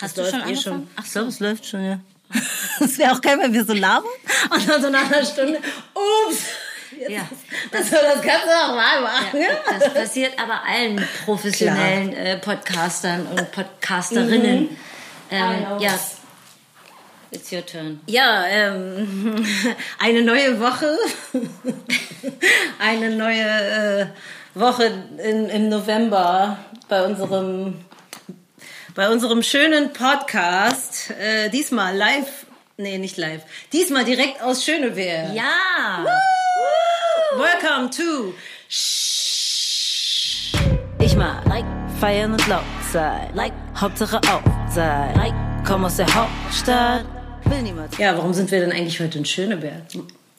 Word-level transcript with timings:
Hast 0.00 0.16
du 0.18 0.24
schon 0.24 0.40
eh 0.40 0.44
angefangen? 0.44 0.90
Ach 0.96 1.04
so. 1.04 1.06
Ich 1.06 1.12
glaube, 1.12 1.28
es 1.28 1.40
läuft 1.40 1.66
schon, 1.66 1.84
ja. 1.84 2.00
Das 2.78 2.98
wäre 2.98 3.12
auch 3.12 3.20
geil, 3.20 3.38
wenn 3.40 3.52
wir 3.52 3.64
so 3.64 3.74
labern. 3.74 4.10
Und 4.50 4.68
dann 4.68 4.82
so 4.82 4.88
nach 4.88 5.10
einer 5.10 5.24
Stunde, 5.24 5.58
ups. 5.94 6.44
Ja. 7.08 7.28
Das, 7.70 7.90
das 7.90 8.22
kannst 8.22 8.46
du 8.46 8.50
auch 8.50 8.74
mal 8.74 9.00
machen. 9.00 9.40
Ja, 9.40 9.78
das 9.78 9.92
passiert 9.92 10.38
aber 10.38 10.62
allen 10.64 11.04
professionellen 11.24 12.12
äh, 12.12 12.38
Podcastern 12.38 13.26
und 13.26 13.50
Podcasterinnen. 13.50 14.76
Ähm, 15.30 15.66
ja, 15.78 15.98
it's 17.30 17.50
your 17.50 17.64
turn. 17.64 18.00
Ja, 18.06 18.44
ähm, 18.46 19.44
eine 19.98 20.22
neue 20.22 20.60
Woche. 20.60 20.96
eine 22.78 23.10
neue 23.10 23.40
äh, 23.40 24.06
Woche 24.54 24.92
in, 25.22 25.48
im 25.48 25.68
November 25.70 26.58
bei 26.88 27.02
unserem, 27.04 27.76
bei 28.94 29.08
unserem 29.08 29.42
schönen 29.42 29.92
Podcast. 29.92 31.10
Äh, 31.10 31.48
diesmal 31.50 31.96
live. 31.96 32.46
Nee, 32.76 32.98
nicht 32.98 33.16
live. 33.16 33.42
Diesmal 33.72 34.04
direkt 34.04 34.42
aus 34.42 34.64
Schönewehr. 34.64 35.32
Ja! 35.32 36.04
Welcome 37.36 37.90
to 37.90 38.34
Ich 40.98 41.16
mag 41.16 41.46
like 41.46 41.64
feiern 42.00 42.32
und 42.32 42.46
laut 42.48 42.64
sein. 42.92 43.30
Like 43.34 43.52
Hauptsache 43.76 44.18
auf 44.18 44.42
sein. 44.70 45.14
Like 45.14 45.34
komm 45.66 45.84
aus 45.84 45.96
der 45.96 46.12
Hauptstadt. 46.14 47.04
Will 47.44 47.62
niemand. 47.62 47.96
Ja, 47.98 48.16
warum 48.16 48.34
sind 48.34 48.50
wir 48.50 48.60
denn 48.60 48.72
eigentlich 48.72 49.00
heute 49.00 49.18
in 49.18 49.24
Schöneberg? 49.24 49.82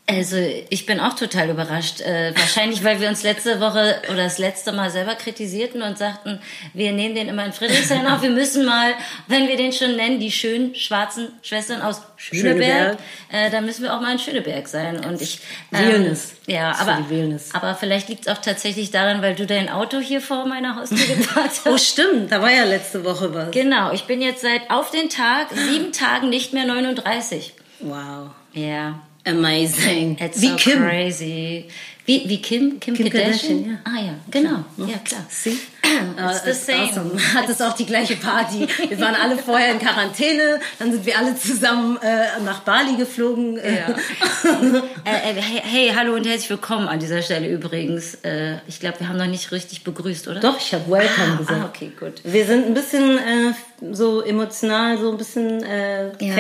Also 0.06 0.36
ich 0.70 0.86
bin 0.86 1.00
auch 1.00 1.14
total 1.14 1.50
überrascht. 1.50 2.02
Äh, 2.02 2.34
wahrscheinlich, 2.36 2.84
weil 2.84 3.00
wir 3.00 3.08
uns 3.08 3.24
letzte 3.24 3.62
Woche 3.62 4.02
oder 4.10 4.26
das 4.26 4.38
letzte 4.38 4.74
Mal 4.74 4.90
selber 4.90 5.16
kritisierten 5.16 5.82
und 5.82 5.98
sagten, 5.98 6.42
wir 6.74 6.92
nehmen 6.92 7.16
den 7.16 7.30
immer 7.30 7.46
in 7.46 7.54
Friedrichshain 7.54 8.06
auf. 8.08 8.22
Wir 8.22 8.30
müssen 8.30 8.66
mal, 8.66 8.96
wenn 9.28 9.48
wir 9.48 9.56
den 9.56 9.72
schon 9.72 9.96
nennen, 9.96 10.20
die 10.20 10.32
schönen 10.32 10.76
schwarzen 10.76 11.30
Schwestern 11.42 11.82
aus 11.82 12.02
Schöneberg, 12.18 12.54
Schöneberg. 12.54 12.98
Äh, 13.32 13.50
da 13.50 13.62
müssen 13.62 13.84
wir 13.84 13.96
auch 13.96 14.02
mal 14.02 14.12
in 14.12 14.20
Schöneberg 14.20 14.68
sein. 14.68 15.06
Und 15.06 15.22
ich 15.22 15.40
Realness. 15.72 16.36
Ja, 16.48 16.76
aber, 16.80 17.06
aber 17.54 17.76
vielleicht 17.76 18.10
liegt 18.10 18.28
es 18.28 18.28
auch 18.28 18.42
tatsächlich 18.42 18.92
daran, 18.92 19.22
weil 19.22 19.36
du 19.36 19.46
dein 19.46 19.70
Auto 19.70 20.00
hier 20.00 20.20
vor 20.20 20.46
meiner 20.46 20.76
Haustür 20.76 20.98
geparkt 21.16 21.62
hast. 21.64 21.68
Oh, 21.68 21.78
stimmt, 21.78 22.30
da 22.30 22.42
war 22.42 22.52
ja 22.52 22.66
letzte 22.66 23.06
Woche 23.06 23.34
was. 23.34 23.52
Genau, 23.52 23.94
ich 23.94 24.04
bin 24.04 24.22
jetzt 24.22 24.42
seit 24.42 24.70
auf 24.70 24.92
den 24.92 25.08
Tag 25.10 25.48
sieben 25.52 25.94
Tagen 25.94 26.28
nicht 26.28 26.52
mehr 26.52 26.66
39. 26.66 27.54
Wow. 27.80 28.32
Ja. 28.52 29.00
Amazing. 29.26 30.18
It's 30.20 30.42
Wie 30.42 30.50
so 30.50 30.56
Kim. 30.58 30.80
crazy. 30.80 31.66
Wie, 32.06 32.28
wie 32.28 32.42
Kim? 32.42 32.80
Kim, 32.82 32.94
Kim 32.96 33.10
Kardashian? 33.10 33.64
Kardashian, 33.64 33.80
Ah 33.86 34.02
ja, 34.06 34.16
genau. 34.30 34.66
Ja, 34.78 34.98
klar. 35.06 35.26
See? 35.30 35.52
It's 35.52 36.44
the 36.44 36.54
same. 36.54 36.90
awesome. 36.90 37.18
Hat 37.34 37.48
es 37.48 37.62
auch 37.62 37.74
die 37.74 37.86
gleiche 37.86 38.18
Party. 38.18 38.68
Wir 38.90 39.00
waren 39.00 39.16
alle 39.16 39.38
vorher 39.46 39.72
in 39.72 39.80
Quarantäne, 39.80 40.60
dann 40.80 40.92
sind 40.92 41.06
wir 41.06 41.18
alle 41.18 41.38
zusammen 41.38 41.98
äh, 42.02 42.42
nach 42.44 42.60
Bali 42.62 42.98
geflogen. 42.98 43.58
äh, 43.58 43.76
Ja. 43.78 43.90
äh, 45.06 45.32
äh, 45.32 45.42
hey, 45.42 45.62
hey, 45.64 45.94
hallo 45.96 46.16
und 46.16 46.28
herzlich 46.28 46.50
willkommen 46.50 46.90
an 46.90 47.00
dieser 47.00 47.22
Stelle 47.22 47.48
übrigens. 47.48 48.16
Äh, 48.26 48.58
ich 48.68 48.82
glaube, 48.82 49.00
wir 49.00 49.08
haben 49.08 49.18
noch 49.18 49.28
nicht 49.28 49.54
richtig 49.54 49.86
begrüßt, 49.86 50.28
oder? 50.28 50.42
Doch, 50.42 50.58
ich 50.60 50.74
habe 50.74 50.92
Welcome 50.92 51.34
Ah, 51.36 51.38
gesagt. 51.38 51.62
ah, 51.64 51.70
okay, 51.74 51.92
gut. 51.98 52.16
Wir 52.26 52.46
sind 52.46 52.66
ein 52.66 52.74
bisschen 52.74 53.18
äh, 53.18 53.54
so 53.94 54.22
emotional, 54.22 54.98
so 54.98 55.12
ein 55.12 55.18
bisschen 55.18 55.64
äh, 55.64 56.08
Ja. 56.20 56.36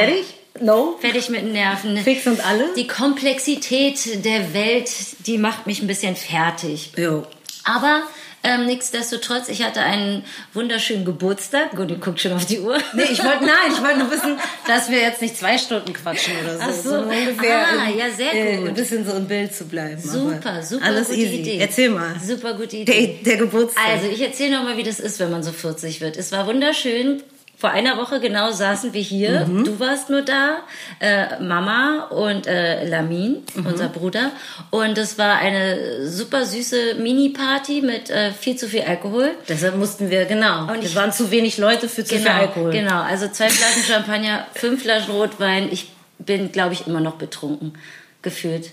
No? 0.64 0.96
Fertig 1.02 1.30
mit 1.30 1.42
den 1.42 1.52
Nerven. 1.54 1.98
Fix 1.98 2.26
und 2.28 2.46
alle? 2.46 2.74
Die 2.76 2.88
Komplexität 2.88 4.24
der 4.26 4.54
Welt, 4.54 4.90
die 5.28 5.38
macht 5.38 5.68
mich 5.68 5.82
ein 5.82 5.88
bisschen 5.88 6.16
fertig. 6.16 6.92
Jo. 6.98 7.26
Aber 7.66 8.02
ähm, 8.46 8.66
nichtsdestotrotz, 8.66 9.48
ich 9.48 9.64
hatte 9.64 9.80
einen 9.82 10.24
wunderschönen 10.54 11.06
Geburtstag. 11.06 11.72
Gut, 11.78 11.90
ihr 11.90 11.98
guckt 11.98 12.20
schon 12.20 12.34
auf 12.34 12.46
die 12.46 12.60
Uhr. 12.60 12.78
Nee, 12.94 13.04
ich 13.04 13.24
wollte, 13.24 13.46
nein, 13.46 13.72
ich 13.74 13.82
wollte 13.82 14.00
nur 14.00 14.12
wissen, 14.12 14.38
dass 14.68 14.90
wir 14.90 15.00
jetzt 15.00 15.22
nicht 15.22 15.38
zwei 15.38 15.58
Stunden 15.58 15.94
quatschen 15.94 16.34
oder 16.44 16.58
so. 16.58 16.62
Ach 16.62 16.72
so. 16.74 16.90
sondern 16.90 17.18
ungefähr. 17.28 17.66
Ah, 17.68 17.90
in- 17.90 17.98
ja, 17.98 18.10
sehr 18.12 18.34
äh, 18.34 18.58
gut. 18.58 18.68
Ein 18.70 18.74
bisschen 18.74 19.06
so 19.06 19.14
im 19.16 19.28
Bild 19.28 19.56
zu 19.56 19.66
bleiben. 19.66 20.02
Super, 20.02 20.62
super 20.62 20.86
Alles 20.86 21.08
gute 21.08 21.20
easy. 21.22 21.36
Idee. 21.42 21.58
Erzähl 21.60 21.90
mal. 21.90 22.16
Super 22.26 22.54
gute 22.54 22.84
Der, 22.84 22.96
Idee. 23.00 23.20
der 23.26 23.38
Geburtstag. 23.38 23.84
Also, 23.88 24.08
ich 24.08 24.20
erzähle 24.22 24.58
noch 24.58 24.64
mal, 24.64 24.76
wie 24.78 24.84
das 24.84 25.00
ist, 25.00 25.20
wenn 25.20 25.32
man 25.32 25.42
so 25.44 25.52
40 25.54 26.02
wird. 26.02 26.18
Es 26.18 26.32
war 26.34 26.46
wunderschön. 26.46 27.24
Vor 27.64 27.72
einer 27.72 27.96
Woche 27.96 28.20
genau 28.20 28.52
saßen 28.52 28.92
wir 28.92 29.02
hier. 29.02 29.46
Mhm. 29.46 29.64
Du 29.64 29.80
warst 29.80 30.10
nur 30.10 30.22
da, 30.22 30.58
äh, 31.00 31.42
Mama 31.42 32.08
und 32.10 32.46
äh, 32.46 32.86
Lamin, 32.86 33.38
Mhm. 33.56 33.66
unser 33.66 33.88
Bruder. 33.88 34.32
Und 34.70 34.98
es 34.98 35.18
war 35.18 35.38
eine 35.38 36.06
super 36.10 36.46
süße 36.46 36.96
Mini-Party 36.96 37.82
mit 37.82 38.10
äh, 38.10 38.32
viel 38.34 38.58
zu 38.58 38.68
viel 38.68 38.82
Alkohol. 38.82 39.32
Deshalb 39.48 39.78
mussten 39.78 40.10
wir, 40.10 40.26
genau. 40.26 40.64
Und 40.74 40.84
es 40.84 40.94
waren 40.94 41.14
zu 41.14 41.32
wenig 41.32 41.58
Leute 41.58 41.88
für 41.88 42.04
zu 42.04 42.16
viel 42.16 42.26
Genau, 42.26 42.36
Alkohol. 42.38 42.72
genau. 42.74 43.02
Also 43.02 43.30
zwei 43.30 43.48
Flaschen 43.50 43.84
Champagner, 43.84 44.46
fünf 44.56 44.82
Flaschen 44.84 45.14
Rotwein. 45.14 45.70
Ich 45.72 45.90
bin, 46.20 46.52
glaube 46.52 46.74
ich, 46.74 46.86
immer 46.86 47.00
noch 47.00 47.14
betrunken 47.16 47.76
gefühlt. 48.22 48.72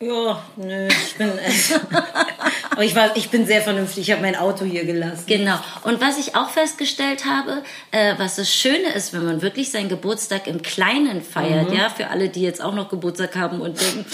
Ja, 0.00 0.42
nö, 0.56 0.88
ich 0.88 1.14
bin. 1.16 1.30
aber 2.70 2.84
ich, 2.84 2.94
war, 2.94 3.16
ich 3.16 3.30
bin 3.30 3.46
sehr 3.46 3.62
vernünftig. 3.62 4.08
Ich 4.08 4.10
habe 4.12 4.22
mein 4.22 4.36
Auto 4.36 4.64
hier 4.64 4.84
gelassen. 4.84 5.24
Genau. 5.26 5.58
Und 5.82 6.00
was 6.00 6.18
ich 6.18 6.34
auch 6.36 6.50
festgestellt 6.50 7.24
habe, 7.26 7.62
äh, 7.90 8.14
was 8.18 8.36
das 8.36 8.52
Schöne 8.52 8.92
ist, 8.94 9.12
wenn 9.12 9.24
man 9.24 9.42
wirklich 9.42 9.70
seinen 9.70 9.88
Geburtstag 9.88 10.46
im 10.46 10.62
Kleinen 10.62 11.22
feiert, 11.22 11.70
Mhm. 11.70 11.76
ja, 11.76 11.90
für 11.90 12.08
alle, 12.08 12.28
die 12.28 12.42
jetzt 12.42 12.62
auch 12.62 12.74
noch 12.74 12.88
Geburtstag 12.88 13.36
haben 13.36 13.60
und 13.60 13.80
denken, 13.80 14.04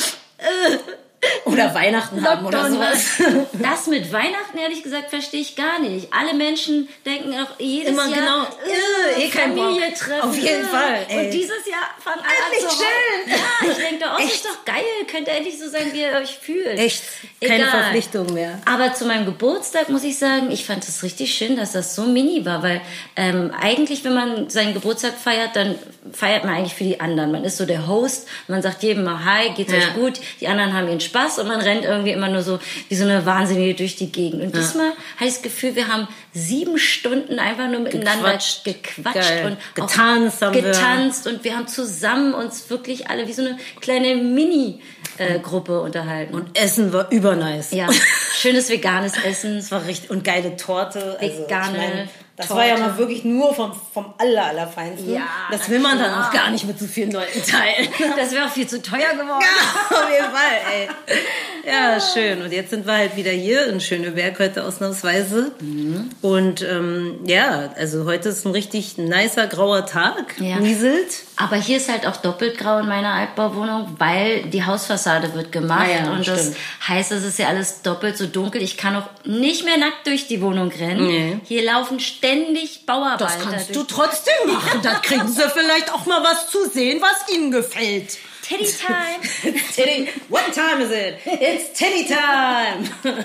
Oder 1.45 1.75
Weihnachten 1.75 2.25
haben 2.25 2.47
oder 2.47 2.71
sowas. 2.71 3.05
was? 3.19 3.27
Das 3.63 3.87
mit 3.87 4.13
Weihnachten, 4.13 4.59
ehrlich 4.59 4.83
gesagt, 4.83 5.11
verstehe 5.11 5.41
ich 5.41 5.55
gar 5.57 5.79
nicht. 5.79 6.09
Alle 6.13 6.35
Menschen 6.35 6.89
denken 7.05 7.33
auch 7.35 7.59
jedes 7.59 7.91
Immer 7.93 8.09
Jahr, 8.09 8.19
genau, 8.21 8.43
äh, 8.45 9.21
äh, 9.23 9.25
eh 9.27 9.29
kein 9.29 9.55
Bock. 9.55 9.65
Familie 9.67 9.95
treffen. 9.95 10.29
Auf 10.29 10.37
jeden. 10.37 10.65
Fall, 10.67 11.07
ey. 11.09 11.27
Und 11.27 11.31
dieses 11.33 11.67
Jahr 11.67 11.91
fangen 12.03 12.21
alle 12.21 12.63
an 12.65 12.69
zu 12.71 12.77
chillen. 12.77 13.39
Ja, 13.39 13.71
ich 13.71 13.77
denke, 13.77 14.05
oh, 14.13 14.21
das 14.23 14.33
ist 14.33 14.45
doch 14.45 14.65
geil. 14.65 14.83
Könnt 15.11 15.29
ihr 15.29 15.35
endlich 15.35 15.59
so 15.59 15.69
sein, 15.69 15.93
wie 15.93 16.01
ihr 16.01 16.13
euch 16.13 16.37
fühlt. 16.41 16.79
Echt. 16.79 17.03
Keine 17.41 17.57
Egal. 17.57 17.71
Verpflichtung 17.71 18.33
mehr. 18.35 18.61
Aber 18.65 18.95
zu 18.95 19.05
meinem 19.05 19.27
Geburtstag 19.27 19.89
muss 19.89 20.05
ich 20.05 20.19
sagen, 20.19 20.51
ich 20.51 20.65
fand 20.65 20.87
es 20.89 21.03
richtig 21.03 21.35
schön, 21.35 21.57
dass 21.57 21.73
das 21.73 21.95
so 21.95 22.03
mini 22.05 22.45
war, 22.45 22.63
weil 22.63 22.81
ähm, 23.17 23.53
eigentlich, 23.61 24.05
wenn 24.05 24.15
man 24.15 24.49
seinen 24.51 24.75
Geburtstag 24.75 25.15
feiert, 25.23 25.55
dann 25.55 25.77
feiert 26.13 26.45
man 26.45 26.55
eigentlich 26.55 26.75
für 26.75 26.85
die 26.85 27.01
anderen. 27.01 27.33
Man 27.33 27.45
ist 27.45 27.57
so 27.57 27.67
der 27.67 27.87
Host, 27.87 28.29
man 28.49 28.63
sagt 28.63 28.83
jedem 28.83 29.05
mal 29.05 29.25
Hi, 29.25 29.51
geht's 29.51 29.73
Ja. 29.73 29.79
euch 29.79 29.95
gut, 29.95 30.21
die 30.41 30.49
anderen 30.49 30.73
haben 30.73 30.87
ihren 30.89 31.01
Spaß 31.01 31.26
und 31.39 31.49
man 31.49 31.61
rennt 31.61 31.85
irgendwie 31.85 32.13
immer 32.13 32.29
nur 32.29 32.43
so 32.43 32.59
wie 32.89 32.95
so 32.95 33.05
eine 33.05 33.27
Wahnsinnige 33.27 33.75
durch 33.75 33.97
die 33.97 34.11
Gegend. 34.11 34.43
Und 34.43 34.57
diesmal 34.57 34.91
habe 35.17 35.27
ich 35.27 35.35
das 35.35 35.43
Gefühl, 35.43 35.77
wir 35.77 35.89
haben 35.89 36.09
sieben 36.33 36.79
Stunden 36.79 37.39
einfach 37.39 37.69
nur 37.69 37.81
miteinander 37.81 38.33
Gequatscht. 38.33 38.65
gequatscht, 38.65 39.45
und 39.45 39.59
Getanzt 39.75 40.43
haben 40.43 40.55
wir. 40.55 40.63
getanzt 40.63 41.27
und 41.27 41.45
wir 41.45 41.57
haben 41.57 41.69
zusammen 41.69 42.35
uns 42.35 42.71
wirklich 42.71 43.09
alle 43.09 43.27
wie 43.27 43.33
so 43.33 43.43
eine 43.43 43.59
kleine 43.81 44.17
Mini-Gruppe 44.17 45.81
unterhalten. 45.81 46.35
Und 46.35 46.59
Essen 46.59 46.93
war 46.93 47.11
übernice. 47.11 47.73
Ja, 47.73 47.89
schönes 48.35 48.71
veganes 48.71 49.13
Essen. 49.25 49.57
Das 49.57 49.71
war 49.71 49.87
richtig. 49.87 50.11
Und 50.11 50.25
geile 50.25 50.57
Torte. 50.57 51.19
Also, 51.21 51.43
Vegane 51.43 51.73
ich 51.73 51.79
meine, 51.79 52.09
das 52.37 52.49
Torte. 52.49 52.61
war 52.61 52.69
ja 52.69 52.77
mal 52.79 52.99
wirklich 52.99 53.25
nur 53.25 53.55
vom, 53.55 53.73
vom 53.95 54.13
aller, 54.19 54.45
allerfeinsten. 54.45 55.11
Ja, 55.13 55.27
das 55.51 55.71
will 55.71 55.79
man 55.79 55.99
dann 55.99 56.11
klar. 56.11 56.29
auch 56.29 56.33
gar 56.33 56.51
nicht 56.51 56.67
mit 56.67 56.79
so 56.79 56.87
vielen 56.87 57.11
Leuten 57.11 57.43
teilen. 57.43 57.89
Das 58.17 58.33
wäre 58.33 58.47
auch 58.47 58.51
viel 58.51 58.67
zu 58.67 58.83
teuer 58.83 59.13
geworden. 59.13 59.43
Ja, 59.43 59.97
auf 59.97 60.11
jeden 60.11 60.31
Fall, 60.31 60.61
ey. 60.73 60.89
Ja, 61.67 61.99
schön. 62.01 62.43
Und 62.43 62.53
jetzt 62.53 62.71
sind 62.71 62.87
wir 62.87 62.93
halt 62.93 63.17
wieder 63.17 63.33
hier 63.33 63.67
in 63.67 63.81
Schöneberg 63.81 64.39
heute 64.39 64.65
ausnahmsweise. 64.65 65.51
Mhm. 65.61 66.11
Und 66.23 66.63
ähm, 66.63 67.19
ja, 67.27 67.73
also 67.77 68.05
heute 68.05 68.29
ist 68.29 68.47
ein 68.47 68.53
richtig 68.53 68.99
nicer 68.99 69.49
grauer 69.49 69.85
Tag. 69.85 70.39
Ja. 70.39 70.61
Nieselt. 70.61 71.26
Aber 71.39 71.57
hier 71.57 71.77
ist 71.77 71.91
halt 71.91 72.07
auch 72.07 72.17
doppelt 72.17 72.57
grau 72.57 72.79
in 72.79 72.89
meiner 72.89 73.13
Altbauwohnung, 73.13 73.95
weil 73.99 74.45
die 74.45 74.65
Hausfassade 74.65 75.35
wird 75.35 75.53
gemacht. 75.53 75.87
Ah 75.87 76.05
ja, 76.05 76.13
und 76.13 76.27
das 76.27 76.41
stimmt. 76.41 76.57
heißt, 76.89 77.13
es 77.13 77.25
ist 77.25 77.39
ja 77.39 77.49
alles 77.49 77.83
doppelt 77.83 78.17
so 78.17 78.27
dunkel. 78.27 78.63
Ich 78.63 78.79
kann 78.79 78.97
auch 78.97 79.09
nicht 79.25 79.65
mehr 79.65 79.77
nackt 79.77 80.07
durch 80.07 80.27
die 80.29 80.41
Wohnung 80.41 80.71
rennen. 80.71 81.07
Nee. 81.07 81.41
Hier 81.45 81.63
laufen 81.63 82.01
ständig 82.01 82.87
Bauarbeiter. 82.87 83.25
Das 83.25 83.39
kannst 83.39 83.77
du 83.77 83.83
trotzdem 83.83 84.35
machen. 84.47 84.81
Dann 84.83 85.03
kriegen 85.03 85.29
sie 85.29 85.49
vielleicht 85.51 85.93
auch 85.93 86.07
mal 86.07 86.25
was 86.25 86.49
zu 86.51 86.69
sehen, 86.71 87.03
was 87.03 87.35
ihnen 87.35 87.51
gefällt. 87.51 88.17
Teddy 88.43 88.65
Time. 88.65 89.55
Titty, 89.75 90.09
what 90.29 90.53
time 90.55 90.81
is 90.81 90.91
it? 90.91 91.19
It's 91.27 91.79
Titty 91.79 92.07
time. 92.07 92.89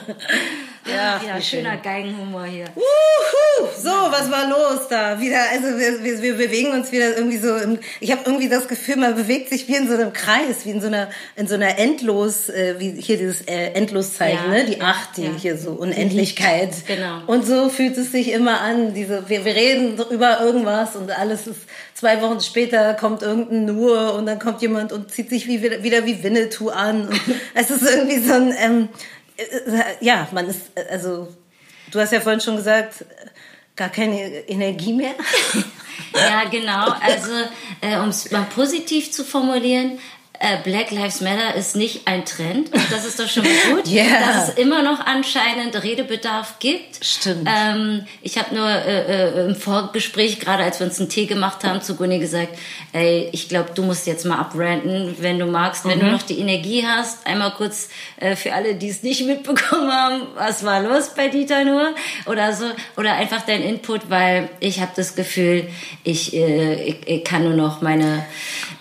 ja, 0.88 1.22
ja, 1.26 1.38
wie 1.38 1.42
schöner 1.42 1.78
Geigenhumor 1.78 2.46
hier. 2.46 2.66
Wuhu! 2.76 3.68
So, 3.78 3.90
was 3.90 4.32
war 4.32 4.50
los 4.50 4.88
da? 4.90 5.20
Wieder, 5.20 5.40
also 5.52 5.78
wir, 5.78 6.04
wir, 6.04 6.22
wir 6.22 6.38
bewegen 6.38 6.72
uns 6.72 6.92
wieder 6.92 7.16
irgendwie 7.16 7.38
so. 7.38 7.56
Im, 7.56 7.80
ich 8.00 8.12
habe 8.12 8.22
irgendwie 8.26 8.50
das 8.50 8.68
Gefühl, 8.68 8.96
man 8.98 9.16
bewegt 9.16 9.50
sich 9.50 9.68
wie 9.68 9.76
in 9.76 9.88
so 9.88 9.94
einem 9.94 10.14
Kreis, 10.14 10.66
wie 10.66 10.72
in 10.72 10.82
so 10.82 10.88
einer 10.88 11.10
in 11.36 11.48
so 11.48 11.56
einer 11.56 11.78
endlos, 11.78 12.50
äh, 12.50 12.76
wie 12.80 13.00
hier 13.00 13.18
dieses 13.18 13.42
äh, 13.42 13.74
Endloszeichen, 13.74 14.52
Ja, 14.52 14.64
ne? 14.64 14.66
Die 14.66 14.82
Acht, 14.82 15.18
die 15.18 15.24
ja. 15.24 15.32
hier 15.38 15.58
so 15.58 15.72
Unendlichkeit. 15.72 16.72
Genau. 16.92 17.22
Und 17.28 17.46
so 17.46 17.70
fühlt 17.70 17.96
es 17.98 18.12
sich 18.12 18.32
immer 18.32 18.60
an. 18.60 18.94
Diese, 18.94 19.30
wir, 19.30 19.46
wir 19.46 19.56
reden 19.56 19.98
über 20.10 20.42
irgendwas 20.42 20.96
und 20.96 21.12
alles 21.12 21.48
ist 21.48 21.62
zwei 21.94 22.22
Wochen 22.22 22.42
später 22.42 22.96
kommt 22.96 23.22
irgendein 23.22 23.66
Nur 23.66 24.16
und 24.16 24.26
dann 24.26 24.40
kommt 24.40 24.62
jemand 24.62 24.92
und 24.92 25.12
zieht 25.12 25.30
sich 25.30 25.48
wie, 25.48 25.62
wieder, 25.62 26.06
wie 26.06 26.24
Winnetou 26.24 26.70
an. 26.70 27.08
Und 27.08 27.22
es 27.54 27.70
ist 27.70 27.84
irgendwie 27.84 28.20
so 28.20 28.34
ein, 28.34 28.54
ähm, 28.60 28.90
äh, 28.90 29.21
ja, 30.00 30.28
man 30.32 30.48
ist, 30.48 30.72
äh, 30.76 30.86
also, 30.90 31.28
du 31.92 32.00
hast 32.00 32.12
ja 32.12 32.20
vorhin 32.20 32.42
schon 32.42 32.56
gesagt, 32.56 33.02
äh, 33.02 33.06
gar 33.76 33.90
keine 33.90 34.20
Energie 34.48 34.94
mehr. 34.94 35.14
Ja, 36.14 36.44
genau. 36.50 36.94
Also, 37.00 37.32
äh, 37.80 37.98
um 37.98 38.10
es 38.10 38.32
mal 38.32 38.46
positiv 38.54 39.12
zu 39.12 39.24
formulieren, 39.24 40.00
äh, 40.42 40.58
Black 40.64 40.92
Lives 40.92 41.22
Matter 41.22 41.56
ist 41.56 41.76
nicht 41.76 42.08
ein 42.08 42.26
Trend. 42.26 42.70
Das 42.90 43.06
ist 43.06 43.20
doch 43.20 43.28
schon 43.30 43.44
mal 43.44 43.76
gut, 43.76 43.88
Yeah. 43.92 44.06
dass 44.34 44.50
es 44.50 44.56
immer 44.56 44.82
noch 44.82 45.00
anscheinend 45.06 45.82
Redebedarf 45.84 46.60
gibt. 46.60 47.04
Stimmt. 47.06 47.48
Ähm, 47.48 48.06
ich 48.22 48.38
habe 48.38 48.54
nur 48.56 48.68
äh, 48.68 49.28
äh, 49.44 49.46
im 49.48 49.56
Vorgespräch, 49.56 50.40
gerade 50.40 50.64
als 50.64 50.80
wir 50.80 50.88
uns 50.88 51.00
einen 51.00 51.10
Tee 51.10 51.26
gemacht 51.28 51.64
haben, 51.64 51.82
zu 51.82 51.96
Gunni 51.96 52.20
gesagt, 52.20 52.50
ey, 52.94 53.30
ich 53.32 53.50
glaube, 53.50 53.72
du 53.76 53.84
musst 53.84 54.08
jetzt 54.08 54.26
mal 54.26 54.38
abranten, 54.40 55.16
wenn 55.20 55.38
du 55.40 55.46
magst, 55.46 55.86
wenn 55.86 56.00
du 56.00 56.06
Mhm. 56.08 56.12
noch 56.14 56.24
die 56.24 56.40
Energie 56.40 56.86
hast. 56.86 57.26
Einmal 57.28 57.52
kurz 57.52 57.90
äh, 58.18 58.36
für 58.36 58.54
alle, 58.54 58.76
die 58.76 58.90
es 58.90 59.04
nicht 59.04 59.26
mitbekommen 59.26 59.92
haben, 59.92 60.22
was 60.36 60.66
war 60.66 60.82
los 60.82 61.12
bei 61.16 61.28
Dieter 61.28 61.64
nur 61.66 61.94
oder 62.26 62.54
so. 62.54 62.66
Oder 62.98 63.14
einfach 63.16 63.42
dein 63.46 63.62
Input, 63.64 64.10
weil 64.10 64.50
ich 64.60 64.80
habe 64.82 64.92
das 64.96 65.16
Gefühl, 65.16 65.68
ich, 66.04 66.34
äh, 66.34 66.84
ich, 66.84 67.08
ich 67.08 67.24
kann 67.24 67.44
nur 67.44 67.54
noch 67.54 67.82
meine 67.82 68.26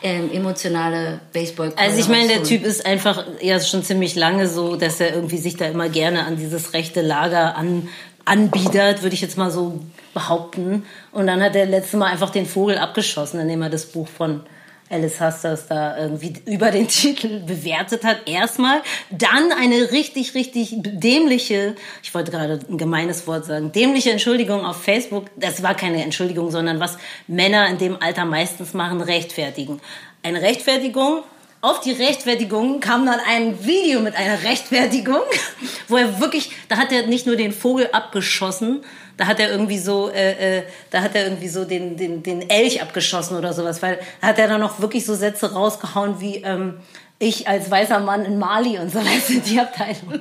ähm, 0.02 0.30
emotionale 0.32 1.20
baseball 1.56 1.72
Also 1.76 1.98
ich 1.98 2.08
meine, 2.08 2.28
der 2.28 2.42
Typ 2.42 2.64
ist 2.64 2.86
einfach 2.86 3.24
ja 3.40 3.60
schon 3.60 3.82
ziemlich 3.82 4.14
lange 4.14 4.48
so, 4.48 4.76
dass 4.76 5.00
er 5.00 5.14
irgendwie 5.14 5.38
sich 5.38 5.56
da 5.56 5.66
immer 5.66 5.88
gerne 5.88 6.24
an 6.24 6.36
dieses 6.36 6.72
rechte 6.72 7.00
Lager 7.02 7.56
an, 7.56 7.88
anbiedert, 8.24 9.02
würde 9.02 9.14
ich 9.14 9.20
jetzt 9.20 9.36
mal 9.36 9.50
so 9.50 9.80
behaupten. 10.14 10.84
Und 11.12 11.26
dann 11.26 11.42
hat 11.42 11.56
er 11.56 11.66
letztes 11.66 11.98
Mal 11.98 12.06
einfach 12.06 12.30
den 12.30 12.46
Vogel 12.46 12.78
abgeschossen, 12.78 13.40
indem 13.40 13.62
er 13.62 13.70
das 13.70 13.86
Buch 13.86 14.08
von 14.08 14.42
Alice 14.90 15.20
Hasters 15.20 15.68
da 15.68 15.96
irgendwie 15.96 16.34
über 16.46 16.70
den 16.70 16.88
Titel 16.88 17.40
bewertet 17.40 18.04
hat. 18.04 18.28
Erstmal, 18.28 18.82
dann 19.10 19.52
eine 19.52 19.92
richtig, 19.92 20.34
richtig 20.34 20.74
dämliche, 20.76 21.76
ich 22.02 22.12
wollte 22.12 22.32
gerade 22.32 22.60
ein 22.68 22.76
gemeines 22.76 23.26
Wort 23.26 23.46
sagen, 23.46 23.72
dämliche 23.72 24.10
Entschuldigung 24.10 24.66
auf 24.66 24.82
Facebook. 24.82 25.26
Das 25.36 25.62
war 25.62 25.74
keine 25.74 26.02
Entschuldigung, 26.02 26.50
sondern 26.50 26.80
was 26.80 26.98
Männer 27.28 27.68
in 27.68 27.78
dem 27.78 28.02
Alter 28.02 28.24
meistens 28.24 28.74
machen, 28.74 29.00
rechtfertigen. 29.00 29.80
Eine 30.22 30.42
Rechtfertigung 30.42 31.22
auf 31.62 31.80
die 31.80 31.92
Rechtfertigung 31.92 32.80
kam 32.80 33.04
dann 33.04 33.20
ein 33.26 33.64
Video 33.64 34.00
mit 34.00 34.16
einer 34.16 34.42
Rechtfertigung, 34.42 35.20
wo 35.88 35.96
er 35.96 36.20
wirklich, 36.20 36.52
da 36.68 36.76
hat 36.76 36.92
er 36.92 37.06
nicht 37.06 37.26
nur 37.26 37.36
den 37.36 37.52
Vogel 37.52 37.88
abgeschossen, 37.92 38.82
da 39.16 39.26
hat 39.26 39.38
er 39.38 39.50
irgendwie 39.50 39.78
so, 39.78 40.10
äh, 40.10 40.58
äh, 40.58 40.62
da 40.90 41.02
hat 41.02 41.14
er 41.14 41.24
irgendwie 41.24 41.48
so 41.48 41.66
den, 41.66 41.96
den, 41.96 42.22
den 42.22 42.48
Elch 42.48 42.80
abgeschossen 42.80 43.36
oder 43.36 43.52
sowas, 43.52 43.82
weil 43.82 44.00
da 44.22 44.28
hat 44.28 44.38
er 44.38 44.48
dann 44.48 44.60
noch 44.60 44.80
wirklich 44.80 45.04
so 45.04 45.14
Sätze 45.14 45.52
rausgehauen 45.52 46.20
wie, 46.20 46.36
ähm, 46.36 46.80
ich 47.20 47.46
als 47.46 47.70
weißer 47.70 48.00
Mann 48.00 48.24
in 48.24 48.38
Mali 48.38 48.78
und 48.78 48.90
so 48.90 48.98
weiter, 49.04 49.40
die 49.46 49.60
Abteilung. 49.60 50.20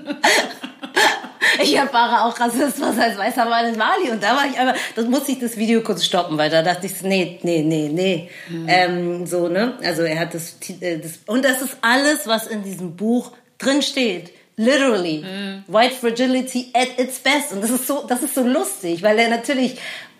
Ich 1.61 1.75
erfahre 1.75 2.25
auch 2.25 2.39
Rassismus 2.39 2.97
als 2.97 3.17
weißer 3.17 3.45
Mann 3.45 3.73
in 3.73 3.77
Mali. 3.77 4.11
Und 4.11 4.21
da 4.21 4.35
war 4.35 4.45
ich 4.45 4.57
einfach, 4.57 4.75
das 4.95 5.05
musste 5.05 5.31
ich 5.31 5.39
das 5.39 5.57
Video 5.57 5.81
kurz 5.81 6.05
stoppen, 6.05 6.37
weil 6.37 6.49
da 6.49 6.61
dachte 6.61 6.85
ich, 6.85 7.01
nee, 7.01 7.39
nee, 7.41 7.63
nee, 7.63 7.89
nee. 7.91 8.29
Ähm, 8.67 9.25
so, 9.25 9.47
ne? 9.47 9.77
Also 9.83 10.03
er 10.03 10.19
hat 10.19 10.33
das, 10.33 10.55
äh, 10.81 10.99
das, 10.99 11.19
und 11.25 11.43
das 11.43 11.61
ist 11.61 11.77
alles, 11.81 12.27
was 12.27 12.47
in 12.47 12.63
diesem 12.63 12.95
Buch 12.95 13.31
drin 13.57 13.81
steht. 13.81 14.31
Literally. 14.55 15.23
White 15.67 15.95
Fragility 15.95 16.67
at 16.73 16.99
its 16.99 17.19
best. 17.19 17.53
Und 17.53 17.63
das 17.63 17.69
ist 17.69 17.87
so, 17.87 18.05
das 18.05 18.21
ist 18.23 18.35
so 18.35 18.43
lustig, 18.43 19.01
weil 19.03 19.17
er 19.17 19.29
natürlich 19.29 19.79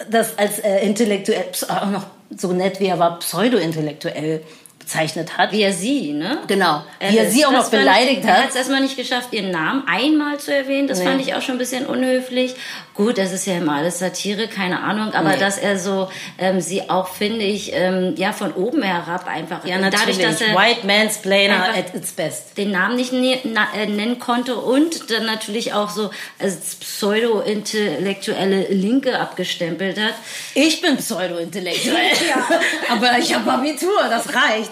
das 0.10 0.38
als 0.38 0.60
äh, 0.60 0.86
intellektuell, 0.86 1.46
auch 1.68 1.90
noch 1.90 2.06
so 2.36 2.54
nett 2.54 2.80
wie 2.80 2.86
er 2.86 3.00
war, 3.00 3.20
pseudo-intellektuell 3.20 4.42
bezeichnet 4.90 5.38
hat. 5.38 5.52
Wie 5.52 5.62
er 5.62 5.72
sie, 5.74 6.14
ne? 6.14 6.40
Genau. 6.48 6.84
Wie 7.00 7.16
er 7.18 7.26
Äh, 7.28 7.30
sie 7.30 7.46
auch 7.46 7.52
noch 7.52 7.70
beleidigt 7.70 8.24
Er 8.26 8.34
hat. 8.34 8.44
hat 8.46 8.50
es 8.50 8.56
erstmal 8.56 8.82
nicht 8.82 8.98
geschafft, 8.98 9.32
ihren 9.34 9.52
Namen 9.52 9.84
einmal 9.88 10.40
zu 10.40 10.54
erwähnen. 10.54 10.88
Das 10.88 11.00
Nee. 11.00 11.06
fand 11.06 11.22
ich 11.22 11.36
auch 11.36 11.42
schon 11.44 11.56
ein 11.56 11.60
bisschen 11.60 11.86
unhöflich. 11.86 12.56
Gut, 13.00 13.18
das 13.18 13.32
ist 13.32 13.46
ja 13.48 13.56
immer 13.56 13.76
alles 13.76 14.00
Satire, 14.00 14.50
keine 14.50 14.82
Ahnung. 14.82 15.14
Aber 15.14 15.30
Nee. 15.30 15.40
dass 15.40 15.58
er 15.58 15.80
so 15.80 16.10
ähm, 16.38 16.60
sie 16.60 16.90
auch, 16.90 17.08
finde 17.08 17.46
ich, 17.46 17.72
ähm, 17.74 18.14
ja, 18.18 18.34
von 18.34 18.52
oben 18.52 18.82
herab 18.84 19.26
einfach. 19.26 19.64
Ja, 19.64 19.78
natürlich. 19.78 20.18
Dadurch, 20.18 20.38
dass 20.38 20.42
er 20.42 20.54
White 20.54 20.86
Mansplainer 20.86 21.70
at 21.78 21.96
its 21.96 22.12
best. 22.12 22.58
den 22.58 22.72
Namen 22.72 22.98
nicht 22.98 23.14
ne 23.14 23.38
äh, 23.74 23.86
nennen 23.86 24.20
konnte 24.20 24.58
und 24.58 25.10
dann 25.12 25.26
natürlich 25.26 25.72
auch 25.72 25.90
so 25.90 26.10
als 26.40 26.76
pseudo-intellektuelle 26.76 28.68
Linke 28.68 29.18
abgestempelt 29.18 29.98
hat. 29.98 30.16
Ich 30.54 30.82
bin 30.82 30.98
pseudo-intellektuell. 30.98 31.96
Aber 32.92 33.18
ich 33.18 33.34
habe 33.34 33.50
Abitur, 33.50 33.98
das 34.10 34.28
reicht. 34.36 34.72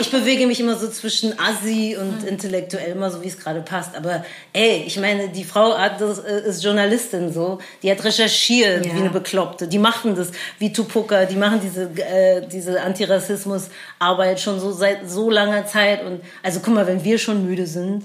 Ich 0.00 0.10
bewege 0.10 0.48
mich 0.48 0.58
immer 0.58 0.76
so 0.76 0.88
zwischen 0.88 1.38
Assi 1.38 1.96
und 1.96 2.26
intellektuell, 2.26 2.90
immer 2.90 3.12
so 3.12 3.22
wie 3.22 3.28
es 3.28 3.38
gerade 3.38 3.60
passt. 3.60 3.94
Aber 3.94 4.24
ey, 4.54 4.82
ich 4.88 4.98
meine, 4.98 5.28
die 5.28 5.44
Frau 5.44 5.78
hat 5.78 6.00
äh, 6.00 6.48
ist 6.48 6.64
Journalistin 6.64 7.32
so. 7.32 7.59
Die 7.82 7.90
hat 7.90 8.02
recherchiert 8.04 8.86
Ja. 8.86 8.94
wie 8.94 8.98
eine 9.00 9.10
Bekloppte. 9.10 9.68
Die 9.68 9.78
machen 9.78 10.14
das 10.14 10.30
wie 10.58 10.72
Tupuka. 10.72 11.24
Die 11.24 11.36
machen 11.36 11.60
diese, 11.62 11.84
äh, 12.02 12.46
diese 12.46 12.80
Antirassismus-Arbeit 12.82 14.40
schon 14.40 14.60
so 14.60 14.72
seit 14.72 15.10
so 15.10 15.30
langer 15.30 15.66
Zeit. 15.66 16.04
Und 16.04 16.20
also 16.42 16.60
guck 16.60 16.74
mal, 16.74 16.86
wenn 16.86 17.04
wir 17.04 17.18
schon 17.18 17.44
müde 17.46 17.66
sind. 17.66 18.04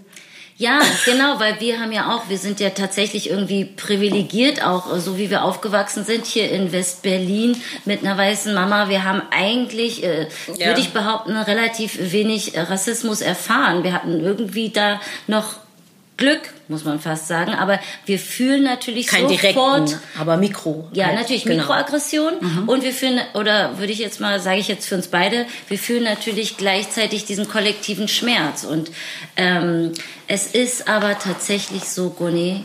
Ja, 0.58 0.80
genau, 1.04 1.38
weil 1.42 1.60
wir 1.60 1.82
haben 1.82 1.92
ja 1.92 2.16
auch, 2.16 2.30
wir 2.30 2.38
sind 2.38 2.62
ja 2.62 2.70
tatsächlich 2.70 3.30
irgendwie 3.30 3.66
privilegiert 3.66 4.64
auch, 4.64 4.96
so 5.00 5.18
wie 5.18 5.30
wir 5.30 5.44
aufgewachsen 5.44 6.06
sind 6.06 6.26
hier 6.26 6.50
in 6.50 6.72
West-Berlin 6.72 7.58
mit 7.84 8.06
einer 8.06 8.18
weißen 8.18 8.54
Mama. 8.54 8.88
Wir 8.88 9.04
haben 9.04 9.22
eigentlich, 9.32 10.02
äh, 10.06 10.28
Ja. 10.58 10.68
würde 10.68 10.80
ich 10.80 10.94
behaupten, 10.94 11.36
relativ 11.36 11.98
wenig 12.14 12.54
Rassismus 12.58 13.20
erfahren. 13.20 13.84
Wir 13.84 13.92
hatten 13.92 14.22
irgendwie 14.22 14.70
da 14.70 15.02
noch 15.28 15.58
Glück, 16.16 16.40
muss 16.68 16.84
man 16.84 17.00
fast 17.00 17.28
sagen, 17.28 17.54
aber 17.54 17.80
wir 18.06 18.20
fühlen 18.20 18.64
natürlich 18.64 19.08
Kein 19.08 19.28
sofort 19.30 19.90
direkten, 19.90 20.00
aber 20.20 20.38
Mikro. 20.38 20.88
ja, 20.94 21.08
halt. 21.08 21.16
natürlich 21.16 21.44
Genau. 21.44 21.58
Mikroaggression 21.58 22.66
und 22.68 22.84
wir 22.84 22.94
fühlen 22.94 23.20
oder 23.34 23.78
würde 23.78 23.94
ich 23.94 24.00
jetzt 24.00 24.20
mal 24.20 24.40
sage 24.40 24.60
ich 24.60 24.68
jetzt 24.68 24.88
für 24.88 24.96
uns 24.96 25.08
beide, 25.08 25.46
wir 25.68 25.78
fühlen 25.78 26.04
natürlich 26.04 26.58
gleichzeitig 26.58 27.26
diesen 27.26 27.48
kollektiven 27.48 28.08
Schmerz 28.08 28.64
und 28.64 28.92
ähm, 29.38 29.92
es 30.28 30.48
ist 30.48 30.88
aber 30.88 31.20
tatsächlich 31.20 31.84
so, 31.84 32.10
Gunni, 32.10 32.64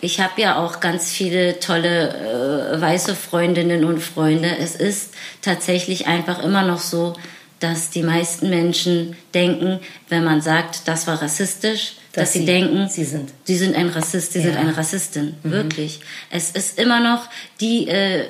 ich 0.00 0.20
habe 0.20 0.40
ja 0.40 0.58
auch 0.58 0.80
ganz 0.80 1.12
viele 1.12 1.60
tolle 1.60 2.72
äh, 2.74 2.80
weiße 2.80 3.14
Freundinnen 3.14 3.84
und 3.84 4.00
Freunde. 4.00 4.56
Es 4.58 4.74
ist 4.74 5.14
tatsächlich 5.42 6.08
einfach 6.08 6.42
immer 6.42 6.62
noch 6.62 6.80
so, 6.80 7.14
dass 7.60 7.90
die 7.90 8.02
meisten 8.02 8.50
Menschen 8.50 9.16
denken, 9.32 9.78
wenn 10.08 10.24
man 10.24 10.40
sagt, 10.40 10.88
das 10.88 11.06
war 11.06 11.22
rassistisch, 11.22 11.94
dass, 12.12 12.24
Dass 12.24 12.32
sie, 12.34 12.38
sie- 12.40 12.44
denken, 12.46 12.88
sie 12.88 13.04
sind. 13.04 13.30
sie 13.44 13.56
sind 13.56 13.74
ein 13.74 13.88
Rassist, 13.88 14.32
sie 14.34 14.40
sind 14.40 14.54
Ja. 14.54 14.60
eine 14.60 14.76
Rassistin, 14.76 15.34
wirklich. 15.42 16.00
Es 16.30 16.50
ist 16.50 16.78
immer 16.78 17.00
noch 17.00 17.28
die 17.60 17.88
äh, 17.88 18.24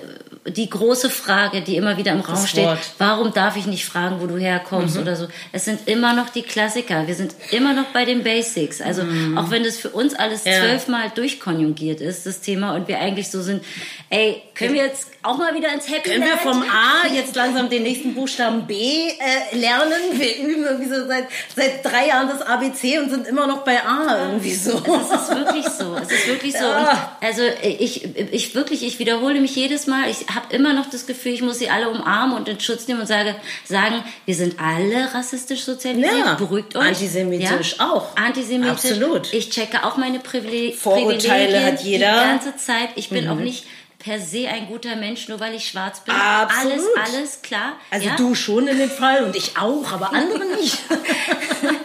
die 0.45 0.69
große 0.69 1.09
Frage, 1.09 1.61
die 1.61 1.77
immer 1.77 1.97
wieder 1.99 2.11
im 2.11 2.21
Raum 2.21 2.35
Das 2.35 2.51
steht. 2.51 2.65
Wort. 2.65 2.81
Warum 2.99 3.33
darf 3.33 3.57
ich 3.57 3.67
nicht 3.67 3.85
fragen, 3.85 4.17
wo 4.21 4.27
du 4.27 4.37
herkommst 4.39 4.99
oder 4.99 5.15
so? 5.15 5.29
Es 5.53 5.67
sind 5.67 5.87
immer 5.87 6.15
noch 6.15 6.31
die 6.31 6.43
Klassiker. 6.43 7.07
Wir 7.07 7.15
sind 7.15 7.37
immer 7.53 7.75
noch 7.75 7.85
bei 7.93 8.05
den 8.05 8.25
Basics. 8.25 8.81
Also 8.81 9.03
auch 9.37 9.51
wenn 9.51 9.63
das 9.63 9.77
für 9.79 9.91
uns 9.91 10.15
alles 10.15 10.45
Ja. 10.45 10.59
zwölfmal 10.59 11.11
durchkonjugiert 11.15 12.01
ist, 12.01 12.27
das 12.27 12.41
Thema, 12.41 12.75
und 12.75 12.89
wir 12.89 12.99
eigentlich 12.99 13.31
so 13.31 13.41
sind, 13.41 13.63
ey, 14.11 14.43
können 14.57 14.75
wir 14.75 14.83
jetzt 14.85 15.07
auch 15.23 15.39
mal 15.39 15.55
wieder 15.55 15.73
ins 15.73 15.89
Happy 15.89 16.11
Können 16.11 16.23
wir 16.23 16.31
Land? 16.31 16.41
vom 16.43 16.63
A 16.63 17.07
jetzt 17.13 17.37
langsam 17.37 17.69
den 17.69 17.85
nächsten 17.85 18.15
Buchstaben 18.15 18.67
B 18.67 18.75
äh, 18.75 19.57
lernen? 19.57 19.93
Wir 20.13 20.37
üben 20.39 20.65
irgendwie 20.65 20.89
so 20.89 21.07
seit, 21.07 21.29
seit 21.55 21.85
drei 21.85 22.09
Jahren 22.09 22.29
das 22.29 22.43
ABC 22.43 22.99
und 22.99 23.11
sind 23.11 23.29
immer 23.29 23.47
noch 23.47 23.65
bei 23.65 23.81
A 23.85 24.27
irgendwie 24.27 24.55
so. 24.55 24.73
Es 24.73 25.21
ist 25.21 25.31
wirklich 25.31 25.67
so. 25.69 25.97
Es 25.97 26.11
ist 26.11 26.27
wirklich 26.27 26.53
so. 26.53 26.65
Ja. 26.65 27.17
Also 27.21 27.43
ich, 27.63 28.17
ich 28.17 28.55
wirklich, 28.55 28.85
ich 28.85 28.99
wiederhole 28.99 29.41
mich 29.41 29.55
jedes 29.55 29.87
Mal. 29.87 30.11
Ich 30.11 30.27
habe 30.35 30.55
immer 30.55 30.73
noch 30.73 30.91
das 30.91 31.07
Gefühl, 31.07 31.33
ich 31.33 31.43
muss 31.43 31.59
sie 31.59 31.71
alle 31.71 31.89
umarmen 31.89 32.37
und 32.37 32.49
in 32.49 32.59
Schutz 32.59 32.89
nehmen 32.89 33.01
und 33.01 33.07
sage, 33.07 33.37
sagen, 33.65 34.03
wir 34.27 34.35
sind 34.35 34.57
alle 34.59 35.15
rassistisch 35.15 35.63
sozialisiert. 35.63 36.27
Ja. 36.27 36.35
Beruhigt 36.35 36.75
euch. 36.77 36.89
Antisemitisch 36.89 37.79
auch. 37.79 38.17
Antisemitisch. 38.17 38.93
Absolut. 38.93 39.33
Ich 39.33 39.51
checke 39.51 39.85
auch 39.85 39.97
meine 39.97 40.19
Privile 40.19 40.73
Vorurteile 40.73 41.47
Privilegien 41.47 41.65
hat 41.65 41.81
jeder. 41.83 42.13
Mhm. 42.13 42.17
Die 42.17 42.45
ganze 42.45 42.57
Zeit. 42.57 42.89
Ich 42.97 43.09
bin 43.11 43.29
auch 43.29 43.37
nicht 43.37 43.65
per 44.03 44.21
se 44.21 44.49
ein 44.49 44.67
guter 44.67 44.97
Mensch, 44.97 45.29
nur 45.29 45.41
weil 45.41 45.55
ich 45.55 45.69
schwarz 45.69 46.01
bin. 46.01 46.15
Absolut. 46.15 46.73
Alles, 46.73 47.15
alles 47.15 47.43
klar. 47.43 47.75
Also 47.91 48.09
ja? 48.09 48.17
du 48.17 48.35
schon 48.35 48.67
in 48.67 48.79
dem 48.79 48.91
Fall 48.91 49.25
und 49.25 49.37
ich 49.37 49.57
auch, 49.57 49.93
aber 49.93 50.13
andere 50.13 50.45
nicht. 50.57 50.79
Nein, 50.91 51.77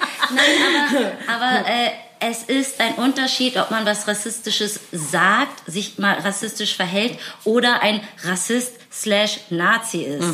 aber, 1.27 1.45
aber 1.45 1.69
äh, 1.69 1.91
es 2.19 2.43
ist 2.43 2.81
ein 2.81 2.95
Unterschied, 2.95 3.57
ob 3.57 3.71
man 3.71 3.85
was 3.85 4.07
Rassistisches 4.07 4.79
sagt, 4.91 5.69
sich 5.69 5.99
mal 5.99 6.15
rassistisch 6.15 6.75
verhält 6.75 7.17
oder 7.43 7.81
ein 7.81 8.01
Rassist 8.23 8.73
slash 8.91 9.39
Nazi 9.49 10.01
ist. 10.01 10.25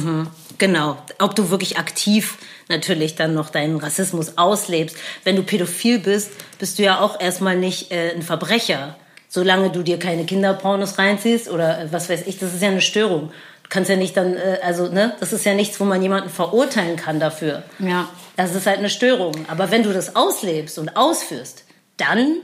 Genau. 0.57 0.97
Ob 1.19 1.35
du 1.35 1.49
wirklich 1.49 1.77
aktiv 1.77 2.37
natürlich 2.69 3.15
dann 3.15 3.33
noch 3.33 3.49
deinen 3.49 3.77
Rassismus 3.77 4.37
auslebst. 4.37 4.95
Wenn 5.23 5.35
du 5.35 5.43
pädophil 5.43 5.99
bist, 5.99 6.31
bist 6.59 6.79
du 6.79 6.83
ja 6.83 7.01
auch 7.01 7.19
erstmal 7.19 7.57
nicht 7.57 7.91
äh, 7.91 8.13
ein 8.15 8.21
Verbrecher. 8.21 8.95
Solange 9.35 9.71
du 9.71 9.81
dir 9.81 9.97
keine 9.97 10.25
Kinderpornos 10.25 10.99
reinziehst 10.99 11.49
oder 11.49 11.79
äh, 11.79 11.91
was 11.91 12.07
weiß 12.07 12.27
ich, 12.27 12.37
das 12.37 12.53
ist 12.53 12.61
ja 12.61 12.69
eine 12.69 12.81
Störung. 12.81 13.31
Du 13.63 13.69
kannst 13.69 13.89
ja 13.89 13.95
nicht 13.95 14.15
dann, 14.15 14.37
äh, 14.37 14.59
also, 14.61 14.89
ne, 14.89 15.15
das 15.19 15.33
ist 15.33 15.43
ja 15.43 15.55
nichts, 15.55 15.79
wo 15.79 15.85
man 15.85 16.03
jemanden 16.03 16.29
verurteilen 16.29 16.97
kann 16.97 17.19
dafür. 17.19 17.63
Ja. 17.79 18.07
Das 18.35 18.53
ist 18.53 18.67
halt 18.67 18.77
eine 18.77 18.91
Störung. 18.91 19.33
Aber 19.47 19.71
wenn 19.71 19.81
du 19.81 19.91
das 19.91 20.15
auslebst 20.15 20.77
und 20.77 20.95
ausführst, 20.95 21.63
dann 21.97 22.41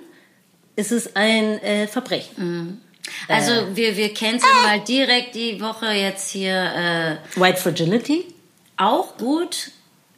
ist 0.75 0.91
es 0.91 1.15
ein 1.15 1.61
äh, 1.61 1.85
Verbrechen. 1.85 2.81
Also 3.27 3.51
wir, 3.75 3.95
wir 3.95 4.11
canceln 4.11 4.63
mal 4.63 4.79
direkt 4.79 5.35
die 5.35 5.61
Woche 5.61 5.91
jetzt 5.91 6.31
hier 6.31 6.55
äh, 6.55 7.39
White 7.39 7.61
Fragility. 7.61 8.25
auch 8.77 9.15
gut. 9.17 9.69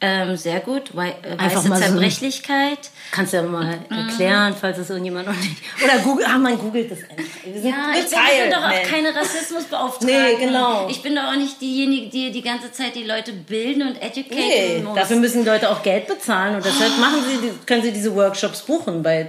Ähm, 0.04 0.36
sehr 0.36 0.58
gut. 0.60 0.90
Wei 0.94 1.10
äh, 1.22 1.30
Einfach 1.38 1.58
weiße 1.60 1.68
mal 1.68 1.76
so 1.80 1.84
Zerbrechlichkeit. 1.84 2.90
Kannst 3.12 3.32
du 3.32 3.36
ja 3.36 3.42
mal 3.44 3.78
erklären, 3.88 4.54
falls 4.60 4.78
es 4.78 4.90
irgendjemand 4.90 5.28
noch 5.28 5.36
nicht. 5.36 5.56
Oder 5.82 5.98
Google, 6.00 6.26
ah, 6.28 6.38
man 6.38 6.58
googelt 6.58 6.90
das 6.90 6.98
einfach. 7.08 7.22
Wir 7.44 7.60
sind 7.60 7.70
Ja, 7.70 7.76
ich 7.90 7.94
bin, 7.94 8.02
ich 8.04 8.10
bin 8.10 8.50
geteilt, 8.50 8.52
doch 8.52 8.64
auch 8.64 8.90
keine 8.90 9.14
Rassismusbeauftragte. 9.14 10.06
Nee, 10.06 10.44
genau. 10.44 10.88
Ich 10.88 11.02
bin 11.02 11.14
doch 11.14 11.24
auch 11.24 11.36
nicht 11.36 11.60
diejenige, 11.60 12.08
die 12.10 12.32
die 12.32 12.42
ganze 12.42 12.72
Zeit 12.72 12.96
die 12.96 13.04
Leute 13.04 13.32
bilden 13.32 13.82
und 13.82 14.02
educaten 14.02 14.36
Nee, 14.36 14.82
muss. 14.84 14.96
dafür 14.96 15.16
müssen 15.18 15.44
Leute 15.44 15.70
auch 15.70 15.82
Geld 15.82 16.08
bezahlen 16.08 16.56
und 16.56 16.64
deshalb 16.64 16.98
machen 16.98 17.22
sie, 17.28 17.46
die- 17.46 17.66
können 17.66 17.82
sie 17.82 17.92
diese 17.92 18.14
Workshops 18.16 18.62
buchen 18.62 19.02
bei 19.04 19.24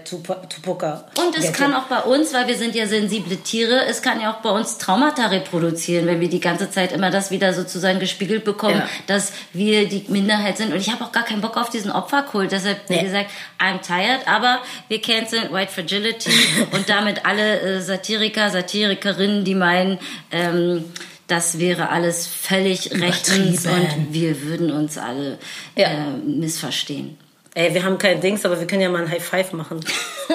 Tupoka. 0.49 1.05
Und 1.19 1.37
es 1.37 1.53
kann 1.53 1.73
auch 1.73 1.83
bei 1.83 1.99
uns, 1.99 2.33
weil 2.33 2.47
wir 2.47 2.55
sind 2.57 2.73
ja 2.75 2.87
sensible 2.87 3.37
Tiere, 3.37 3.85
es 3.85 4.01
kann 4.01 4.19
ja 4.21 4.31
auch 4.33 4.37
bei 4.41 4.49
uns 4.49 4.77
Traumata 4.77 5.27
reproduzieren, 5.27 6.07
wenn 6.07 6.19
wir 6.19 6.29
die 6.29 6.39
ganze 6.39 6.69
Zeit 6.71 6.91
immer 6.91 7.11
das 7.11 7.31
wieder 7.31 7.53
sozusagen 7.53 7.99
gespiegelt 7.99 8.43
bekommen, 8.43 8.77
Ja. 8.79 8.89
dass 9.07 9.33
wir 9.53 9.87
die 9.87 10.05
Minderheit 10.07 10.57
sind. 10.57 10.62
Und 10.71 10.79
ich 10.79 10.91
habe 10.91 11.03
auch 11.03 11.11
gar 11.11 11.23
keinen 11.25 11.41
Bock 11.41 11.57
auf 11.57 11.69
diesen 11.69 11.91
Opferkult. 11.91 12.51
Deshalb, 12.51 12.87
wie 12.89 12.93
Nee. 12.95 13.03
gesagt, 13.03 13.29
I'm 13.59 13.81
tired. 13.81 14.25
Aber 14.27 14.59
wir 14.87 15.01
canceln 15.01 15.51
White 15.51 15.71
Fragility 15.73 16.31
und 16.71 16.87
damit 16.87 17.25
alle 17.25 17.59
äh, 17.59 17.81
Satiriker, 17.81 18.49
Satirikerinnen, 18.49 19.43
die 19.43 19.55
meinen, 19.55 19.99
ähm, 20.31 20.85
das 21.27 21.59
wäre 21.59 21.89
alles 21.89 22.27
völlig 22.27 22.91
rechtens 22.91 23.65
und 23.65 24.07
wir 24.11 24.41
würden 24.43 24.71
uns 24.71 24.97
alle 24.97 25.37
Ja. 25.75 25.87
äh, 25.87 26.11
missverstehen. 26.25 27.17
Ey, 27.55 27.73
wir 27.73 27.83
haben 27.83 27.97
kein 27.97 28.19
Dings, 28.21 28.45
aber 28.45 28.59
wir 28.59 28.67
können 28.67 28.81
ja 28.81 28.89
mal 28.89 29.03
ein 29.03 29.09
High 29.11 29.23
Five 29.23 29.53
machen. 29.53 29.79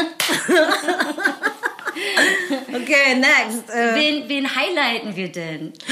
okay, 2.74 3.14
next. 3.16 3.70
Äh, 3.70 3.94
Wen, 3.94 4.28
wen 4.28 4.46
highlighten 4.54 5.16
wir 5.16 5.32
denn? 5.32 5.72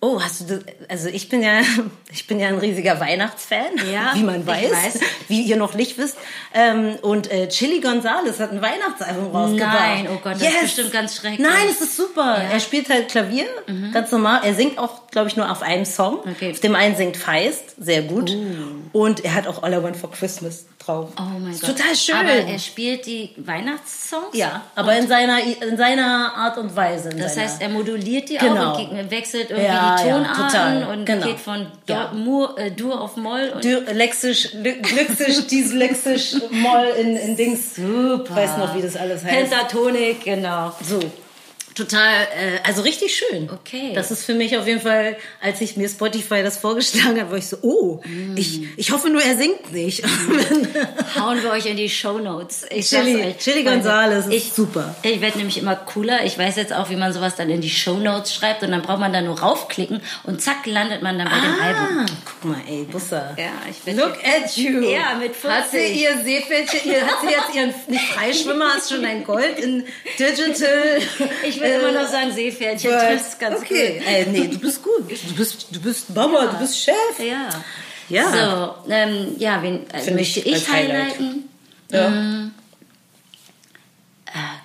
oh, 0.00 0.20
hast 0.22 0.40
du 0.40 0.44
das, 0.44 0.60
also 0.88 1.08
ich 1.08 1.28
bin 1.28 1.42
ja, 1.42 1.60
ich 2.12 2.26
bin 2.26 2.40
ja 2.40 2.48
ein 2.48 2.58
riesiger 2.58 2.98
Weihnachtsfan, 3.00 3.66
Ja, 3.92 4.12
wie 4.14 4.22
man 4.22 4.46
weiß, 4.46 4.70
weiß. 4.70 5.00
wie 5.28 5.42
ihr 5.42 5.56
noch 5.56 5.74
nicht 5.74 5.98
wisst. 5.98 6.16
Ähm, 6.54 6.96
und 7.02 7.30
äh, 7.30 7.48
Chili 7.48 7.80
Gonzales 7.80 8.40
hat 8.40 8.52
ein 8.52 8.62
Weihnachtsalbum 8.62 9.34
rausgebracht. 9.34 9.78
Nein, 9.78 10.08
oh 10.10 10.18
Gott, 10.22 10.34
das 10.34 10.42
ist 10.42 10.60
bestimmt 10.62 10.92
ganz 10.92 11.16
schrecklich. 11.16 11.40
Nein, 11.40 11.68
es 11.70 11.80
ist 11.80 11.96
super. 11.96 12.38
Ja. 12.38 12.44
Mhm. 12.44 12.50
Er 12.52 12.60
spielt 12.60 12.88
halt 12.88 13.08
Klavier, 13.08 13.46
ganz 13.92 14.10
normal. 14.10 14.40
Er 14.44 14.54
singt 14.54 14.78
auch, 14.78 15.06
glaube 15.10 15.28
ich, 15.28 15.36
nur 15.36 15.50
auf 15.50 15.62
einem 15.62 15.84
Song. 15.84 16.20
Okay. 16.20 16.48
Uh. 16.48 16.52
Auf 16.52 16.60
dem 16.60 16.74
einen 16.74 16.96
singt 16.96 17.16
Feist, 17.16 17.74
sehr 17.78 18.02
gut. 18.02 18.34
Und 18.92 19.24
er 19.24 19.34
hat 19.34 19.46
auch 19.46 19.62
All 19.62 19.72
I 19.72 19.82
Want 19.82 19.96
for 19.96 20.10
Christmas 20.10 20.66
drauf. 20.84 21.10
Oh 21.18 21.22
mein 21.38 21.52
Gott. 21.52 21.60
Total 21.76 21.94
schön. 21.94 22.16
Aber 22.16 22.30
er 22.30 22.58
spielt 22.58 23.06
die 23.06 23.30
Weihnachtssongs? 23.36 24.28
ja, 24.32 24.62
aber 24.74 24.96
in 24.96 25.06
seiner, 25.08 25.38
in 25.40 25.76
seiner 25.76 26.32
Art 26.36 26.58
und 26.58 26.74
Weise. 26.74 27.10
Das 27.10 27.34
seiner, 27.34 27.46
heißt, 27.46 27.62
er 27.62 27.68
moduliert 27.68 28.28
die 28.28 28.36
Genau. 28.38 28.72
auch 28.72 28.90
und 28.90 29.10
wechselt 29.10 29.50
irgendwie 29.50 29.66
Ja, 29.68 29.96
die 29.96 30.08
ja, 30.08 30.14
Tonarten 30.18 30.46
total. 30.48 30.84
und 30.92 31.04
Genau. 31.06 31.26
geht 31.26 31.38
von 31.38 31.66
Do, 31.86 31.92
Ja. 31.94 32.12
Mur, 32.12 32.58
äh, 32.58 32.70
Dur 32.70 33.00
auf 33.00 33.16
Moll. 33.16 33.52
Und 33.54 33.64
Dü- 33.64 33.90
Lexisch, 33.92 34.50
Glüxisch, 34.62 35.46
Dieslexisch, 35.50 36.36
Moll 36.50 36.88
in, 36.98 37.16
in 37.16 37.36
Dings. 37.36 37.76
Super. 37.76 38.24
Ich 38.30 38.36
weiß 38.36 38.56
noch, 38.58 38.74
wie 38.74 38.82
das 38.82 38.96
alles 38.96 39.22
heißt. 39.24 39.50
Pentatonik, 39.50 40.24
genau. 40.24 40.72
So. 40.82 40.98
Total, 41.74 42.22
äh, 42.24 42.58
also 42.66 42.82
richtig 42.82 43.14
schön. 43.14 43.48
Okay. 43.50 43.92
Das 43.94 44.10
ist 44.10 44.24
für 44.24 44.34
mich 44.34 44.56
auf 44.58 44.66
jeden 44.66 44.80
Fall, 44.80 45.16
als 45.40 45.60
ich 45.60 45.76
mir 45.76 45.88
Spotify 45.88 46.42
das 46.42 46.58
vorgeschlagen 46.58 47.20
hat, 47.20 47.30
war 47.30 47.38
ich 47.38 47.46
so, 47.46 47.56
oh, 47.62 48.00
Mm. 48.04 48.36
ich, 48.36 48.62
ich 48.76 48.90
hoffe 48.92 49.08
nur, 49.10 49.22
er 49.22 49.36
singt 49.36 49.72
nicht. 49.72 50.02
Hauen 51.18 51.42
wir 51.42 51.50
euch 51.50 51.66
in 51.66 51.76
die 51.76 51.88
Shownotes. 51.88 52.66
Ich 52.70 52.86
Chili- 52.88 53.24
euch. 53.30 53.38
Chili 53.38 53.62
Gonzales 53.64 54.26
ist 54.26 54.32
ich, 54.32 54.52
super. 54.52 54.94
Ich 55.02 55.20
werde 55.20 55.38
nämlich 55.38 55.58
immer 55.58 55.76
cooler. 55.76 56.24
Ich 56.24 56.38
weiß 56.38 56.56
jetzt 56.56 56.72
auch, 56.72 56.90
wie 56.90 56.96
man 56.96 57.12
sowas 57.12 57.36
dann 57.36 57.50
in 57.50 57.60
die 57.60 57.70
Shownotes 57.70 58.34
schreibt 58.34 58.62
und 58.62 58.70
dann 58.70 58.82
braucht 58.82 59.00
man 59.00 59.12
da 59.12 59.20
nur 59.20 59.38
raufklicken 59.40 60.00
und 60.24 60.40
zack 60.42 60.66
landet 60.66 61.02
man 61.02 61.18
dann 61.18 61.28
bei 61.28 61.40
dem 61.40 61.60
Album. 61.60 61.98
Ah, 62.00 62.06
guck 62.24 62.50
mal, 62.50 62.60
ey, 62.68 62.84
Bussa. 62.84 63.34
Ja, 63.38 63.52
ich 63.70 63.78
bin 63.78 63.96
Look 63.96 64.16
at 64.24 64.56
you. 64.56 64.80
Ja, 64.80 65.14
mit 65.18 65.34
40. 65.36 65.50
Hat 65.50 65.70
sie 65.70 66.02
ihr 66.02 66.18
Seepferdchen, 66.24 66.90
ihr, 66.90 67.00
hat 67.06 67.20
sie 67.22 67.28
jetzt 67.28 67.54
ihren 67.54 67.74
nicht 67.88 68.04
Freischwimmer, 68.12 68.74
hast 68.74 68.90
schon 68.90 69.04
ein 69.04 69.24
Gold 69.24 69.58
in 69.58 69.84
Digital. 70.18 70.98
Ich 71.46 71.59
will 71.60 71.70
immer 71.70 71.92
noch 71.92 72.08
sagen 72.08 72.32
Seepferdchen. 72.32 72.92
Ist 73.14 73.38
ganz 73.38 73.60
okay. 73.60 73.98
gut. 73.98 74.06
Ey, 74.06 74.26
nee, 74.26 74.48
du 74.48 74.58
bist 74.58 74.82
gut. 74.82 75.10
Du 75.10 75.34
bist, 75.34 75.66
du 75.70 75.80
bist 75.80 76.14
Mama, 76.14 76.46
du 76.46 76.58
bist 76.58 76.78
Chef. 76.78 76.94
Ja. 77.18 77.48
Ja. 78.08 78.30
So, 78.84 78.92
ähm, 78.92 79.36
ja, 79.38 79.62
wen 79.62 79.88
äh, 79.90 80.00
Find 80.00 80.16
möchte 80.16 80.40
ich 80.40 80.56
ich, 80.56 80.68
highlighten? 80.68 81.48
Ja. 81.90 82.08
Äh, 82.08 82.50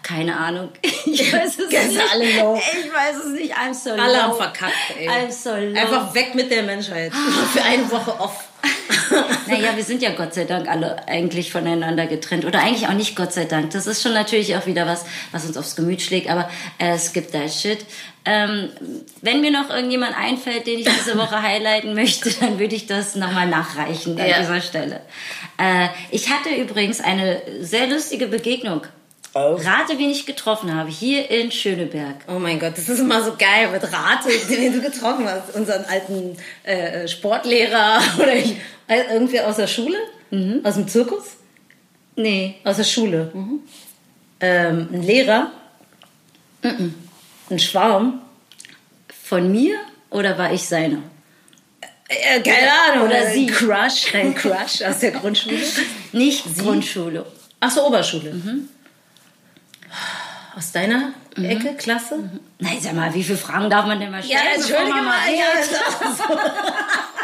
keine 0.04 0.38
Ahnung. 0.38 0.70
Ich 1.08 1.32
weiß 1.32 1.60
es 1.60 1.70
Ganz 1.70 1.90
nicht. 1.94 2.02
alle 2.12 2.42
low. 2.42 2.58
Ich 2.58 2.94
weiß 2.94 3.16
es 3.25 3.40
nicht. 3.40 3.56
I'm 3.56 3.74
so 3.74 3.92
Alle 3.92 4.14
low. 4.14 4.20
haben 4.20 4.36
verkackt, 4.36 4.74
ey. 5.00 5.08
I'm 5.08 5.32
so 5.32 5.52
low. 5.52 5.80
Einfach 5.80 6.14
weg 6.14 6.36
mit 6.36 6.52
der 6.52 6.64
Menschheit. 6.64 7.14
Für 7.54 7.64
eine 7.64 7.90
Woche 7.90 8.20
off. 8.20 8.44
Naja, 9.48 9.75
wir 9.75 9.84
sind 9.84 10.01
ja 10.01 10.12
Gott 10.12 10.34
sei 10.34 10.46
Dank 10.46 10.68
alle 10.68 11.08
eigentlich 11.08 11.51
voneinander 11.51 12.08
getrennt. 12.08 12.46
Oder 12.46 12.60
eigentlich 12.62 12.88
auch 12.88 12.94
nicht 12.94 13.15
Gott 13.15 13.32
sei 13.34 13.46
Dank. 13.46 13.72
Das 13.72 13.86
ist 13.88 14.01
schon 14.01 14.13
natürlich 14.13 14.56
auch 14.56 14.65
wieder 14.65 14.88
was, 14.88 15.06
was 15.32 15.46
uns 15.46 15.56
aufs 15.58 15.75
Gemüt 15.75 16.01
schlägt. 16.01 16.30
Aber 16.30 16.50
äh, 16.80 16.98
skip 16.98 17.32
that 17.32 17.51
shit. 17.54 17.86
Ähm, 18.25 18.70
wenn 19.22 19.42
mir 19.42 19.51
noch 19.51 19.70
irgendjemand 19.70 20.18
einfällt, 20.18 20.65
den 20.65 20.80
ich 20.80 20.86
diese 20.88 21.18
Woche 21.18 21.42
highlighten 21.44 21.94
möchte, 21.94 22.32
dann 22.39 22.58
würde 22.60 22.75
ich 22.75 22.88
das 22.88 23.15
nochmal 23.15 23.48
nachreichen 23.48 24.20
an 24.20 24.27
Ja. 24.27 24.39
dieser 24.39 24.62
Stelle. 24.62 25.01
Äh, 25.58 25.88
ich 26.12 26.30
hatte 26.32 26.50
übrigens 26.50 27.00
eine 27.01 27.42
sehr 27.62 27.88
lustige 27.88 28.27
Begegnung. 28.27 28.82
Oh. 29.38 29.56
Rate, 29.56 29.98
wen 30.00 30.10
ich 30.10 30.25
getroffen 30.25 30.74
habe, 30.74 30.89
hier 30.89 31.30
in 31.30 31.51
Schöneberg. 31.51 32.15
Oh 32.30 32.39
mein 32.39 32.58
Gott, 32.58 32.77
das 32.77 32.88
ist 32.88 33.00
immer 33.00 33.22
so 33.22 33.36
geil 33.38 33.70
mit 33.70 33.84
Rate, 33.84 34.30
den 34.50 34.72
du 34.72 34.80
getroffen 34.80 35.27
hast. 35.27 35.54
Unseren 35.54 35.84
alten 35.84 36.38
äh, 36.63 37.06
Sportlehrer 37.06 38.00
oder 38.18 38.34
ich, 38.34 38.56
äh, 38.88 39.13
irgendwer 39.13 39.50
aus 39.50 39.58
der 39.58 39.68
Schule? 39.68 39.98
Aus 40.63 40.75
dem 40.75 40.88
Zirkus? 40.88 41.36
Nee. 42.15 42.56
Aus 42.63 42.77
der 42.77 42.86
Schule. 42.86 43.30
Ähm, 44.39 44.88
ein 44.94 45.04
Lehrer? 45.04 45.51
Ein 47.50 47.60
Schwarm? 47.60 48.22
Von 49.22 49.51
mir 49.51 49.75
oder 50.12 50.38
war 50.38 50.54
ich 50.54 50.65
seiner? 50.65 51.00
Äh, 52.08 52.39
keine 52.39 52.72
Ahnung. 52.72 53.08
Oder 53.08 53.27
Ein 53.27 53.34
sie. 53.34 53.48
Crush, 53.48 54.12
dein 54.13 54.34
Crush 54.34 54.82
aus 54.82 55.00
der 55.00 55.12
Grundschule. 55.12 55.60
Nicht 56.13 56.58
Grundschule. 56.58 57.25
Ach 57.60 57.72
so, 57.72 57.86
Oberschule. 57.86 58.34
Aus 60.58 60.72
deiner 60.72 61.14
Ecke, 61.36 61.76
Klasse? 61.76 62.30
Nein, 62.60 62.78
sag 62.80 62.94
mal, 62.94 63.14
wie 63.14 63.24
viele 63.24 63.38
Fragen 63.38 63.70
darf 63.70 63.86
man 63.86 64.00
denn 64.00 64.10
mal 64.10 64.24
stellen? 64.24 64.40
bevor 64.56 64.88
man 64.88 65.04
mal 65.04 65.20
redet? 65.28 65.70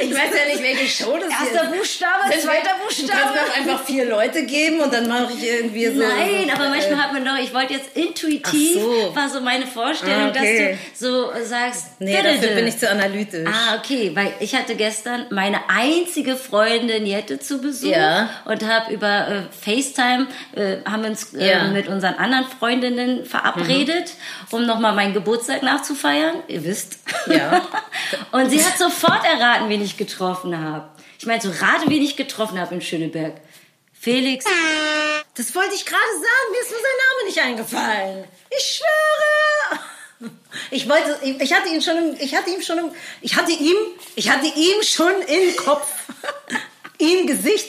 Ich 0.00 0.10
weiß 0.14 0.30
ja 0.34 0.52
nicht, 0.52 0.62
welche 0.62 0.86
Show 1.04 1.16
das 1.18 1.28
hier 1.38 1.48
Erster 1.52 1.64
ist. 1.72 1.78
Buchstabe, 1.78 2.38
zweiter 2.40 2.70
Buchstabe. 2.82 3.06
Du 3.06 3.12
kannst 3.12 3.34
mir 3.34 3.40
auch 3.42 3.56
einfach 3.56 3.84
vier 3.84 4.04
Leute 4.06 4.44
geben 4.44 4.80
und 4.80 4.92
dann 4.92 5.08
mache 5.08 5.28
ich 5.36 5.46
irgendwie 5.48 5.86
so. 5.86 6.00
Nein, 6.00 6.46
so, 6.46 6.52
aber 6.54 6.66
äh, 6.66 6.70
manchmal 6.70 7.02
hat 7.02 7.12
man 7.12 7.24
doch, 7.24 7.36
ich 7.42 7.52
wollte 7.54 7.74
jetzt 7.74 7.96
intuitiv, 7.96 8.74
so. 8.80 9.14
war 9.14 9.28
so 9.28 9.40
meine 9.40 9.66
Vorstellung, 9.66 10.26
Ah, 10.26 10.28
okay. 10.30 10.78
dass 10.90 10.98
du 11.00 11.06
so 11.06 11.30
sagst, 11.44 11.86
Nee, 11.98 12.16
dafür 12.22 12.54
bin 12.54 12.66
ich 12.66 12.78
zu 12.78 12.88
analytisch. 12.90 13.46
Ah, 13.48 13.76
okay, 13.78 14.10
weil 14.14 14.32
ich 14.40 14.54
hatte 14.54 14.74
gestern 14.74 15.26
meine 15.30 15.60
einzige 15.68 16.36
Freundin 16.36 17.06
Jette 17.06 17.38
zu 17.38 17.60
Besuch 17.60 17.90
Ja. 17.90 18.28
und 18.44 18.62
habe 18.66 18.92
über 18.92 19.28
äh, 19.28 19.42
FaceTime 19.64 20.26
äh, 20.56 20.76
haben 20.90 21.04
uns 21.04 21.34
äh, 21.34 21.48
Ja. 21.50 21.64
Mhm. 21.64 21.72
mit 21.72 21.88
unseren 21.88 22.14
anderen 22.14 22.46
Freundinnen 22.58 23.24
verabredet, 23.24 24.12
um 24.50 24.64
nochmal 24.66 24.94
meinen 24.94 25.12
Geburtstag 25.14 25.62
nachzufeiern. 25.62 26.36
Ihr 26.48 26.64
wisst. 26.64 26.98
Ja. 27.26 27.60
und 28.32 28.50
sie 28.50 28.62
hat 28.64 28.78
sofort 28.78 29.24
erraten, 29.24 29.68
wen 29.68 29.82
ich 29.82 29.89
getroffen 29.96 30.58
habe. 30.58 30.90
Ich 31.18 31.26
meine, 31.26 31.40
so 31.40 31.50
rate, 31.50 31.88
wen 31.88 32.02
ich 32.02 32.16
getroffen 32.16 32.58
habe 32.58 32.74
in 32.74 32.80
Schöneberg. 32.80 33.40
Felix. 33.92 34.46
Das 35.34 35.54
wollte 35.54 35.74
ich 35.74 35.84
gerade 35.84 36.12
sagen, 36.12 36.52
mir 36.52 36.60
ist 36.60 36.70
nur 36.70 36.80
sein 36.80 36.98
Name 37.06 37.26
nicht 37.26 37.38
eingefallen. 37.40 38.24
Ich 38.56 38.80
schwöre. 38.80 39.80
Ich 40.70 40.88
wollte, 40.88 41.18
ich 41.22 41.52
hatte 41.52 41.68
ihn 41.70 41.80
schon, 41.80 42.16
ich 42.20 42.34
hatte 42.34 42.50
ihm 42.50 42.60
schon, 42.60 42.90
ich 43.22 43.36
hatte 43.36 43.52
ihm, 43.52 43.76
ich 44.16 44.30
hatte 44.30 44.46
ihm 44.46 44.82
schon 44.82 45.22
im 45.22 45.56
Kopf, 45.56 45.88
ihm 47.00 47.26
Gesicht. 47.26 47.68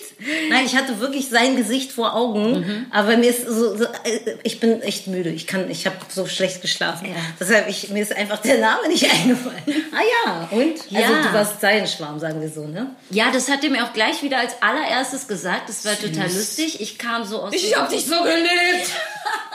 Nein, 0.50 0.66
ich 0.66 0.76
hatte 0.76 1.00
wirklich 1.00 1.30
sein 1.30 1.56
Gesicht 1.56 1.92
vor 1.92 2.16
Augen. 2.16 2.86
Aber 2.92 3.18
mir 3.18 3.30
ist 3.32 3.46
so, 3.48 3.76
so, 3.76 3.86
äh, 3.86 4.36
ich 4.44 4.60
bin 4.60 4.82
echt 4.82 5.08
müde. 5.08 5.30
Ich 5.30 5.48
kann, 5.48 5.70
ich 5.72 5.86
habe 5.88 5.96
so 6.10 6.28
schlecht 6.28 6.62
geschlafen. 6.62 7.08
Ja. 7.08 7.16
Deshalb 7.40 7.68
ich, 7.70 7.90
mir 7.90 8.04
ist 8.04 8.16
einfach 8.16 8.38
der 8.42 8.60
Name 8.60 8.88
nicht 8.88 9.04
eingefallen. 9.12 9.64
Ah 9.92 10.02
ja, 10.26 10.48
und? 10.52 10.80
Also 10.80 11.14
Ja. 11.14 11.22
du 11.24 11.34
warst 11.34 11.60
sein 11.62 11.88
Schwarm, 11.88 12.20
sagen 12.20 12.40
wir 12.42 12.50
so, 12.50 12.68
ne? 12.68 12.96
Ja, 13.10 13.32
das 13.32 13.50
hat 13.50 13.64
er 13.64 13.70
mir 13.72 13.84
auch 13.84 13.94
gleich 13.94 14.22
wieder 14.22 14.38
als 14.40 14.54
allererstes 14.62 15.28
gesagt. 15.28 15.70
Das 15.70 15.84
war 15.86 15.98
total 16.00 16.26
lustig. 16.32 16.80
Ich 16.82 16.98
kam 16.98 17.24
so 17.26 17.42
aus. 17.42 17.54
hab 17.54 17.90
dich 17.90 18.06
so 18.06 18.22
geliebt. 18.24 18.92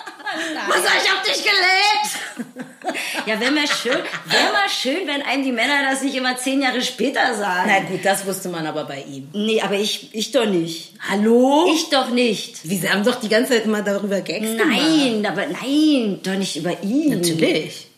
Was 0.69 0.83
sag 0.83 1.03
ich 1.03 1.11
hab 1.11 1.25
dich 1.25 1.43
gelebt? 1.43 2.97
Ja, 3.27 3.41
wäre 3.41 3.51
mal 3.51 3.67
schön, 3.67 3.93
wäre 3.93 4.53
mal 4.53 4.69
schön, 4.69 5.07
wenn 5.07 5.23
einem 5.23 5.43
die 5.43 5.53
Männer 5.53 5.83
das 5.91 6.03
nicht 6.03 6.15
immer 6.15 6.37
zehn 6.37 6.63
Jahre 6.63 6.83
später 6.83 7.35
sagen. 7.35 7.69
Na 7.69 7.81
gut, 7.81 8.05
das 8.05 8.27
wusste 8.27 8.49
man 8.49 8.67
aber 8.67 8.85
bei 8.85 9.03
ihm. 9.03 9.29
Nee, 9.33 9.61
aber 9.61 9.75
ich, 9.75 10.15
ich 10.15 10.31
doch 10.31 10.47
nicht. 10.47 10.93
Hallo? 11.09 11.69
Ich 11.75 11.89
doch 11.91 12.11
nicht. 12.11 12.57
Sie 12.57 12.89
haben 12.89 13.05
doch 13.05 13.17
die 13.17 13.29
ganze 13.29 13.55
Zeit 13.55 13.65
immer 13.65 13.83
darüber 13.83 14.21
Gags 14.21 14.47
gemacht. 14.47 14.69
Nein, 14.69 15.27
aber 15.27 15.47
nein, 15.47 16.21
doch 16.23 16.37
nicht 16.37 16.57
über 16.57 16.81
ihn. 16.83 17.11
Natürlich. 17.11 17.89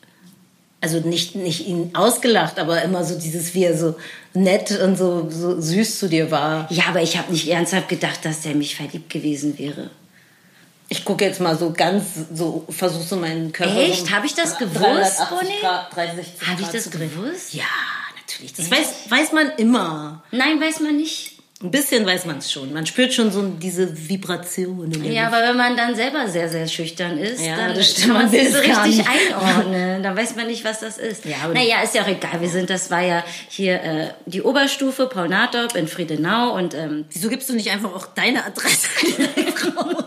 Also 0.81 1.01
nicht, 1.01 1.35
nicht 1.35 1.67
ihn 1.67 1.91
ausgelacht, 1.95 2.59
aber 2.59 2.83
immer 2.83 3.05
so 3.05 3.19
dieses, 3.19 3.53
wie 3.55 3.65
er 3.65 3.77
so 3.77 3.97
nett 4.33 4.71
und 4.81 4.97
so, 4.97 5.29
so 5.29 5.61
süß 5.61 5.99
zu 5.99 6.09
dir 6.09 6.31
war. 6.31 6.69
Ja, 6.71 6.85
aber 6.89 7.03
ich 7.03 7.19
habe 7.19 7.33
nicht 7.33 7.49
ernsthaft 7.49 7.89
gedacht, 7.89 8.25
dass 8.25 8.43
der 8.43 8.55
mich 8.55 8.77
verliebt 8.77 9.11
gewesen 9.11 9.59
wäre. 9.59 9.91
Ich 10.91 11.05
gucke 11.05 11.25
jetzt 11.25 11.41
mal 11.41 11.57
so 11.59 11.73
ganz, 11.73 12.05
so 12.33 12.65
versuch 12.71 13.03
so 13.03 13.17
meinen 13.17 13.53
Körper. 13.53 13.77
Echt? 13.77 14.07
so 14.07 14.13
Hab 14.13 14.25
ich 14.25 14.35
das 14.35 14.57
gewusst, 14.59 14.81
380 14.81 15.29
Bonnie? 15.29 15.61
Grad, 15.61 15.95
360 15.95 16.49
Habe 16.49 16.63
ich 16.63 16.69
das 16.69 16.91
gewusst? 16.91 17.53
Ja, 17.55 17.65
natürlich. 18.21 18.55
Das 18.55 18.71
weiß, 18.71 18.87
weiß 19.11 19.33
man 19.33 19.51
immer. 19.59 20.23
Nein, 20.31 20.61
weiß 20.61 20.81
man 20.81 20.97
nicht. 20.97 21.33
Ein 21.61 21.73
bisschen 21.73 22.07
weiß 22.07 22.25
man 22.25 22.39
es 22.39 22.53
schon. 22.53 22.73
Man 22.73 22.87
spürt 22.87 23.13
schon 23.13 23.33
so 23.33 23.43
diese 23.43 24.09
Vibration. 24.09 24.93
Ja, 25.03 25.27
aber 25.27 25.43
wenn 25.43 25.57
man 25.57 25.77
dann 25.77 25.97
selber 25.97 26.29
sehr, 26.29 26.49
sehr 26.49 26.69
schüchtern 26.69 27.19
ist, 27.19 27.45
Ja, 27.45 27.57
dann 27.57 27.75
das 27.75 27.91
stimmt, 27.91 28.07
kann 28.07 28.17
man 28.31 28.33
es 28.35 28.53
so 28.53 28.59
richtig 28.61 28.97
nicht. 28.99 29.09
einordnen. 29.09 30.03
Dann 30.05 30.17
weiß 30.17 30.37
man 30.37 30.47
nicht, 30.47 30.65
was 30.65 30.79
das 30.81 30.99
ist. 30.99 31.25
Ja, 31.25 31.39
aber- 31.43 31.55
naja, 31.55 31.83
ist 31.83 31.97
ja 31.97 32.03
auch 32.03 32.07
egal. 32.09 32.41
Wir 32.41 32.49
sind, 32.49 32.71
das 32.71 32.93
war 32.93 33.01
ja 33.03 33.25
hier 33.49 33.83
äh, 33.83 34.09
die 34.27 34.41
Oberstufe, 34.43 35.07
Paul 35.09 35.29
Nathorp 35.29 35.75
in 35.75 35.89
Friedenau 35.89 36.55
und 36.55 36.75
ähm, 36.75 37.07
Wieso 37.11 37.29
gibst 37.29 37.49
du 37.49 37.55
nicht 37.55 37.71
einfach 37.73 37.93
auch 37.93 38.07
deine 38.07 38.45
Adresse 38.45 38.87
raus? 39.77 40.05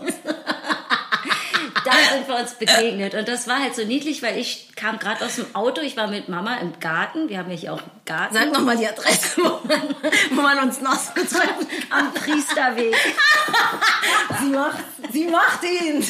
Sind 2.12 2.28
wir 2.28 2.36
uns 2.36 2.54
begegnet. 2.54 3.14
Und 3.14 3.26
das 3.28 3.46
war 3.48 3.58
halt 3.60 3.74
so 3.74 3.84
niedlich, 3.84 4.22
weil 4.22 4.38
ich 4.38 4.68
kam 4.76 4.98
gerade 4.98 5.24
aus 5.24 5.36
dem 5.36 5.46
Auto, 5.54 5.80
ich 5.80 5.96
war 5.96 6.06
mit 6.08 6.28
Mama 6.28 6.56
im 6.58 6.78
Garten, 6.80 7.28
wir 7.28 7.38
haben 7.38 7.50
ja 7.50 7.56
hier 7.56 7.72
auch 7.72 7.80
einen 7.82 7.90
Garten. 8.04 8.34
Sag 8.34 8.52
nochmal 8.52 8.76
die 8.76 8.86
Adresse, 8.86 9.36
wo 9.38 9.60
man, 9.66 9.82
wo 10.30 10.40
man 10.42 10.58
uns 10.60 10.80
noch 10.80 10.96
treffen 11.14 11.66
kann. 11.90 12.06
am 12.06 12.14
Priesterweg. 12.14 12.94
Sie 14.40 14.48
macht, 14.48 14.78
sie 15.12 15.24
macht 15.26 15.60
ihn. 15.62 16.02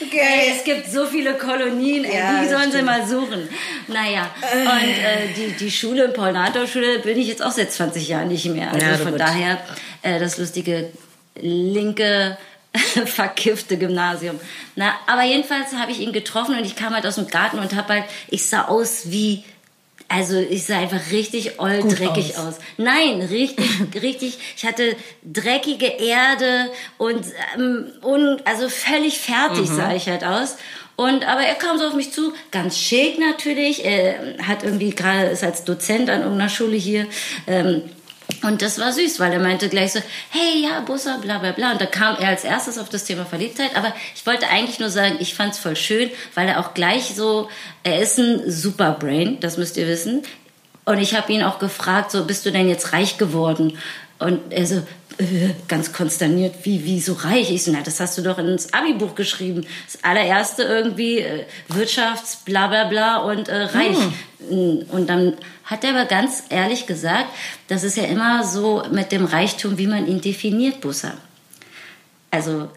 Okay. 0.00 0.52
es 0.56 0.64
gibt 0.64 0.86
so 0.90 1.04
viele 1.06 1.34
Kolonien, 1.34 2.04
ey, 2.04 2.16
Ja, 2.16 2.40
die 2.42 2.48
sollen 2.48 2.70
sie 2.72 2.82
mal 2.82 3.06
suchen. 3.06 3.48
Naja, 3.88 4.30
und 4.52 4.88
äh, 4.88 5.28
die, 5.36 5.52
die 5.52 5.70
Schule, 5.70 6.08
paul 6.08 6.32
nathorp 6.32 6.68
schule 6.68 7.00
bin 7.00 7.18
ich 7.18 7.26
jetzt 7.28 7.42
auch 7.42 7.50
seit 7.50 7.72
20 7.72 8.08
Jahren 8.08 8.28
nicht 8.28 8.46
mehr. 8.46 8.72
Also 8.72 8.86
Ja, 8.86 8.96
von 8.96 9.10
gut. 9.12 9.20
daher 9.20 9.58
äh, 10.02 10.18
das 10.20 10.38
lustige 10.38 10.90
linke 11.40 12.38
verkiffte 13.06 13.76
Gymnasium. 13.76 14.40
Na, 14.74 14.94
aber 15.06 15.24
jedenfalls 15.24 15.74
habe 15.74 15.92
ich 15.92 16.00
ihn 16.00 16.12
getroffen 16.12 16.56
und 16.56 16.64
ich 16.64 16.76
kam 16.76 16.94
halt 16.94 17.06
aus 17.06 17.16
dem 17.16 17.28
Garten 17.28 17.58
und 17.58 17.74
habe 17.74 17.94
halt, 17.94 18.04
ich 18.28 18.46
sah 18.46 18.66
aus 18.66 19.10
wie 19.10 19.44
also 20.08 20.38
ich 20.38 20.64
sah 20.64 20.78
einfach 20.78 21.10
richtig 21.10 21.58
oll 21.58 21.80
Gut 21.80 21.98
dreckig 21.98 22.38
aus. 22.38 22.46
aus. 22.46 22.54
Nein, 22.76 23.22
richtig, 23.22 23.68
richtig. 24.02 24.38
Ich 24.56 24.64
hatte 24.64 24.96
dreckige 25.24 25.86
Erde 25.86 26.70
und 26.98 27.26
ähm, 27.56 27.86
un, 28.02 28.40
also 28.44 28.68
völlig 28.68 29.18
fertig 29.18 29.68
sah 29.68 29.94
ich 29.94 30.08
halt 30.08 30.22
aus. 30.22 30.56
Und 30.94 31.28
aber 31.28 31.42
er 31.42 31.56
kam 31.56 31.76
so 31.76 31.86
auf 31.86 31.94
mich 31.94 32.12
zu, 32.12 32.32
ganz 32.50 32.78
schick 32.78 33.18
natürlich. 33.18 33.84
Er 33.84 34.38
hat 34.46 34.62
irgendwie 34.62 34.90
gerade 34.90 35.26
ist 35.26 35.44
als 35.44 35.64
Dozent 35.64 36.08
an 36.08 36.22
irgendeiner 36.22 36.50
Schule 36.50 36.76
hier. 36.76 37.06
Ähm, 37.46 37.82
und 38.46 38.62
das 38.62 38.78
war 38.78 38.92
süß, 38.92 39.18
weil 39.18 39.32
er 39.32 39.40
meinte 39.40 39.68
gleich 39.68 39.92
so, 39.92 40.00
hey, 40.30 40.62
ja, 40.62 40.78
Busser, 40.78 41.18
bla 41.18 41.38
bla 41.38 41.50
bla. 41.50 41.72
Und 41.72 41.80
da 41.80 41.86
kam 41.86 42.16
er 42.16 42.28
als 42.28 42.44
erstes 42.44 42.78
auf 42.78 42.88
das 42.88 43.02
Thema 43.02 43.24
Verliebtheit. 43.24 43.74
Aber 43.74 43.92
ich 44.14 44.24
wollte 44.24 44.46
eigentlich 44.46 44.78
nur 44.78 44.88
sagen, 44.88 45.16
ich 45.18 45.34
fand's 45.34 45.58
voll 45.58 45.74
schön, 45.74 46.10
weil 46.34 46.46
er 46.46 46.60
auch 46.60 46.72
gleich 46.72 47.16
so, 47.16 47.48
er 47.82 48.00
ist 48.00 48.20
ein 48.20 48.48
Superbrain, 48.48 49.40
das 49.40 49.58
müsst 49.58 49.76
ihr 49.76 49.88
wissen. 49.88 50.22
Und 50.84 50.98
ich 50.98 51.16
habe 51.16 51.32
ihn 51.32 51.42
auch 51.42 51.58
gefragt, 51.58 52.12
so, 52.12 52.24
bist 52.24 52.46
du 52.46 52.52
denn 52.52 52.68
jetzt 52.68 52.92
reich 52.92 53.18
geworden? 53.18 53.78
Und 54.20 54.52
er 54.52 54.64
so, 54.64 54.82
äh, 55.18 55.54
ganz 55.68 55.92
konsterniert, 55.92 56.54
wie, 56.64 56.84
wie 56.84 57.00
so 57.00 57.14
reich? 57.14 57.50
Ich 57.50 57.64
so, 57.64 57.72
na, 57.72 57.80
das 57.80 58.00
hast 58.00 58.18
du 58.18 58.22
doch 58.22 58.38
ins 58.38 58.72
Abi-Buch 58.72 59.14
geschrieben. 59.14 59.66
Das 59.86 60.04
allererste 60.04 60.62
irgendwie 60.62 61.20
äh, 61.20 61.44
Wirtschafts, 61.68 62.44
bla 62.44 62.66
bla 62.66 62.84
bla 62.84 63.18
und 63.18 63.48
äh, 63.48 63.62
reich. 63.62 63.96
Und 64.48 65.06
dann 65.08 65.34
hat 65.64 65.84
er 65.84 65.90
aber 65.90 66.04
ganz 66.04 66.44
ehrlich 66.50 66.86
gesagt, 66.86 67.26
das 67.68 67.82
ist 67.82 67.96
ja 67.96 68.04
immer 68.04 68.44
so 68.44 68.82
mit 68.92 69.10
dem 69.10 69.24
Reichtum, 69.24 69.78
wie 69.78 69.86
man 69.86 70.06
ihn 70.06 70.20
definiert, 70.20 70.80
Busser. 70.80 71.14
Also, 72.30 72.68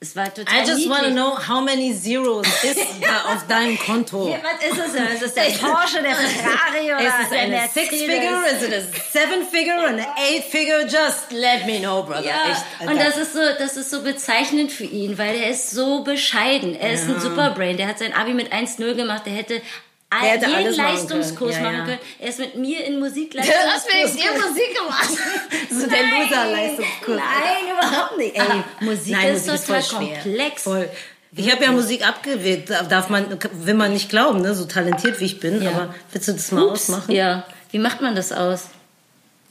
es 0.00 0.14
war 0.14 0.32
total 0.32 0.54
I 0.54 0.58
just 0.60 0.78
niedlich. 0.78 0.90
want 0.90 1.04
to 1.06 1.10
know 1.10 1.36
how 1.36 1.60
many 1.60 1.92
zeros 1.92 2.46
ist 2.62 2.78
da 3.02 3.34
auf 3.34 3.46
deinem 3.48 3.76
Konto. 3.78 4.28
Ja, 4.28 4.38
was 4.42 4.64
ist 4.64 4.86
es 4.86 4.92
denn? 4.92 5.06
Ist 5.08 5.22
es 5.22 5.34
der 5.34 5.42
Porsche, 5.66 6.02
der 6.02 6.14
Ferrari 6.14 6.84
oder 6.86 7.00
Ist 7.00 7.14
es 7.24 7.28
der 7.30 7.40
eine 7.40 7.56
Mercedes? 7.56 7.90
Six-Figure? 7.90 8.46
Is 8.46 8.62
it 8.62 8.74
a 8.74 9.18
Seven-Figure? 9.18 9.86
Eine 9.88 10.06
Eight-Figure? 10.16 10.82
Just 10.82 11.32
let 11.32 11.66
me 11.66 11.80
know, 11.80 12.04
brother. 12.04 12.24
Ja, 12.24 12.52
Echt, 12.52 12.88
und 12.88 12.96
das 13.00 13.16
ist 13.16 13.32
so, 13.32 13.40
das 13.58 13.76
ist 13.76 13.90
so 13.90 14.02
bezeichnend 14.02 14.70
für 14.70 14.84
ihn, 14.84 15.18
weil 15.18 15.34
er 15.34 15.50
ist 15.50 15.70
so 15.72 16.04
bescheiden. 16.04 16.76
Er 16.78 16.92
ist 16.92 17.08
ein 17.08 17.18
Superbrain. 17.20 17.76
Der 17.76 17.88
hat 17.88 17.98
sein 17.98 18.12
Abi 18.12 18.34
mit 18.34 18.52
1-0 18.52 18.94
gemacht. 18.94 19.22
Der 19.26 19.32
hätte, 19.32 19.60
all, 20.10 20.24
jeden 20.26 20.54
alles 20.54 20.76
machen 20.76 20.90
Leistungskurs 20.94 21.54
können. 21.56 21.64
Ja, 21.64 21.70
machen 21.70 21.78
ja. 21.78 21.84
können. 21.84 21.98
Er 22.20 22.28
ist 22.28 22.38
mit 22.38 22.54
mir 22.56 22.84
in 22.84 22.94
Du 22.94 23.00
Musikleistungskurs. 23.00 23.72
hast 23.74 23.92
wenigstens 23.94 24.24
ihr 24.24 24.30
Musik 24.32 24.78
gemacht. 24.78 25.10
so 25.70 25.86
der 25.86 26.02
Loser-Leistungskurs. 26.02 27.16
Nein, 27.16 27.76
überhaupt 27.76 28.16
nicht. 28.18 28.36
Ey, 28.36 28.64
Musik 28.80 29.12
Nein, 29.12 29.34
ist 29.34 29.46
Musik 29.46 29.66
total 29.66 29.80
ist 29.80 29.90
voll 29.92 30.06
komplex. 30.06 30.62
Voll. 30.62 30.88
Ich 31.32 31.52
habe 31.52 31.62
ja 31.62 31.72
Musik 31.72 32.06
abgewählt, 32.08 32.70
darf 32.88 33.10
man, 33.10 33.26
will 33.52 33.74
man 33.74 33.92
nicht 33.92 34.08
glauben, 34.08 34.40
ne? 34.40 34.54
so 34.54 34.64
talentiert 34.64 35.20
wie 35.20 35.26
ich 35.26 35.40
bin. 35.40 35.60
Ja. 35.62 35.70
Aber 35.70 35.94
willst 36.10 36.26
du 36.28 36.32
das 36.32 36.50
mal 36.52 36.62
Ups. 36.64 36.72
ausmachen? 36.88 37.12
Ja. 37.12 37.44
Wie 37.70 37.78
macht 37.78 38.00
man 38.00 38.14
das 38.16 38.32
aus? 38.32 38.68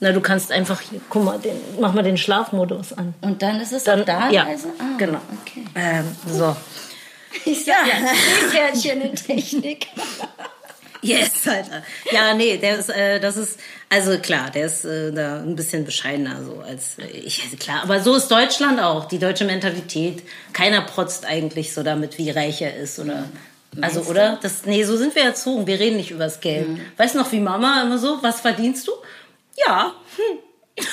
Na, 0.00 0.12
du 0.12 0.20
kannst 0.20 0.52
einfach 0.52 0.80
hier, 0.80 1.00
guck 1.08 1.24
mal, 1.24 1.38
den, 1.38 1.56
mach 1.80 1.92
mal 1.92 2.02
den 2.02 2.16
Schlafmodus 2.16 2.92
an. 2.92 3.14
Und 3.20 3.42
dann 3.42 3.60
ist 3.60 3.72
es 3.72 3.84
Dann- 3.84 4.04
da? 4.04 4.28
ja, 4.30 4.44
also? 4.44 4.68
ah, 4.78 4.96
genau. 4.96 5.20
Okay. 5.42 5.64
Ähm, 5.74 6.04
so. 6.26 6.56
Ich 7.44 7.64
sag 7.64 7.86
ja, 7.86 8.14
Seepferdchen 8.14 9.02
in 9.02 9.14
Technik. 9.14 9.86
Yes, 11.00 11.46
Alter. 11.46 11.84
Ja, 12.10 12.34
nee, 12.34 12.56
der 12.56 12.78
ist, 12.78 12.90
äh, 12.90 13.20
das 13.20 13.36
ist, 13.36 13.60
also 13.88 14.18
klar, 14.18 14.50
der 14.50 14.66
ist 14.66 14.84
äh, 14.84 15.12
da 15.12 15.36
ein 15.36 15.54
bisschen 15.54 15.84
bescheidener 15.84 16.42
so 16.42 16.60
als 16.60 16.98
äh, 16.98 17.06
ich. 17.06 17.40
Also 17.44 17.56
klar, 17.56 17.82
aber 17.84 18.00
so 18.00 18.16
ist 18.16 18.28
Deutschland 18.28 18.80
auch, 18.80 19.04
die 19.04 19.20
deutsche 19.20 19.44
Mentalität. 19.44 20.24
Keiner 20.52 20.80
protzt 20.80 21.24
eigentlich 21.24 21.72
so 21.72 21.84
damit, 21.84 22.18
wie 22.18 22.30
reich 22.30 22.62
er 22.62 22.76
ist 22.76 22.98
oder. 22.98 23.28
Also, 23.80 24.00
oder? 24.02 24.38
Das, 24.42 24.64
nee, 24.64 24.82
so 24.82 24.96
sind 24.96 25.14
wir 25.14 25.22
erzogen. 25.22 25.66
Wir 25.66 25.78
reden 25.78 25.98
nicht 25.98 26.10
übers 26.10 26.40
Geld. 26.40 26.66
Weißt 26.96 27.14
du 27.14 27.18
noch, 27.18 27.30
wie 27.30 27.38
Mama 27.38 27.82
immer 27.82 27.98
so, 27.98 28.18
was 28.22 28.40
verdienst 28.40 28.88
du? 28.88 28.92
Ja. 29.66 29.94
Hm. 30.16 30.38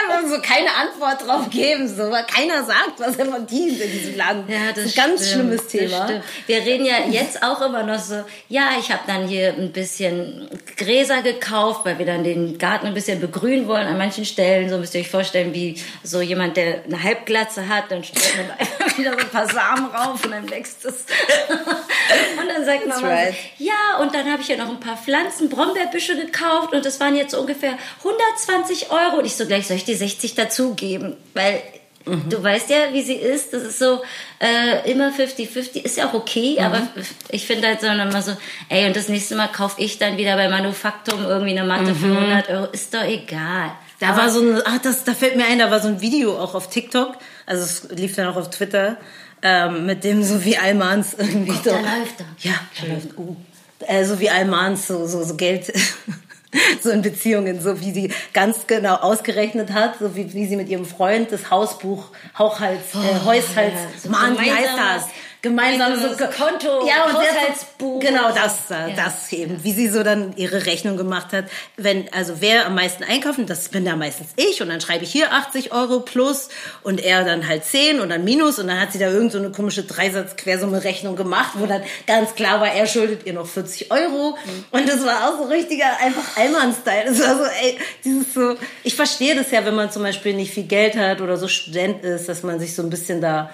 Einfach 0.00 0.28
so 0.28 0.40
keine 0.40 0.68
Antwort 0.74 1.26
drauf 1.26 1.50
geben, 1.50 1.88
so, 1.88 2.10
weil 2.10 2.24
keiner 2.24 2.64
sagt, 2.64 2.98
was 2.98 3.16
er 3.16 3.26
verdient 3.26 3.80
in 3.80 3.90
diesem 3.90 4.16
Land. 4.16 4.48
Ja, 4.48 4.72
das 4.74 4.86
ist 4.86 4.98
ein 4.98 5.08
ganz 5.08 5.28
stimmt, 5.28 5.42
schlimmes 5.42 5.66
Thema. 5.68 6.22
Wir 6.46 6.58
reden 6.58 6.84
ja 6.84 6.98
jetzt 7.10 7.42
auch 7.42 7.60
immer 7.62 7.82
noch 7.82 7.98
so, 7.98 8.24
ja, 8.48 8.70
ich 8.78 8.90
habe 8.90 9.02
dann 9.06 9.26
hier 9.26 9.54
ein 9.54 9.72
bisschen 9.72 10.48
Gräser 10.76 11.22
gekauft, 11.22 11.84
weil 11.84 11.98
wir 11.98 12.06
dann 12.06 12.24
den 12.24 12.58
Garten 12.58 12.86
ein 12.86 12.94
bisschen 12.94 13.20
begrünen 13.20 13.66
wollen 13.66 13.86
an 13.86 13.98
manchen 13.98 14.24
Stellen. 14.24 14.68
So 14.68 14.78
müsst 14.78 14.94
ihr 14.94 15.00
euch 15.00 15.10
vorstellen, 15.10 15.54
wie 15.54 15.80
so 16.02 16.20
jemand, 16.20 16.56
der 16.56 16.84
eine 16.84 17.02
Halbglatze 17.02 17.68
hat, 17.68 17.90
dann 17.90 18.04
stellt 18.04 18.48
man 18.48 18.58
einfach 18.58 18.98
wieder 18.98 19.12
so 19.12 19.18
ein 19.18 19.28
paar 19.28 19.48
Samen 19.48 19.86
rauf 19.86 20.24
und 20.24 20.30
dann 20.30 20.50
wächst 20.50 20.84
es. 20.84 20.94
und 22.40 22.48
dann 22.48 22.64
sagt 22.64 22.86
Mama 22.86 23.08
right. 23.08 23.34
so, 23.58 23.64
ja, 23.64 23.98
und 24.00 24.14
dann 24.14 24.30
habe 24.30 24.42
ich 24.42 24.48
ja 24.48 24.56
noch 24.56 24.68
ein 24.68 24.80
paar 24.80 24.96
Pflanzen, 24.96 25.48
Brombeerbüsche 25.48 26.16
gekauft 26.16 26.72
und 26.72 26.84
das 26.84 27.00
waren 27.00 27.16
jetzt 27.16 27.32
so 27.32 27.40
ungefähr 27.40 27.78
120 27.98 28.90
Euro. 28.90 29.18
Und 29.18 29.24
ich 29.24 29.36
so 29.36 29.46
gleich, 29.46 29.66
soll 29.66 29.76
ich 29.76 29.84
dir 29.88 29.96
60 29.96 30.34
dazugeben? 30.34 31.16
Weil 31.34 31.62
Mhm. 32.06 32.30
du 32.30 32.42
weißt 32.42 32.70
ja, 32.70 32.76
wie 32.92 33.02
sie 33.02 33.16
ist. 33.16 33.52
Das 33.52 33.62
ist 33.64 33.78
so 33.78 34.00
äh, 34.38 34.90
immer 34.90 35.10
50-50. 35.12 35.84
Ist 35.84 35.98
ja 35.98 36.08
auch 36.08 36.14
okay, 36.14 36.56
Mhm. 36.58 36.64
aber 36.64 36.82
ich 37.28 37.46
finde 37.46 37.68
halt 37.68 37.80
so 37.82 37.86
immer 37.86 38.22
so, 38.22 38.32
ey, 38.70 38.86
und 38.86 38.96
das 38.96 39.08
nächste 39.08 39.36
Mal 39.36 39.48
kaufe 39.48 39.80
ich 39.82 39.98
dann 39.98 40.16
wieder 40.16 40.36
bei 40.36 40.48
Manufaktum 40.48 41.22
irgendwie 41.24 41.58
eine 41.58 41.64
Matte 41.68 41.94
für 41.94 42.06
100 42.06 42.48
Euro. 42.48 42.64
Ist 42.72 42.94
doch 42.94 43.02
egal. 43.04 43.66
Mhm. 43.66 43.72
Da 44.00 44.16
war 44.16 44.30
so 44.30 44.40
ein, 44.40 44.62
ach, 44.64 44.78
das, 44.78 45.04
da 45.04 45.12
fällt 45.12 45.36
mir 45.36 45.44
ein, 45.46 45.58
da 45.58 45.70
war 45.70 45.80
so 45.80 45.88
ein 45.88 46.00
Video 46.00 46.38
auch 46.38 46.54
auf 46.54 46.70
TikTok, 46.70 47.16
also 47.44 47.64
es 47.64 47.88
lief 47.90 48.14
dann 48.14 48.28
auch 48.28 48.36
auf 48.36 48.48
Twitter, 48.48 48.96
ähm, 49.42 49.84
mit 49.84 50.02
dem 50.04 50.22
so 50.22 50.44
wie 50.44 50.56
Almans 50.56 51.14
irgendwie 51.18 51.52
so. 51.52 51.70
da 51.70 51.80
läuft 51.80 52.20
er. 52.20 52.26
Ja, 52.38 52.54
da 52.80 52.86
läuft. 52.86 53.18
Uh, 53.18 53.36
äh, 53.80 54.04
so 54.04 54.18
wie 54.20 54.30
Almans 54.30 54.86
so, 54.86 55.06
so, 55.06 55.22
so 55.24 55.34
Geld. 55.34 55.72
So 56.82 56.90
in 56.90 57.02
Beziehungen, 57.02 57.60
so 57.60 57.80
wie 57.80 57.92
sie 57.92 58.12
ganz 58.32 58.66
genau 58.66 58.94
ausgerechnet 58.94 59.72
hat, 59.72 59.98
so 59.98 60.14
wie, 60.16 60.32
wie 60.32 60.46
sie 60.46 60.56
mit 60.56 60.68
ihrem 60.68 60.86
Freund 60.86 61.32
das 61.32 61.50
Hausbuch, 61.50 62.06
Hauchhals, 62.38 62.94
äh, 62.94 63.24
Haushalts, 63.24 63.54
ja, 63.54 64.00
so 64.02 64.08
Mann, 64.10 64.38
wie 64.38 64.50
heißt 64.50 64.76
das? 64.76 65.08
Gemeinsam 65.42 65.94
so 65.94 66.08
Gemeinsames 66.08 66.36
Konto, 66.36 66.86
ja, 66.86 67.04
und 67.04 67.14
Haushaltsbuch. 67.14 68.00
Genau 68.00 68.32
das, 68.32 68.70
äh, 68.70 68.94
das 68.96 69.32
eben, 69.32 69.62
wie 69.62 69.72
sie 69.72 69.88
so 69.88 70.02
dann 70.02 70.36
ihre 70.36 70.66
Rechnung 70.66 70.96
gemacht 70.96 71.32
hat. 71.32 71.44
Wenn, 71.76 72.12
also 72.12 72.40
wer 72.40 72.66
am 72.66 72.74
meisten 72.74 73.04
einkaufen, 73.04 73.46
das 73.46 73.68
bin 73.68 73.84
da 73.84 73.96
meistens 73.96 74.28
ich 74.36 74.60
und 74.62 74.68
dann 74.68 74.80
schreibe 74.80 75.04
ich 75.04 75.12
hier 75.12 75.32
80 75.32 75.72
Euro 75.72 76.00
plus 76.00 76.48
und 76.82 77.00
er 77.00 77.24
dann 77.24 77.46
halt 77.46 77.64
10 77.64 78.00
und 78.00 78.08
dann 78.08 78.24
minus 78.24 78.58
und 78.58 78.68
dann 78.68 78.80
hat 78.80 78.92
sie 78.92 78.98
da 78.98 79.10
irgend 79.10 79.32
so 79.32 79.38
eine 79.38 79.50
komische 79.50 79.84
Dreisatz-Quersumme-Rechnung 79.84 81.16
gemacht, 81.16 81.52
wo 81.54 81.66
dann 81.66 81.82
ganz 82.06 82.34
klar 82.34 82.60
war, 82.60 82.72
er 82.72 82.86
schuldet 82.86 83.24
ihr 83.24 83.32
noch 83.32 83.46
40 83.46 83.90
Euro 83.92 84.36
und 84.70 84.88
das 84.88 85.04
war 85.04 85.28
auch 85.28 85.38
so 85.38 85.44
richtiger 85.44 85.98
einfach 86.00 86.36
Allmann-Style. 86.36 87.04
Das 87.06 87.20
war 87.20 87.36
so, 87.36 87.44
ey, 87.62 87.78
dieses 88.04 88.34
so, 88.34 88.56
ich 88.82 88.94
verstehe 88.94 89.36
das 89.36 89.50
ja, 89.50 89.64
wenn 89.64 89.74
man 89.74 89.90
zum 89.90 90.02
Beispiel 90.02 90.34
nicht 90.34 90.52
viel 90.52 90.64
Geld 90.64 90.96
hat 90.96 91.20
oder 91.20 91.36
so 91.36 91.46
Student 91.46 92.04
ist, 92.04 92.28
dass 92.28 92.42
man 92.42 92.58
sich 92.58 92.74
so 92.74 92.82
ein 92.82 92.90
bisschen 92.90 93.20
da 93.20 93.50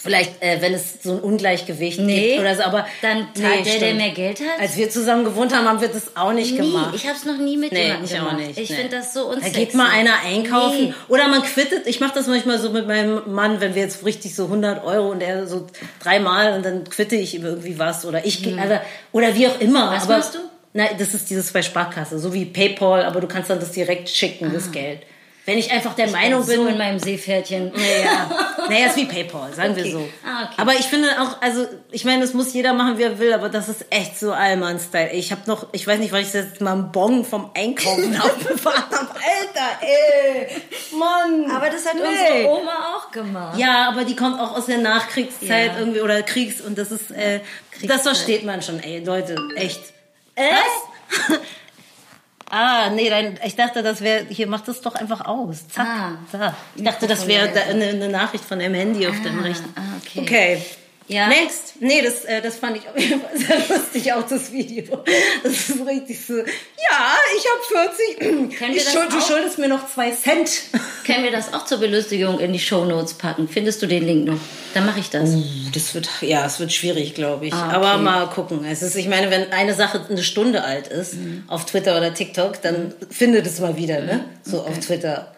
Vielleicht, 0.00 0.40
äh, 0.40 0.62
wenn 0.62 0.74
es 0.74 1.02
so 1.02 1.10
ein 1.14 1.20
Ungleichgewicht 1.20 1.98
Nee, 1.98 2.28
gibt 2.28 2.40
oder 2.40 2.54
so, 2.54 2.62
aber 2.62 2.86
dann 3.02 3.28
zahlt 3.34 3.36
der, 3.36 3.62
der 3.64 3.70
stimmt. 3.72 3.96
mehr 3.96 4.10
Geld 4.10 4.38
hat? 4.40 4.60
Als 4.60 4.76
wir 4.76 4.88
zusammen 4.90 5.24
gewohnt 5.24 5.52
haben, 5.52 5.66
haben 5.66 5.80
wir 5.80 5.88
das 5.88 6.16
auch 6.16 6.32
nicht 6.32 6.52
Nie. 6.52 6.58
gemacht. 6.58 6.94
Ich 6.94 7.04
habe 7.06 7.16
es 7.16 7.24
noch 7.24 7.36
nie 7.36 7.56
mit 7.56 7.72
Nee, 7.72 7.82
jemandem 7.82 8.04
ich 8.04 8.12
auch 8.20 8.28
gemacht. 8.30 8.46
nicht, 8.46 8.58
Ich 8.60 8.70
nee. 8.70 8.76
finde 8.76 8.96
das 8.96 9.12
so 9.12 9.24
Da 9.28 9.34
unsexy. 9.34 9.58
geht 9.58 9.74
mal 9.74 9.88
einer 9.90 10.14
einkaufen 10.24 10.84
Nee. 10.86 10.94
oder 11.08 11.26
man 11.26 11.42
quittet. 11.42 11.86
Ich 11.88 11.98
mache 11.98 12.14
das 12.14 12.28
manchmal 12.28 12.58
so 12.60 12.70
mit 12.70 12.86
meinem 12.86 13.22
Mann, 13.34 13.60
wenn 13.60 13.74
wir 13.74 13.82
jetzt 13.82 14.04
richtig 14.06 14.36
so 14.36 14.44
100 14.44 14.84
Euro 14.84 15.10
und 15.10 15.20
er 15.20 15.48
so 15.48 15.66
dreimal 16.00 16.52
und 16.54 16.64
dann 16.64 16.84
quitte 16.84 17.16
ich 17.16 17.34
ihm 17.34 17.44
irgendwie 17.44 17.78
was 17.80 18.04
oder 18.04 18.24
ich 18.24 18.46
also, 18.56 18.76
oder 19.10 19.34
wie 19.34 19.48
auch 19.48 19.60
immer. 19.60 19.90
Was 19.90 20.04
aber, 20.04 20.18
machst 20.18 20.34
du? 20.36 20.38
Nein, 20.74 20.90
das 20.98 21.12
ist 21.12 21.28
dieses 21.28 21.50
bei 21.50 21.62
Sparkasse, 21.62 22.20
so 22.20 22.32
wie 22.32 22.44
PayPal, 22.44 23.02
aber 23.04 23.20
du 23.20 23.26
kannst 23.26 23.50
dann 23.50 23.58
das 23.58 23.72
direkt 23.72 24.08
schicken, 24.10 24.52
das 24.54 24.70
Geld. 24.70 25.00
Wenn 25.48 25.56
ich 25.56 25.70
einfach 25.70 25.94
der 25.94 26.08
Meinung 26.10 26.44
bin, 26.44 26.56
so 26.56 26.66
in 26.66 26.76
meinem 26.76 26.98
Seepferdchen. 26.98 27.72
naja, 27.74 28.30
naja, 28.68 28.86
ist 28.88 28.96
wie 28.96 29.06
PayPal, 29.06 29.50
sagen 29.54 29.74
wir 29.76 29.82
Okay. 29.82 29.92
so. 29.92 30.08
Ah, 30.22 30.44
okay. 30.44 30.54
Aber 30.58 30.74
ich 30.74 30.84
finde 30.84 31.08
auch, 31.22 31.40
also 31.40 31.64
ich 31.90 32.04
meine, 32.04 32.20
das 32.20 32.34
muss 32.34 32.52
jeder 32.52 32.74
machen, 32.74 32.98
wie 32.98 33.04
er 33.04 33.18
will, 33.18 33.32
aber 33.32 33.48
das 33.48 33.70
ist 33.70 33.86
echt 33.88 34.18
so 34.18 34.30
Allmann-Style. 34.32 35.12
Ich 35.12 35.32
habe 35.32 35.40
noch, 35.46 35.68
ich 35.72 35.86
weiß 35.86 36.00
nicht, 36.00 36.12
weil 36.12 36.20
ich 36.20 36.32
das 36.32 36.44
jetzt 36.50 36.60
mal 36.60 36.72
einen 36.74 36.92
Bon 36.92 37.24
vom 37.24 37.50
Einkaufen 37.56 38.14
aufbewahrt 38.20 38.90
habe. 38.92 39.08
Alter, 39.08 39.78
ey, 39.80 40.48
Mann. 40.92 41.50
Aber 41.50 41.70
das 41.70 41.86
hat 41.86 41.94
nee. 41.94 42.44
unsere 42.44 42.48
Oma 42.50 42.96
auch 42.98 43.10
gemacht. 43.10 43.58
Ja, 43.58 43.88
aber 43.88 44.04
die 44.04 44.16
kommt 44.16 44.38
auch 44.38 44.54
aus 44.54 44.66
der 44.66 44.76
Nachkriegszeit 44.78 45.72
Ja. 45.72 45.78
irgendwie 45.78 46.02
oder 46.02 46.22
Kriegs 46.24 46.60
und 46.60 46.76
das 46.76 46.90
ist, 46.92 47.10
äh, 47.10 47.40
das 47.84 48.02
versteht 48.02 48.44
man 48.44 48.60
schon, 48.60 48.80
ey, 48.80 49.02
Leute, 49.02 49.34
echt. 49.56 49.80
Was? 50.36 51.38
Ah, 52.50 52.90
nee, 52.90 53.10
dein, 53.10 53.38
ich 53.44 53.56
dachte, 53.56 53.82
das 53.82 54.00
wäre, 54.00 54.24
hier 54.28 54.46
macht 54.46 54.68
das 54.68 54.80
doch 54.80 54.94
einfach 54.94 55.26
aus. 55.26 55.68
Zack. 55.68 55.86
Ah. 55.86 56.12
Da. 56.32 56.54
Ich 56.76 56.82
dachte, 56.82 57.06
das 57.06 57.26
wäre 57.26 57.48
da 57.48 57.60
eine, 57.62 57.88
eine 57.88 58.08
Nachricht 58.08 58.44
von 58.44 58.58
deinem 58.58 58.74
Handy 58.74 59.06
auf 59.06 59.20
deinem 59.22 59.40
Rechten. 59.40 59.72
ah, 59.76 59.82
okay. 60.02 60.20
Okay. 60.20 60.62
Ja. 61.08 61.26
Next. 61.28 61.74
Nee, 61.80 62.02
das, 62.02 62.24
äh, 62.26 62.42
das 62.42 62.56
fand 62.56 62.76
ich 62.76 62.86
auf 62.88 62.98
jeden 62.98 63.20
Fall 63.20 63.30
sehr 63.34 63.56
lustig, 63.76 64.12
auch 64.12 64.26
das 64.28 64.52
Video. 64.52 65.02
Das 65.42 65.52
ist 65.70 65.86
richtig 65.86 66.24
so, 66.24 66.36
ja, 66.36 66.44
ich 67.36 67.44
habe 67.74 67.88
40. 68.18 68.58
Können 68.58 68.74
Ich 68.74 68.82
schuld, 68.88 69.10
du 69.10 69.20
schuldest 69.20 69.58
mir 69.58 69.68
noch 69.68 69.88
zwei 69.88 70.10
Cent. 70.10 70.50
Können 71.06 71.24
wir 71.24 71.30
das 71.30 71.54
auch 71.54 71.64
zur 71.64 71.78
Belustigung 71.78 72.38
in 72.40 72.52
die 72.52 72.58
Shownotes 72.58 73.14
packen? 73.14 73.48
Findest 73.48 73.80
du 73.80 73.86
den 73.86 74.04
Link 74.04 74.26
noch? 74.26 74.38
Dann 74.74 74.84
mache 74.84 75.00
ich 75.00 75.08
das. 75.08 75.30
Das 75.72 75.94
wird, 75.94 76.10
ja, 76.20 76.44
es 76.44 76.60
wird 76.60 76.72
schwierig, 76.72 77.14
glaube 77.14 77.46
ich. 77.46 77.54
Ah, 77.54 77.68
okay. 77.68 77.76
Aber 77.76 77.96
mal 77.98 78.26
gucken. 78.26 78.66
Es 78.70 78.82
ist, 78.82 78.94
ich 78.94 79.08
meine, 79.08 79.30
wenn 79.30 79.50
eine 79.52 79.72
Sache 79.74 80.04
eine 80.10 80.22
Stunde 80.22 80.62
alt 80.62 80.88
ist, 80.88 81.14
Mhm. 81.14 81.44
auf 81.48 81.64
Twitter 81.64 81.96
oder 81.96 82.12
TikTok, 82.12 82.60
dann 82.60 82.92
findet 83.10 83.46
es 83.46 83.60
mal 83.60 83.76
wieder, 83.78 84.00
ne? 84.02 84.26
So 84.42 84.60
auf 84.60 84.78
Twitter. 84.80 85.34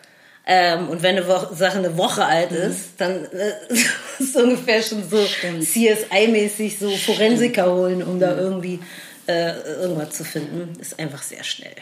Ähm, 0.46 0.88
und 0.88 1.02
wenn 1.02 1.16
eine 1.16 1.28
Wo 1.28 1.54
Sache 1.54 1.78
eine 1.78 1.96
Woche 1.96 2.24
alt 2.24 2.50
ist, 2.50 2.92
dann 2.98 3.24
äh, 3.26 3.52
ist 3.72 3.90
es 4.18 4.36
ungefähr 4.36 4.82
schon 4.82 5.08
so 5.08 5.18
CSI-mäßig 5.18 6.78
so 6.78 6.90
Forensiker 6.90 7.72
holen, 7.72 8.02
um 8.02 8.18
da 8.18 8.36
irgendwie 8.36 8.80
äh, 9.26 9.52
irgendwas 9.80 10.10
zu 10.10 10.24
finden. 10.24 10.72
Ist 10.80 10.98
einfach 10.98 11.22
sehr 11.22 11.44
schnell. 11.44 11.74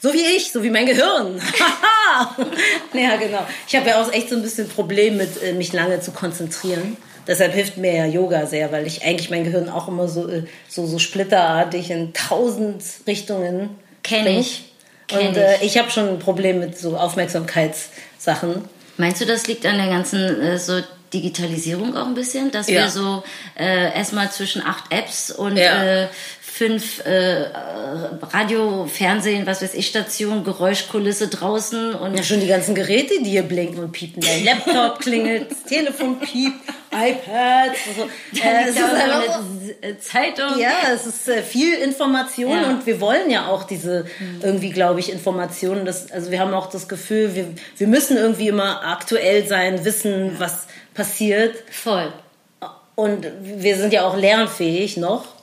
So 0.00 0.12
wie 0.12 0.36
ich, 0.36 0.52
so 0.52 0.62
wie 0.62 0.70
mein 0.70 0.86
Gehirn. 0.86 1.40
ja, 2.94 3.16
genau. 3.16 3.46
Ich 3.66 3.74
habe 3.74 3.88
ja 3.88 4.02
auch 4.02 4.12
echt 4.12 4.28
so 4.28 4.36
ein 4.36 4.42
bisschen 4.42 4.68
Problem 4.68 5.16
mit, 5.16 5.42
äh, 5.42 5.52
mich 5.52 5.72
lange 5.72 6.00
zu 6.00 6.12
konzentrieren. 6.12 6.96
Deshalb 7.26 7.54
hilft 7.54 7.78
mir 7.78 7.94
ja 7.94 8.06
Yoga 8.06 8.46
sehr, 8.46 8.70
weil 8.70 8.86
ich 8.86 9.02
eigentlich 9.04 9.30
mein 9.30 9.44
Gehirn 9.44 9.68
auch 9.68 9.88
immer 9.88 10.08
so, 10.08 10.28
äh, 10.28 10.44
so, 10.68 10.86
so 10.86 10.98
splitterartig 10.98 11.90
in 11.90 12.12
tausend 12.12 12.82
Richtungen 13.06 13.70
Kenn 14.02 14.24
bringt. 14.24 14.40
ich. 14.40 14.73
Kenn 15.08 15.28
Und 15.28 15.36
äh, 15.36 15.62
ich 15.62 15.76
habe 15.78 15.90
schon 15.90 16.08
ein 16.08 16.18
Problem 16.18 16.60
mit 16.60 16.78
so 16.78 16.96
Aufmerksamkeitssachen. 16.96 18.64
Meinst 18.96 19.20
du, 19.20 19.26
das 19.26 19.46
liegt 19.46 19.66
an 19.66 19.76
der 19.78 19.88
ganzen 19.88 20.40
äh, 20.40 20.58
so 20.58 20.80
Digitalisierung 21.12 21.96
auch 21.96 22.06
ein 22.06 22.14
bisschen, 22.14 22.50
dass 22.50 22.68
Ja. 22.68 22.82
wir 22.82 22.90
so 22.90 23.22
äh, 23.58 23.94
erstmal 23.96 24.30
zwischen 24.30 24.62
acht 24.64 24.92
Apps 24.92 25.30
und 25.30 25.56
Ja. 25.56 26.02
äh, 26.04 26.08
fünf 26.40 27.04
äh, 27.04 27.46
Radio, 28.32 28.86
Fernsehen, 28.86 29.44
was 29.46 29.60
weiß 29.60 29.74
ich, 29.74 29.88
Stationen, 29.88 30.44
Geräuschkulisse 30.44 31.26
draußen 31.28 31.94
und 31.94 32.16
Ja, 32.16 32.22
schon 32.22 32.38
die 32.40 32.46
ganzen 32.46 32.76
Geräte, 32.76 33.14
die 33.22 33.30
hier 33.30 33.42
blinken 33.42 33.78
und 33.82 33.90
piepen. 33.92 34.22
Dein 34.22 34.44
Laptop 34.44 35.00
klingelt, 35.00 35.50
das 35.50 35.64
Telefon 35.64 36.20
piept, 36.20 36.56
iPad. 36.92 37.72
So. 37.96 38.02
Äh, 38.40 38.68
es 38.68 38.76
ist 38.76 38.82
einfach 38.84 39.28
auch 39.30 39.40
Zeitung. 40.00 40.58
Ja, 40.58 40.72
es 40.94 41.06
ist 41.06 41.28
äh, 41.28 41.42
viel 41.42 41.74
Information 41.74 42.50
Ja. 42.50 42.68
und 42.70 42.86
wir 42.86 43.00
wollen 43.00 43.30
ja 43.30 43.48
auch 43.48 43.64
diese 43.64 44.06
irgendwie, 44.42 44.70
glaube 44.70 45.00
ich, 45.00 45.10
Informationen. 45.12 45.84
Das, 45.84 46.10
also 46.10 46.30
wir 46.30 46.40
haben 46.40 46.54
auch 46.54 46.68
das 46.70 46.88
Gefühl, 46.88 47.34
wir, 47.34 47.46
wir 47.76 47.86
müssen 47.86 48.16
irgendwie 48.16 48.48
immer 48.48 48.84
aktuell 48.84 49.46
sein, 49.46 49.84
wissen, 49.84 50.36
was 50.38 50.66
passiert. 50.94 51.56
Voll. 51.70 52.12
Und 52.94 53.26
wir 53.42 53.76
sind 53.76 53.92
ja 53.92 54.06
auch 54.06 54.16
lernfähig 54.16 54.96
noch. 54.96 55.33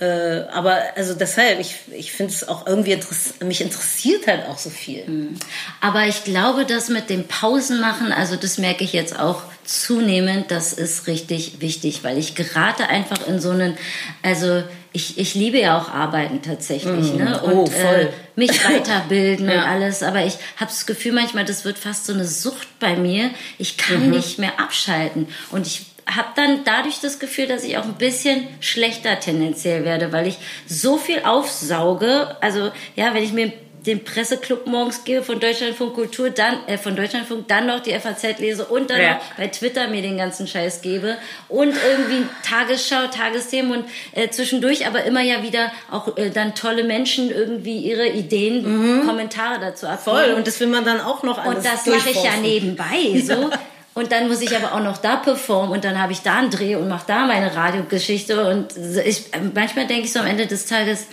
Äh, 0.00 0.44
aber 0.52 0.78
also 0.94 1.14
deshalb, 1.14 1.58
ich, 1.58 1.74
ich 1.90 2.12
finde 2.12 2.32
es 2.32 2.46
auch 2.46 2.68
irgendwie, 2.68 2.92
interess 2.92 3.34
mich 3.42 3.60
interessiert 3.60 4.28
halt 4.28 4.46
auch 4.46 4.56
so 4.58 4.70
viel. 4.70 5.04
Aber 5.80 6.06
ich 6.06 6.22
glaube, 6.22 6.64
das 6.66 6.88
mit 6.88 7.10
dem 7.10 7.26
Pausenmachen, 7.26 8.12
also 8.12 8.36
das 8.36 8.58
merke 8.58 8.84
ich 8.84 8.92
jetzt 8.92 9.18
auch 9.18 9.42
zunehmend, 9.64 10.52
das 10.52 10.72
ist 10.72 11.08
richtig 11.08 11.60
wichtig, 11.60 12.04
weil 12.04 12.16
ich 12.16 12.36
gerate 12.36 12.88
einfach 12.88 13.26
in 13.26 13.40
so 13.40 13.50
einen, 13.50 13.76
also 14.22 14.62
ich, 14.92 15.18
ich 15.18 15.34
liebe 15.34 15.58
ja 15.58 15.76
auch 15.76 15.90
Arbeiten 15.90 16.42
tatsächlich, 16.42 17.12
ne? 17.14 17.40
Oh, 17.44 17.48
Und 17.62 17.68
voll. 17.72 17.94
Äh, 18.00 18.08
mich 18.36 18.64
weiterbilden 18.64 19.48
Ja. 19.50 19.62
und 19.64 19.68
alles, 19.68 20.02
aber 20.04 20.24
ich 20.24 20.34
habe 20.56 20.70
das 20.70 20.86
Gefühl 20.86 21.12
manchmal, 21.12 21.44
das 21.44 21.64
wird 21.64 21.76
fast 21.76 22.06
so 22.06 22.12
eine 22.12 22.24
Sucht 22.24 22.68
bei 22.78 22.94
mir. 22.96 23.30
Ich 23.58 23.76
kann 23.76 24.04
Mhm. 24.06 24.10
nicht 24.10 24.38
mehr 24.38 24.60
abschalten 24.60 25.26
und 25.50 25.66
ich 25.66 25.86
habe 26.08 26.28
dann 26.36 26.64
dadurch 26.64 27.00
das 27.00 27.18
Gefühl, 27.18 27.46
dass 27.46 27.64
ich 27.64 27.76
auch 27.76 27.84
ein 27.84 27.94
bisschen 27.94 28.46
schlechter 28.60 29.20
tendenziell 29.20 29.84
werde, 29.84 30.10
weil 30.12 30.26
ich 30.26 30.38
so 30.66 30.96
viel 30.96 31.20
aufsauge. 31.24 32.36
Also 32.40 32.70
ja, 32.96 33.12
wenn 33.14 33.22
ich 33.22 33.32
mir 33.32 33.52
den 33.86 34.04
Presseclub 34.04 34.66
morgens 34.66 35.04
gebe 35.04 35.22
von 35.22 35.38
Deutschlandfunk 35.38 35.94
Kultur, 35.94 36.30
dann 36.30 36.56
äh, 36.66 36.76
von 36.76 36.96
Deutschlandfunk, 36.96 37.46
dann 37.48 37.66
noch 37.66 37.80
die 37.80 37.92
FAZ 37.92 38.38
lese 38.38 38.64
und 38.66 38.90
dann 38.90 39.00
Ja. 39.00 39.14
noch 39.14 39.20
bei 39.36 39.46
Twitter 39.46 39.88
mir 39.88 40.02
den 40.02 40.18
ganzen 40.18 40.46
Scheiß 40.46 40.82
gebe 40.82 41.16
und 41.48 41.74
irgendwie 41.88 42.26
Tagesschau, 42.42 43.06
Tagesthemen 43.06 43.70
und 43.72 43.84
äh, 44.12 44.28
zwischendurch 44.30 44.86
aber 44.86 45.04
immer 45.04 45.22
ja 45.22 45.42
wieder 45.42 45.70
auch 45.90 46.16
äh, 46.16 46.30
dann 46.30 46.54
tolle 46.54 46.84
Menschen 46.84 47.30
irgendwie 47.30 47.78
ihre 47.78 48.08
Ideen, 48.08 49.06
Kommentare 49.06 49.60
dazu 49.60 49.86
abgeben. 49.86 50.16
Mhm. 50.16 50.20
Voll, 50.22 50.34
und 50.34 50.46
das 50.46 50.58
will 50.60 50.68
man 50.68 50.84
dann 50.84 51.00
auch 51.00 51.22
noch 51.22 51.38
alles 51.38 51.58
Und 51.58 51.64
das 51.64 51.86
mache 51.86 52.10
ich 52.10 52.22
ja 52.22 52.36
nebenbei 52.42 53.20
so. 53.24 53.50
Und 53.98 54.12
dann 54.12 54.28
muss 54.28 54.40
ich 54.40 54.54
aber 54.54 54.74
auch 54.74 54.82
noch 54.82 54.98
da 54.98 55.16
performen 55.16 55.72
und 55.72 55.84
dann 55.84 56.00
habe 56.00 56.12
ich 56.12 56.22
da 56.22 56.38
einen 56.38 56.50
Dreh 56.50 56.76
und 56.76 56.86
mache 56.86 57.04
da 57.08 57.26
meine 57.26 57.56
Radiogeschichte. 57.56 58.46
Und 58.48 58.68
ich, 59.04 59.24
manchmal 59.54 59.88
denke 59.88 60.04
ich 60.04 60.12
so 60.12 60.20
am 60.20 60.26
Ende 60.26 60.46
des 60.46 60.66
Tages, 60.66 61.06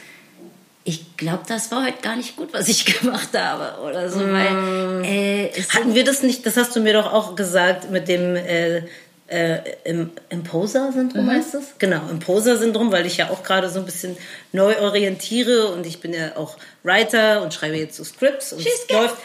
ich 0.84 1.18
glaube, 1.18 1.42
das 1.48 1.72
war 1.72 1.84
heute 1.84 2.00
gar 2.04 2.16
nicht 2.16 2.36
gut, 2.36 2.54
was 2.54 2.68
ich 2.68 2.86
gemacht 3.02 3.30
habe 3.36 3.82
oder 3.82 4.08
so, 4.08 4.20
weil 4.20 5.04
äh, 5.04 5.50
es 5.50 5.74
Hatten 5.74 5.96
wir 5.96 6.04
das 6.04 6.22
nicht, 6.22 6.46
das 6.46 6.58
hast 6.58 6.76
du 6.76 6.80
mir 6.80 6.94
doch 6.94 7.12
auch 7.12 7.36
gesagt, 7.36 7.90
mit 7.90 8.08
dem 8.08 8.36
äh, 8.36 8.84
äh, 9.28 9.58
im 9.86 10.12
Imposer-Syndrom 10.30 11.28
heißt 11.30 11.56
das? 11.56 11.64
Genau, 11.80 12.02
Imposer-Syndrom, 12.12 12.92
weil 12.92 13.06
ich 13.08 13.18
ja 13.18 13.30
auch 13.32 13.42
gerade 13.44 13.70
so 13.70 13.80
ein 13.80 13.86
bisschen 13.86 14.16
neu 14.52 14.78
orientiere 14.80 15.68
und 15.74 15.86
ich 15.88 16.00
bin 16.00 16.14
ja 16.14 16.36
auch 16.38 16.58
Writer 16.84 17.42
und 17.42 17.52
schreibe 17.54 17.76
jetzt 17.76 17.98
so 17.98 18.04
Scripts 18.04 18.54
und 18.54 18.62
She's 18.62 18.72
es 18.88 18.90
läuft, 18.96 19.16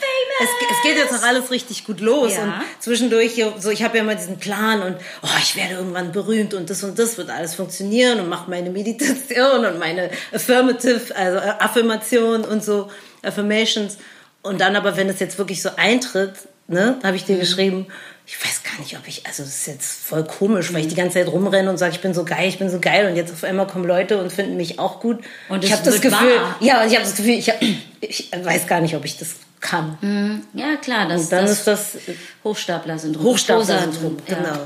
es, 0.42 0.48
es 0.70 0.82
geht 0.82 0.96
jetzt 0.96 1.12
auch 1.12 1.26
alles 1.26 1.50
richtig 1.50 1.84
gut 1.84 2.00
los 2.00 2.32
Ja. 2.34 2.44
und 2.44 2.54
zwischendurch 2.78 3.32
hier, 3.32 3.52
so 3.58 3.68
ich 3.70 3.82
habe 3.82 3.98
ja 3.98 4.02
immer 4.02 4.14
diesen 4.14 4.38
Plan 4.38 4.82
und 4.82 4.96
oh, 5.22 5.28
ich 5.42 5.54
werde 5.56 5.74
irgendwann 5.74 6.12
berühmt 6.12 6.54
und 6.54 6.70
das 6.70 6.82
und 6.82 6.98
das 6.98 7.18
wird 7.18 7.28
alles 7.28 7.54
funktionieren 7.54 8.20
und 8.20 8.28
mache 8.30 8.48
meine 8.48 8.70
Meditation 8.70 9.66
und 9.66 9.78
meine 9.78 10.10
Affirmative, 10.32 11.14
also 11.14 11.38
äh, 11.38 11.52
Affirmation 11.58 12.44
und 12.46 12.64
so 12.64 12.88
Affirmations 13.22 13.98
und 14.42 14.62
dann 14.62 14.76
aber, 14.76 14.96
wenn 14.96 15.10
es 15.10 15.20
jetzt 15.20 15.36
wirklich 15.36 15.60
so 15.60 15.68
eintritt, 15.76 16.32
ne, 16.68 16.98
habe 17.02 17.16
ich 17.16 17.26
dir 17.26 17.36
Mhm. 17.36 17.40
geschrieben, 17.40 17.86
ich 18.32 18.44
weiß 18.46 18.62
gar 18.62 18.78
nicht, 18.78 18.96
ob 18.96 19.08
ich, 19.08 19.26
also 19.26 19.42
das 19.42 19.56
ist 19.56 19.66
jetzt 19.66 20.04
voll 20.06 20.22
komisch, 20.24 20.72
weil 20.72 20.82
ich 20.82 20.86
die 20.88 20.94
ganze 20.94 21.14
Zeit 21.14 21.26
rumrenne 21.26 21.68
und 21.68 21.78
sage, 21.78 21.92
ich 21.94 22.00
bin 22.00 22.14
so 22.14 22.24
geil, 22.24 22.48
ich 22.48 22.58
bin 22.58 22.70
so 22.70 22.78
geil 22.78 23.10
und 23.10 23.16
jetzt 23.16 23.32
auf 23.32 23.42
einmal 23.42 23.66
kommen 23.66 23.84
Leute 23.84 24.18
und 24.22 24.32
finden 24.32 24.56
mich 24.56 24.78
auch 24.78 25.00
gut. 25.00 25.18
Und 25.48 25.64
ich 25.64 25.72
habe 25.72 25.82
das 25.84 26.00
Gefühl, 26.00 26.36
wahr. 26.36 26.56
ja, 26.60 26.84
ich 26.86 26.92
habe 26.94 27.02
das 27.04 27.16
Gefühl, 27.16 27.34
ich, 27.34 27.50
hab, 27.50 27.60
ich 28.00 28.30
weiß 28.32 28.68
gar 28.68 28.80
nicht, 28.80 28.94
ob 28.94 29.04
ich 29.04 29.18
das 29.18 29.30
kann. 29.60 30.42
ja 30.54 30.76
klar, 30.76 31.08
das, 31.08 31.22
Und 31.22 31.32
dann 31.32 31.42
das 31.44 31.50
ist 31.58 31.66
das 31.66 31.96
Hochstapler-Syndrom. 32.44 33.24
Hochstapler-Syndrom, 33.24 34.16
Ja. 34.28 34.36
genau. 34.36 34.58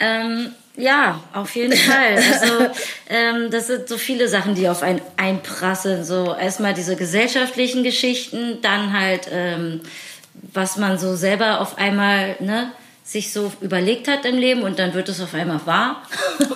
Ähm, 0.00 0.50
Ja, 0.76 1.20
auf 1.32 1.54
jeden 1.54 1.76
Fall. 1.76 2.16
Also 2.40 2.70
ähm, 3.08 3.50
das 3.50 3.68
sind 3.68 3.88
so 3.88 3.98
viele 3.98 4.26
Sachen, 4.26 4.54
die 4.56 4.68
auf 4.68 4.82
einen 4.82 5.00
einprasseln. 5.16 6.02
So 6.04 6.34
erstmal 6.34 6.74
diese 6.74 6.96
gesellschaftlichen 6.96 7.84
Geschichten, 7.84 8.58
dann 8.62 8.98
halt 8.98 9.28
ähm, 9.30 9.80
was 10.52 10.76
man 10.76 10.98
so 10.98 11.14
selber 11.14 11.60
auf 11.60 11.78
einmal 11.78 12.36
ne 12.40 12.72
sich 13.04 13.32
so 13.32 13.52
überlegt 13.60 14.06
hat 14.06 14.24
im 14.24 14.38
Leben 14.38 14.62
und 14.62 14.78
dann 14.78 14.94
wird 14.94 15.08
es 15.08 15.20
auf 15.20 15.34
einmal 15.34 15.60
wahr. 15.66 16.02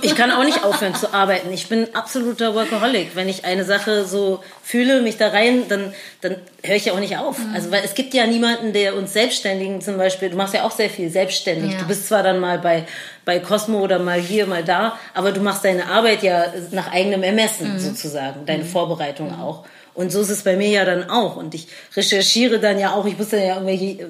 Ich 0.02 0.14
kann 0.14 0.30
auch 0.30 0.44
nicht 0.44 0.62
aufhören 0.62 0.94
zu 0.94 1.12
arbeiten. 1.12 1.52
Ich 1.52 1.68
bin 1.68 1.88
absoluter 1.92 2.54
Workaholic. 2.54 3.16
Wenn 3.16 3.28
ich 3.28 3.44
eine 3.44 3.64
Sache 3.64 4.04
so 4.04 4.44
fühle, 4.62 5.02
mich 5.02 5.16
da 5.16 5.28
rein, 5.28 5.64
dann, 5.68 5.92
dann 6.20 6.36
höre 6.62 6.76
ich 6.76 6.84
ja 6.84 6.92
auch 6.92 7.00
nicht 7.00 7.18
auf. 7.18 7.38
Mhm. 7.38 7.52
Also, 7.52 7.72
weil 7.72 7.82
es 7.84 7.94
gibt 7.94 8.14
ja 8.14 8.26
niemanden, 8.26 8.72
der 8.72 8.96
uns 8.96 9.12
Selbstständigen 9.12 9.80
zum 9.80 9.96
Beispiel, 9.98 10.30
du 10.30 10.36
machst 10.36 10.54
ja 10.54 10.62
auch 10.62 10.70
sehr 10.70 10.88
viel 10.88 11.10
selbstständig. 11.10 11.72
Ja. 11.72 11.78
Du 11.80 11.86
bist 11.86 12.06
zwar 12.06 12.22
dann 12.22 12.38
mal 12.38 12.58
bei, 12.58 12.86
bei 13.24 13.40
Cosmo 13.40 13.80
oder 13.80 13.98
mal 13.98 14.20
hier, 14.20 14.46
mal 14.46 14.62
da, 14.62 14.96
aber 15.14 15.32
du 15.32 15.40
machst 15.40 15.64
deine 15.64 15.86
Arbeit 15.86 16.22
ja 16.22 16.46
nach 16.70 16.92
eigenem 16.92 17.24
Ermessen 17.24 17.74
mhm. 17.74 17.78
sozusagen, 17.80 18.46
deine 18.46 18.62
mhm. 18.62 18.68
Vorbereitung 18.68 19.34
mhm. 19.34 19.40
auch. 19.40 19.64
Und 19.96 20.12
so 20.12 20.20
ist 20.20 20.28
es 20.28 20.42
bei 20.42 20.56
mir 20.56 20.68
ja 20.68 20.84
dann 20.84 21.08
auch. 21.08 21.36
Und 21.36 21.54
ich 21.54 21.68
recherchiere 21.96 22.60
dann 22.60 22.78
ja 22.78 22.92
auch, 22.92 23.06
ich 23.06 23.16
muss 23.16 23.30
dann 23.30 23.40
ja 23.40 23.54
irgendwelche, 23.54 24.06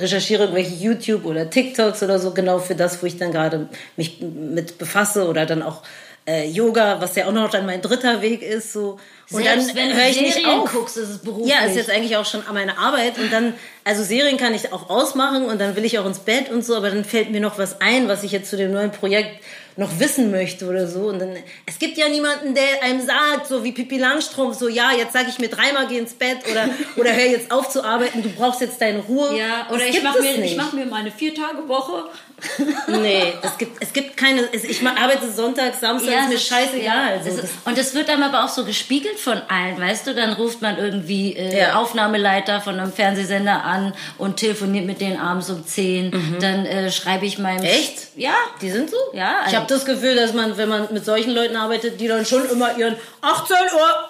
recherchiere 0.00 0.42
irgendwelche 0.42 0.74
YouTube 0.74 1.24
oder 1.24 1.48
TikToks 1.48 2.02
oder 2.02 2.18
so, 2.18 2.32
genau 2.32 2.58
für 2.58 2.74
das, 2.74 3.00
wo 3.00 3.06
ich 3.06 3.16
dann 3.18 3.30
gerade 3.30 3.68
mich 3.96 4.20
mit 4.20 4.78
befasse 4.78 5.28
oder 5.28 5.46
dann 5.46 5.62
auch 5.62 5.82
äh, 6.28 6.46
Yoga, 6.48 7.00
was 7.00 7.14
ja 7.14 7.26
auch 7.26 7.32
noch 7.32 7.50
dann 7.50 7.64
mein 7.64 7.80
dritter 7.80 8.20
Weg 8.20 8.42
ist, 8.42 8.72
so. 8.72 8.98
Und 9.30 9.42
Selbst 9.44 9.68
dann 9.70 9.76
wenn 9.76 9.94
höre 9.94 10.08
ich 10.08 10.20
nicht 10.20 10.46
auf. 10.46 10.72
guckst, 10.72 10.96
ist 10.96 11.08
es 11.08 11.18
beruflich. 11.18 11.54
Ja, 11.54 11.64
ist 11.64 11.76
jetzt 11.76 11.90
eigentlich 11.90 12.16
auch 12.16 12.24
schon 12.24 12.42
meine 12.52 12.78
Arbeit 12.78 13.18
und 13.18 13.32
dann, 13.32 13.54
also 13.84 14.02
Serien 14.02 14.36
kann 14.36 14.54
ich 14.54 14.72
auch 14.72 14.90
ausmachen 14.90 15.46
und 15.46 15.60
dann 15.60 15.76
will 15.76 15.84
ich 15.84 15.98
auch 15.98 16.06
ins 16.06 16.18
Bett 16.18 16.50
und 16.50 16.64
so, 16.64 16.76
aber 16.76 16.90
dann 16.90 17.04
fällt 17.04 17.30
mir 17.30 17.40
noch 17.40 17.58
was 17.58 17.80
ein, 17.80 18.08
was 18.08 18.24
ich 18.24 18.32
jetzt 18.32 18.50
zu 18.50 18.56
dem 18.56 18.72
neuen 18.72 18.90
Projekt 18.90 19.42
noch 19.78 20.00
wissen 20.00 20.32
möchte 20.32 20.66
oder 20.66 20.88
so. 20.88 21.06
Und 21.06 21.20
dann, 21.20 21.36
es 21.64 21.78
gibt 21.78 21.96
ja 21.96 22.08
niemanden, 22.08 22.52
der 22.52 22.82
einem 22.82 23.00
sagt, 23.00 23.46
so 23.46 23.62
wie 23.62 23.70
Pippi 23.70 23.96
Langstrumpf, 23.96 24.58
so 24.58 24.68
ja, 24.68 24.90
jetzt 24.92 25.12
sage 25.12 25.28
ich 25.30 25.38
mir 25.38 25.48
dreimal 25.48 25.86
geh 25.86 25.98
ins 25.98 26.14
Bett 26.14 26.38
oder, 26.50 26.68
oder 26.96 27.12
hör 27.14 27.24
jetzt 27.24 27.52
auf 27.52 27.70
zu 27.70 27.84
arbeiten, 27.84 28.22
du 28.22 28.28
brauchst 28.28 28.60
jetzt 28.60 28.80
deine 28.80 28.98
Ruhe. 28.98 29.38
Ja, 29.38 29.68
oder 29.70 29.78
das 29.78 29.96
ich 29.96 30.02
mache 30.02 30.20
mir, 30.20 30.54
mach 30.56 30.72
mir 30.72 30.84
meine 30.86 31.12
vier 31.12 31.32
Tage 31.32 31.68
Woche. 31.68 32.10
nee, 32.88 33.32
es 33.42 33.58
gibt, 33.58 33.82
es 33.82 33.92
gibt 33.92 34.16
keine, 34.16 34.42
ich 34.52 34.86
arbeite 34.86 35.30
Sonntag, 35.30 35.74
Samstag, 35.74 36.12
ja, 36.12 36.20
ist 36.20 36.28
mir 36.28 36.38
scheißegal. 36.38 36.82
Ja, 36.84 37.08
also, 37.10 37.30
ist, 37.30 37.48
und 37.64 37.76
es 37.76 37.94
wird 37.94 38.08
dann 38.08 38.22
aber 38.22 38.44
auch 38.44 38.48
so 38.48 38.64
gespiegelt 38.64 39.18
von 39.18 39.40
allen, 39.48 39.78
weißt 39.78 40.06
du, 40.06 40.14
dann 40.14 40.34
ruft 40.34 40.62
man 40.62 40.78
irgendwie 40.78 41.34
äh, 41.34 41.58
ja. 41.58 41.74
Aufnahmeleiter 41.74 42.60
von 42.60 42.78
einem 42.78 42.92
Fernsehsender 42.92 43.64
an 43.64 43.92
und 44.18 44.36
telefoniert 44.36 44.86
mit 44.86 45.00
denen 45.00 45.18
abends 45.18 45.50
um 45.50 45.66
10. 45.66 46.10
Mhm. 46.10 46.36
Dann 46.40 46.66
äh, 46.66 46.92
schreibe 46.92 47.26
ich 47.26 47.38
meinem... 47.38 47.64
Echt? 47.64 48.08
Ja. 48.16 48.34
Die 48.62 48.70
sind 48.70 48.90
so? 48.90 48.96
Ja. 49.12 49.38
Also, 49.38 49.50
ich 49.50 49.56
habe 49.56 49.66
das 49.66 49.84
Gefühl, 49.84 50.14
dass 50.14 50.32
man, 50.32 50.56
wenn 50.56 50.68
man 50.68 50.88
mit 50.92 51.04
solchen 51.04 51.32
Leuten 51.32 51.56
arbeitet, 51.56 52.00
die 52.00 52.06
dann 52.06 52.24
schon 52.24 52.48
immer 52.48 52.76
ihren 52.76 52.96
18 53.20 53.56
Uhr. 53.74 54.08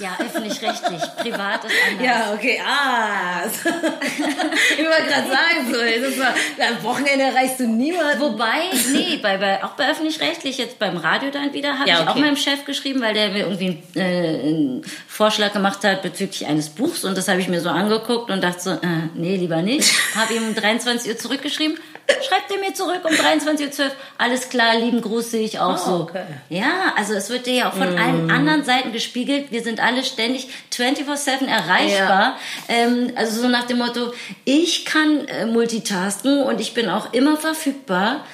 Ja, 0.00 0.16
öffentlich-rechtlich. 0.18 1.02
Privat 1.16 1.64
ist 1.64 1.74
anders. 1.88 2.06
Ja, 2.06 2.32
okay. 2.34 2.60
Ah. 2.62 3.42
ich 3.46 4.84
wollte 4.84 5.08
gerade 5.08 5.28
sagen, 5.28 5.72
so, 5.72 5.78
das 5.78 6.18
war, 6.18 6.34
am 6.68 6.84
Wochenende 6.84 7.24
erreichst 7.24 7.60
du 7.60 7.69
niemanden. 7.76 8.20
Wobei, 8.20 8.62
nee, 8.92 9.18
bei, 9.22 9.38
bei, 9.38 9.64
auch 9.64 9.70
bei 9.70 9.90
öffentlich-rechtlich, 9.90 10.58
jetzt 10.58 10.78
beim 10.78 10.96
Radio 10.96 11.30
dann 11.30 11.52
wieder, 11.52 11.78
habe 11.78 11.88
ja, 11.88 11.96
okay. 11.96 12.04
ich 12.04 12.10
auch 12.10 12.16
meinem 12.16 12.36
Chef 12.36 12.64
geschrieben, 12.64 13.00
weil 13.00 13.14
der 13.14 13.30
mir 13.30 13.46
irgendwie 13.46 13.78
äh, 13.94 14.00
einen 14.00 14.82
Vorschlag 15.08 15.52
gemacht 15.52 15.84
hat 15.84 16.02
bezüglich 16.02 16.46
eines 16.46 16.70
Buchs 16.70 17.04
und 17.04 17.16
das 17.16 17.28
habe 17.28 17.40
ich 17.40 17.48
mir 17.48 17.60
so 17.60 17.68
angeguckt 17.68 18.30
und 18.30 18.42
dachte 18.42 18.60
so, 18.60 18.70
äh, 18.70 19.08
nee, 19.14 19.36
lieber 19.36 19.62
nicht. 19.62 19.92
habe 20.16 20.34
ihm 20.34 20.48
um 20.48 20.54
23 20.54 21.10
Uhr 21.10 21.18
zurückgeschrieben 21.18 21.78
schreibt 22.26 22.50
er 22.50 22.58
mir 22.58 22.74
zurück 22.74 23.00
um 23.04 23.12
23.12 23.12 23.80
Uhr, 23.80 23.90
alles 24.18 24.48
klar, 24.48 24.76
lieben 24.76 25.00
Gruß 25.00 25.30
sehe 25.30 25.44
ich 25.44 25.58
auch 25.58 25.74
oh, 25.74 25.88
so. 25.88 25.94
Okay. 26.02 26.24
Ja, 26.48 26.92
also 26.96 27.14
es 27.14 27.30
wird 27.30 27.46
dir 27.46 27.54
ja 27.54 27.70
auch 27.70 27.74
von 27.74 27.94
mm. 27.94 27.98
allen 27.98 28.30
anderen 28.30 28.64
Seiten 28.64 28.92
gespiegelt. 28.92 29.50
Wir 29.50 29.62
sind 29.62 29.80
alle 29.80 30.04
ständig 30.04 30.48
24-7 30.72 31.46
erreichbar. 31.46 32.36
Ja. 32.68 32.74
Ähm, 32.74 33.12
also 33.16 33.42
so 33.42 33.48
nach 33.48 33.64
dem 33.64 33.78
Motto, 33.78 34.12
ich 34.44 34.84
kann 34.84 35.26
äh, 35.28 35.46
multitasken 35.46 36.42
und 36.42 36.60
ich 36.60 36.74
bin 36.74 36.88
auch 36.88 37.12
immer 37.12 37.36
verfügbar. 37.36 38.24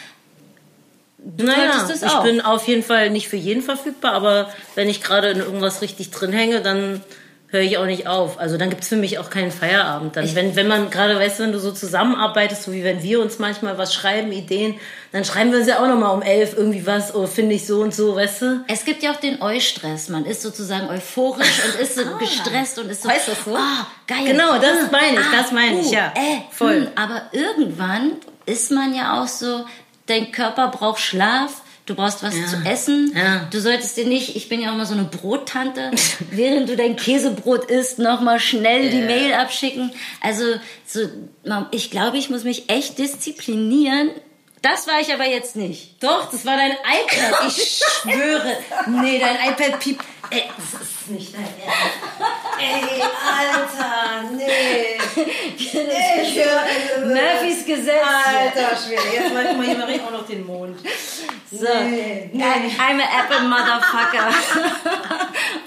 Du 1.19 1.45
naja, 1.45 1.89
ich 1.93 2.05
auch. 2.05 2.23
bin 2.23 2.41
auf 2.41 2.69
jeden 2.69 2.85
Fall 2.85 3.11
nicht 3.11 3.29
für 3.29 3.37
jeden 3.37 3.63
verfügbar, 3.63 4.13
aber 4.13 4.53
wenn 4.77 4.89
ich 4.89 5.03
gerade 5.03 5.29
in 5.31 5.39
irgendwas 5.39 5.83
richtig 5.83 6.13
drin 6.13 6.33
hänge, 6.33 6.61
dann 6.61 7.03
höre 7.57 7.65
ich 7.65 7.79
auch 7.79 7.87
nicht 7.87 8.07
auf. 8.07 8.39
Also 8.39 8.59
dann 8.59 8.71
gibt 8.71 8.83
es 8.83 8.89
für 8.89 8.97
mich 8.97 9.19
auch 9.19 9.31
keinen 9.31 9.51
Feierabend. 9.51 10.17
Dann, 10.17 10.35
wenn, 10.35 10.57
wenn 10.57 10.69
man 10.69 10.91
gerade, 10.91 11.19
weißt 11.19 11.39
du, 11.39 11.45
wenn 11.45 11.53
du 11.53 11.59
so 11.59 11.73
zusammenarbeitest, 11.73 12.65
so 12.65 12.73
wie 12.73 12.85
wenn 12.85 13.03
wir 13.03 13.21
uns 13.21 13.39
manchmal 13.39 13.79
was 13.79 13.95
schreiben, 13.95 14.31
Ideen, 14.33 14.75
dann 15.13 15.25
schreiben 15.25 15.51
wir 15.51 15.59
uns 15.59 15.69
ja 15.69 15.83
auch 15.83 15.89
nochmal 15.89 16.15
um 16.15 16.23
elf 16.23 16.55
irgendwie 16.57 16.87
was, 16.87 17.15
oh, 17.15 17.27
finde 17.27 17.55
ich 17.55 17.67
so 17.67 17.81
und 17.81 17.95
so, 17.95 18.15
weißt 18.15 18.43
du? 18.43 18.65
Es 18.69 18.85
gibt 18.85 19.03
ja 19.03 19.13
auch 19.13 19.17
den 19.17 19.41
Eustress. 19.41 20.09
Man 20.09 20.27
ist 20.27 20.43
sozusagen 20.43 20.89
euphorisch 20.89 21.63
und 21.65 21.81
ist 21.81 21.97
so 21.97 22.03
ah, 22.03 22.19
gestresst 22.19 22.79
und 22.79 22.91
ist 22.91 23.03
so, 23.03 23.09
weißt 23.09 23.29
du 23.29 23.33
so? 23.45 23.57
Ah, 23.57 23.87
geil. 24.07 24.25
Genau, 24.27 24.59
das 24.59 24.85
ah, 24.85 24.89
meine 24.93 25.21
ich, 25.21 25.27
das 25.33 25.53
meine 25.53 25.81
ich, 25.81 25.87
uh, 25.87 25.95
ja. 25.95 26.13
Äh, 26.15 26.43
voll. 26.51 26.83
Hm, 26.83 26.89
aber 26.97 27.23
irgendwann 27.33 28.13
ist 28.45 28.71
man 28.71 28.95
ja 28.95 29.23
auch 29.23 29.29
so, 29.29 29.65
dein 30.07 30.31
Körper 30.33 30.69
braucht 30.69 31.01
Schlaf, 31.01 31.63
du 31.87 31.95
brauchst 31.95 32.23
was 32.23 32.37
ja. 32.37 32.47
zu 32.47 32.57
essen. 32.69 33.13
Ja. 33.17 33.49
Du 33.51 33.61
solltest 33.61 33.97
dir 33.97 34.07
nicht, 34.07 34.37
ich 34.37 34.49
bin 34.49 34.61
ja 34.61 34.73
auch 34.73 34.77
mal 34.77 34.87
so 34.87 34.95
eine 34.95 35.05
Brottante, 35.05 35.93
während 36.31 36.69
du 36.69 36.77
dein 36.77 36.97
Käsebrot 36.97 37.71
isst, 37.71 37.99
nochmal 37.99 38.41
schnell 38.41 38.85
ja. 38.85 38.91
die 38.91 39.03
Mail 39.03 39.35
abschicken. 39.35 39.93
Also 40.21 40.45
so, 40.85 41.01
ich 41.71 41.91
glaube, 41.91 42.19
ich 42.19 42.29
muss 42.29 42.45
mich 42.45 42.69
echt 42.69 42.99
disziplinieren. 42.99 44.11
Das 44.63 44.89
war 44.89 45.01
ich 45.01 45.13
aber 45.13 45.27
jetzt 45.27 45.55
nicht. 45.55 46.03
Doch, 46.03 46.31
das 46.31 46.45
war 46.45 46.57
dein 46.57 46.73
iPad. 46.73 47.47
Ich 47.47 47.81
schwöre. 48.03 48.57
Nee, 48.89 49.21
dein 49.21 49.37
iPad 49.53 49.79
piept. 49.79 50.05
Ey, 50.31 50.43
das 50.57 50.81
ist 50.81 51.11
nicht 51.11 51.33
dein 51.33 51.43
Ernst. 51.43 51.97
Ey, 52.59 53.01
Alter, 53.01 54.29
nee. 54.35 54.99
nee 55.73 57.05
Murphys 57.05 57.65
Gesetz. 57.65 58.03
Alter, 58.27 58.77
schwer. 58.77 59.01
Jetzt 59.13 59.33
mal, 59.33 59.55
mal 59.55 59.67
hier 59.67 59.79
mache 59.79 60.05
auch 60.05 60.11
noch 60.11 60.27
den 60.27 60.45
Mond. 60.45 60.81
So. 61.51 61.65
Nee, 61.65 62.31
nee. 62.33 62.43
I'm 62.43 63.01
a 63.01 63.07
Apple 63.21 63.49
Motherfucker. 63.49 64.35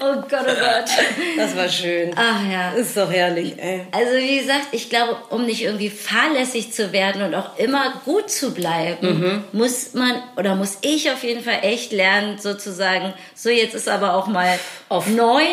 oh 0.00 0.14
Gott, 0.28 0.46
oh 0.46 0.60
Gott. 0.60 0.90
Das 1.36 1.56
war 1.56 1.68
schön. 1.68 2.12
Ach 2.14 2.42
ja. 2.50 2.72
Ist 2.72 2.96
doch 2.96 3.10
herrlich, 3.10 3.54
ey. 3.56 3.86
Also 3.90 4.12
wie 4.18 4.38
gesagt, 4.40 4.68
ich 4.72 4.90
glaube, 4.90 5.16
um 5.30 5.46
nicht 5.46 5.62
irgendwie 5.62 5.88
fahrlässig 5.88 6.72
zu 6.72 6.92
werden 6.92 7.22
und 7.22 7.34
auch 7.34 7.58
immer 7.58 7.94
gut 8.04 8.30
zu 8.30 8.52
bleiben, 8.52 9.20
mhm. 9.20 9.44
muss 9.52 9.94
man 9.94 10.22
oder 10.36 10.54
muss 10.54 10.78
ich 10.82 11.10
auf 11.10 11.22
jeden 11.22 11.42
Fall 11.42 11.60
echt 11.62 11.92
lernen, 11.92 12.38
sozusagen, 12.38 13.14
so 13.34 13.48
jetzt 13.48 13.74
ist 13.74 13.88
aber 13.88 14.14
auch 14.14 14.26
mal 14.26 14.58
auf 14.90 15.06
neun. 15.06 15.46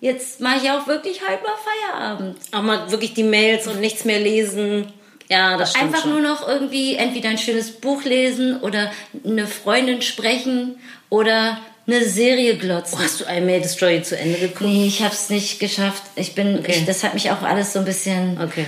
Jetzt 0.00 0.40
mache 0.40 0.58
ich 0.62 0.70
auch 0.70 0.86
wirklich 0.86 1.26
halb 1.26 1.42
mal 1.42 1.52
Feierabend. 1.64 2.36
Auch 2.50 2.62
mal 2.62 2.90
wirklich 2.90 3.14
die 3.14 3.22
Mails 3.22 3.68
und 3.68 3.80
nichts 3.80 4.04
mehr 4.04 4.18
lesen. 4.18 4.92
Ja, 5.32 5.56
das 5.56 5.70
stimmt 5.70 5.84
Einfach 5.84 6.02
schon. 6.02 6.10
nur 6.10 6.20
noch 6.20 6.46
irgendwie 6.46 6.96
entweder 6.96 7.30
ein 7.30 7.38
schönes 7.38 7.70
Buch 7.72 8.04
lesen 8.04 8.60
oder 8.60 8.92
eine 9.24 9.46
Freundin 9.46 10.02
sprechen 10.02 10.78
oder 11.08 11.58
eine 11.86 12.04
Serie 12.04 12.58
glotzen. 12.58 12.98
Oh, 13.00 13.02
hast 13.02 13.20
du 13.20 13.24
I 13.24 13.40
May 13.40 13.58
Destroy 13.62 14.02
zu 14.02 14.18
Ende 14.18 14.38
geguckt? 14.38 14.60
Nee, 14.60 14.86
ich 14.86 15.02
habe 15.02 15.14
es 15.14 15.30
nicht 15.30 15.58
geschafft. 15.58 16.02
Ich 16.16 16.34
bin, 16.34 16.58
okay. 16.58 16.72
ich, 16.72 16.84
das 16.84 17.02
hat 17.02 17.14
mich 17.14 17.30
auch 17.30 17.40
alles 17.40 17.72
so 17.72 17.78
ein 17.78 17.86
bisschen. 17.86 18.38
Okay. 18.42 18.66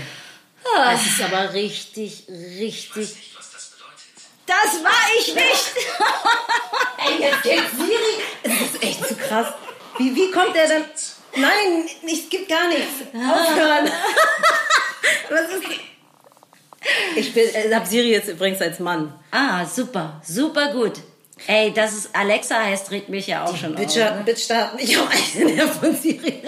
Ah. 0.75 0.95
Es 0.95 1.07
ist 1.07 1.21
aber 1.21 1.53
richtig, 1.53 2.25
richtig. 2.31 3.15
Das 4.47 4.83
war 4.83 4.91
ich 5.19 5.35
nicht! 5.35 5.73
Ey, 7.07 7.21
jetzt, 7.21 7.45
jetzt 7.45 7.77
Siri. 7.77 8.23
Es 8.43 8.75
ist 8.75 8.83
echt 8.83 9.07
zu 9.07 9.17
krass. 9.17 9.49
Wie, 9.99 10.17
wie 10.17 10.31
kommt 10.31 10.57
er 10.57 10.67
dann? 10.67 10.85
Nein, 11.37 11.85
es 12.07 12.31
gibt 12.31 12.49
gar 12.49 12.69
nichts. 12.69 13.03
Aufhören. 13.13 13.91
Was 15.29 15.61
ist. 15.61 15.94
Ich 17.17 17.37
äh, 17.37 17.75
habe 17.75 17.87
Siri 17.87 18.11
jetzt 18.13 18.29
übrigens 18.29 18.61
als 18.61 18.79
Mann. 18.79 19.13
Ah, 19.31 19.65
super, 19.67 20.21
super 20.25 20.73
gut. 20.73 20.95
Ey, 21.47 21.73
dass 21.73 21.93
es 21.93 22.15
Alexa 22.15 22.57
heißt, 22.63 22.91
regt 22.91 23.09
mich 23.09 23.27
ja 23.27 23.45
auch 23.45 23.53
Die 23.53 23.59
schon 23.59 23.75
Bitcher, 23.75 24.13
auf. 24.13 24.19
Ne? 24.19 24.23
Bitch, 24.25 24.49
hat 24.51 24.77
mich 24.77 24.97
auch 24.97 25.11
einer 25.41 25.69
von 25.69 25.95
Siri. 25.95 26.43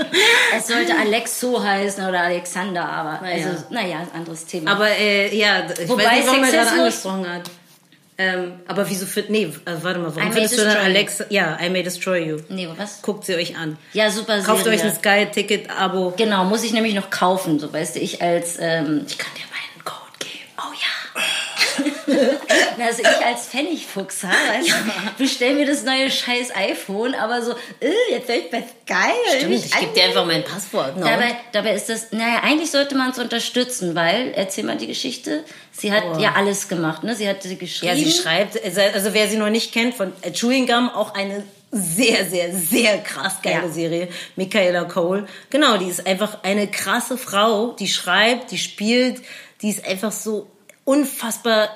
Es 0.57 0.69
sollte 0.69 0.97
Alexo 0.97 1.63
heißen 1.63 2.07
oder 2.07 2.21
Alexander, 2.21 2.89
aber 2.89 3.21
naja. 3.21 3.47
also, 3.49 3.65
naja, 3.71 4.07
anderes 4.15 4.47
Thema. 4.47 4.73
Aber 4.73 4.89
äh, 4.89 5.37
ja, 5.37 5.67
ich 5.71 5.89
Wobei 5.89 6.05
weiß 6.05 6.15
nicht, 6.15 6.27
warum 6.29 6.45
er 6.45 6.51
gerade 6.51 6.71
angesprochen 6.71 7.29
hat. 7.29 7.51
Ähm, 8.19 8.61
aber 8.67 8.89
wieso 8.89 9.05
für, 9.05 9.25
nee, 9.29 9.53
also 9.67 9.85
warte 9.85 9.99
mal, 9.99 10.17
warum 10.17 10.33
findest 10.33 10.57
du 10.57 10.65
dann 10.65 10.79
Alexa, 10.79 11.27
ja, 11.29 11.59
I 11.61 11.69
May 11.69 11.83
Destroy 11.83 12.29
You. 12.31 12.39
Nee, 12.49 12.67
was? 12.77 13.03
Guckt 13.03 13.27
sie 13.27 13.35
euch 13.35 13.59
an. 13.59 13.77
Ja, 13.93 14.11
super 14.11 14.41
Kauft 14.41 14.65
Serie. 14.65 14.79
euch 14.79 14.85
ein 14.85 14.95
Sky-Ticket-Abo. 14.95 16.15
Genau, 16.17 16.45
muss 16.45 16.63
ich 16.65 16.73
nämlich 16.73 16.95
noch 16.95 17.11
kaufen, 17.11 17.59
so 17.59 17.71
weißt 17.71 17.97
du, 17.97 18.01
ich 18.01 18.23
als, 18.23 18.57
ähm, 18.59 19.05
ich 19.07 19.19
kann 19.19 19.33
dir 19.35 19.45
meinen 19.51 19.85
Code 19.85 20.13
geben. 20.19 20.49
Oh 20.57 20.73
ja. 21.85 21.93
Also 22.79 23.03
ich 23.03 23.27
als 23.27 23.47
Pfennigfuchs, 23.47 24.23
ha, 24.23 24.29
weißt 24.29 24.69
du, 24.69 24.75
bestell 25.19 25.55
mir 25.55 25.67
das 25.67 25.83
neue 25.83 26.11
scheiß 26.11 26.55
iPhone, 26.55 27.15
aber 27.15 27.43
so, 27.43 27.53
äh, 27.81 27.91
jetzt 28.11 28.27
soll 28.29 28.37
ich 28.37 28.53
was 28.53 28.65
geil. 28.87 29.13
Stimmt, 29.39 29.55
ich 29.55 29.71
gebe 29.79 29.93
dir 29.93 30.05
einfach 30.05 30.25
mein 30.27 30.45
Passwort. 30.45 30.97
No? 30.97 31.05
Dabei, 31.05 31.37
dabei 31.53 31.75
ist 31.75 31.89
das, 31.89 32.13
naja, 32.13 32.41
eigentlich 32.43 32.71
sollte 32.71 32.95
man 32.95 33.11
es 33.11 33.19
unterstützen, 33.19 33.95
weil, 33.95 34.33
erzähl 34.35 34.65
mal 34.65 34.77
die 34.77 34.87
Geschichte, 34.87 35.45
sie 35.73 35.93
hat 35.93 36.05
Oh. 36.07 36.19
ja 36.21 36.35
alles 36.37 36.69
gemacht, 36.69 37.03
ne? 37.03 37.15
Sie 37.17 37.29
hat 37.29 37.41
geschrieben. 37.43 37.87
Ja, 37.87 37.97
sie 37.97 38.13
schreibt, 38.13 38.63
also 38.63 39.13
wer 39.15 39.29
sie 39.29 39.37
noch 39.39 39.51
nicht 39.51 39.73
kennt, 39.73 39.95
von 39.95 40.13
äh, 40.23 40.31
Chewing 40.33 40.67
Gum, 40.67 40.89
auch 40.91 41.15
eine 41.15 41.43
sehr, 41.73 42.25
sehr, 42.27 42.53
sehr 42.55 42.99
krass 42.99 43.43
geile 43.43 43.67
Ja. 43.67 43.73
Serie. 43.73 44.09
Michaela 44.37 44.85
Cole. 44.85 45.27
Genau, 45.51 45.77
die 45.79 45.87
ist 45.89 46.07
einfach 46.07 46.43
eine 46.45 46.69
krasse 46.69 47.19
Frau, 47.19 47.73
die 47.73 47.89
schreibt, 47.89 48.53
die 48.53 48.59
spielt, 48.59 49.21
die 49.63 49.71
ist 49.71 49.85
einfach 49.85 50.13
so 50.13 50.49
unfassbar 50.85 51.69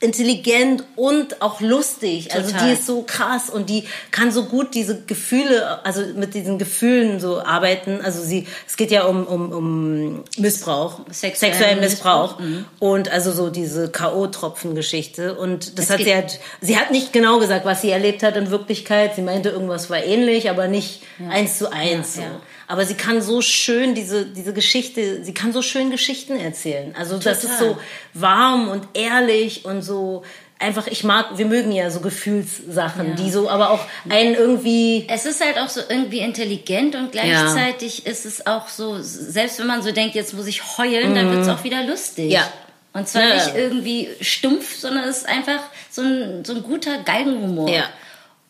intelligent 0.00 0.84
und 0.94 1.42
auch 1.42 1.60
lustig. 1.60 2.32
Also 2.32 2.52
Total. 2.52 2.66
die 2.68 2.72
ist 2.74 2.86
so 2.86 3.02
krass 3.02 3.50
und 3.50 3.68
die 3.68 3.84
kann 4.12 4.30
so 4.30 4.44
gut 4.44 4.74
diese 4.74 5.02
Gefühle, 5.02 5.84
also 5.84 6.02
mit 6.14 6.34
diesen 6.34 6.58
Gefühlen 6.58 7.18
so 7.18 7.40
arbeiten. 7.40 8.00
Also 8.00 8.22
sie, 8.22 8.46
es 8.66 8.76
geht 8.76 8.92
ja 8.92 9.04
um, 9.04 9.26
um, 9.26 9.50
um 9.50 10.24
Missbrauch, 10.36 11.00
Sexuellen 11.10 11.54
sexuellen 11.54 11.80
Missbrauch, 11.80 12.38
Missbrauch, 12.38 12.64
und 12.78 13.10
also 13.10 13.32
so 13.32 13.50
diese 13.50 13.90
K.O.-Tropfen-Geschichte. 13.90 15.34
Und 15.34 15.78
das 15.78 15.86
Es 15.86 15.90
hat 15.90 15.98
sie 15.98 16.14
halt, 16.14 16.38
sie 16.60 16.76
hat 16.78 16.92
nicht 16.92 17.12
genau 17.12 17.40
gesagt, 17.40 17.64
was 17.64 17.82
sie 17.82 17.90
erlebt 17.90 18.22
hat 18.22 18.36
in 18.36 18.50
Wirklichkeit. 18.50 19.16
Sie 19.16 19.22
meinte, 19.22 19.48
irgendwas 19.48 19.90
war 19.90 20.02
ähnlich, 20.02 20.48
aber 20.48 20.68
nicht 20.68 21.02
eins 21.28 21.58
zu 21.58 21.72
eins. 21.72 22.16
Ja, 22.16 22.22
so. 22.22 22.28
ja. 22.28 22.40
Aber 22.70 22.84
sie 22.84 22.94
kann 22.94 23.22
so 23.22 23.40
schön 23.40 23.94
diese, 23.94 24.26
diese 24.26 24.52
Geschichte, 24.52 25.24
sie 25.24 25.32
kann 25.34 25.52
so 25.54 25.62
schön 25.62 25.90
Geschichten 25.90 26.38
erzählen. 26.38 26.94
Also 26.98 27.16
das 27.18 27.42
ist 27.42 27.58
Total. 27.58 27.74
so 27.74 27.78
warm 28.14 28.68
und 28.68 28.86
ehrlich 28.94 29.64
und 29.64 29.80
so 29.82 30.22
einfach, 30.60 30.86
ich 30.88 31.02
mag, 31.02 31.38
wir 31.38 31.46
mögen 31.46 31.72
ja 31.72 31.88
so 31.90 32.00
Gefühlssachen, 32.00 33.10
Ja. 33.10 33.14
die 33.14 33.30
so 33.30 33.48
aber 33.48 33.70
auch 33.70 33.80
einen 34.10 34.34
irgendwie, 34.34 35.06
Es 35.08 35.24
ist 35.24 35.42
halt 35.42 35.58
auch 35.58 35.68
so 35.68 35.80
irgendwie 35.88 36.18
intelligent 36.18 36.94
und 36.94 37.12
gleichzeitig 37.12 38.06
ist 38.06 38.26
es 38.26 38.46
auch 38.46 38.68
so, 38.68 38.96
selbst 39.00 39.58
wenn 39.60 39.66
man 39.68 39.82
so 39.82 39.92
denkt, 39.92 40.14
jetzt 40.14 40.34
muss 40.34 40.46
ich 40.46 40.76
heulen, 40.76 41.14
dann 41.14 41.30
wird 41.30 41.42
es 41.42 41.48
auch 41.48 41.64
wieder 41.64 41.84
lustig. 41.84 42.26
Mhm. 42.26 42.30
Ja. 42.32 42.52
Und 42.92 43.08
zwar 43.08 43.22
Ja. 43.22 43.34
nicht 43.36 43.54
irgendwie 43.54 44.08
stumpf, 44.20 44.76
sondern 44.76 45.04
es 45.04 45.18
ist 45.18 45.28
einfach 45.28 45.60
so 45.90 46.02
ein, 46.02 46.44
so 46.44 46.54
ein 46.54 46.62
guter 46.62 46.98
Geigenhumor. 46.98 47.68
ja. 47.70 47.84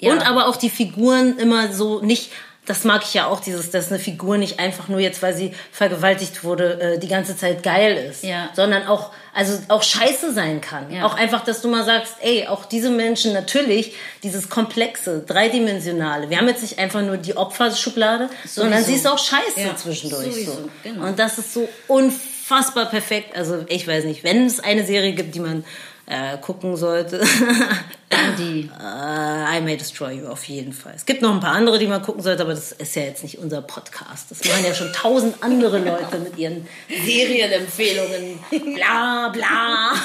Ja. 0.00 0.12
Und 0.12 0.24
aber 0.24 0.46
auch 0.46 0.54
die 0.54 0.70
Figuren 0.70 1.38
immer 1.38 1.72
so 1.72 2.00
nicht, 2.00 2.30
das 2.68 2.84
mag 2.84 3.02
ich 3.02 3.14
ja 3.14 3.26
auch, 3.26 3.40
dieses, 3.40 3.70
dass 3.70 3.88
eine 3.90 3.98
Figur 3.98 4.36
nicht 4.36 4.60
einfach 4.60 4.88
nur 4.88 5.00
jetzt, 5.00 5.22
weil 5.22 5.34
sie 5.34 5.52
vergewaltigt 5.72 6.44
wurde, 6.44 6.80
äh, 6.80 6.98
die 6.98 7.08
ganze 7.08 7.36
Zeit 7.36 7.62
geil 7.62 7.96
ist. 7.96 8.22
Ja. 8.22 8.50
Sondern 8.54 8.86
auch, 8.86 9.10
also 9.34 9.58
auch 9.68 9.82
scheiße 9.82 10.32
sein 10.34 10.60
kann. 10.60 10.92
Ja. 10.92 11.06
Auch 11.06 11.14
einfach, 11.14 11.44
dass 11.44 11.62
du 11.62 11.68
mal 11.68 11.84
sagst, 11.84 12.14
ey, 12.20 12.46
auch 12.46 12.66
diese 12.66 12.90
Menschen 12.90 13.32
natürlich, 13.32 13.94
dieses 14.22 14.50
komplexe, 14.50 15.20
dreidimensionale. 15.26 16.28
Wir 16.28 16.36
haben 16.38 16.48
jetzt 16.48 16.62
nicht 16.62 16.78
einfach 16.78 17.00
nur 17.00 17.16
die 17.16 17.36
Opferschublade, 17.36 18.28
sondern 18.46 18.84
sie 18.84 18.94
ist 18.94 19.06
auch 19.06 19.18
scheiße 19.18 19.60
Ja, 19.60 19.74
zwischendurch. 19.74 20.26
sowieso, 20.26 20.52
so. 20.52 20.68
genau. 20.82 21.06
Und 21.06 21.18
das 21.18 21.38
ist 21.38 21.54
so 21.54 21.66
unfassbar 21.86 22.86
perfekt. 22.86 23.34
Also 23.34 23.64
ich 23.68 23.88
weiß 23.88 24.04
nicht, 24.04 24.24
wenn 24.24 24.44
es 24.46 24.60
eine 24.60 24.84
Serie 24.84 25.12
gibt, 25.14 25.34
die 25.34 25.40
man 25.40 25.64
äh, 26.06 26.36
gucken 26.38 26.76
sollte, 26.76 27.22
die. 28.38 28.70
äh, 28.80 29.58
I 29.58 29.60
May 29.60 29.76
Destroy 29.76 30.12
You 30.14 30.28
auf 30.28 30.44
jeden 30.44 30.72
Fall. 30.72 30.92
Es 30.96 31.04
gibt 31.06 31.20
noch 31.22 31.32
ein 31.32 31.40
paar 31.40 31.52
andere, 31.54 31.78
die 31.78 31.86
man 31.86 32.02
gucken 32.02 32.22
sollte, 32.22 32.42
aber 32.42 32.54
das 32.54 32.72
ist 32.72 32.96
ja 32.96 33.02
jetzt 33.02 33.22
nicht 33.22 33.38
unser 33.38 33.60
Podcast. 33.62 34.30
Das 34.30 34.44
machen 34.44 34.64
ja 34.64 34.74
schon 34.74 34.92
tausend 34.92 35.42
andere 35.42 35.78
Leute 35.78 36.18
mit 36.18 36.36
ihren 36.38 36.66
Serienempfehlungen. 36.88 38.38
Bla 38.74 39.28
bla. 39.28 39.92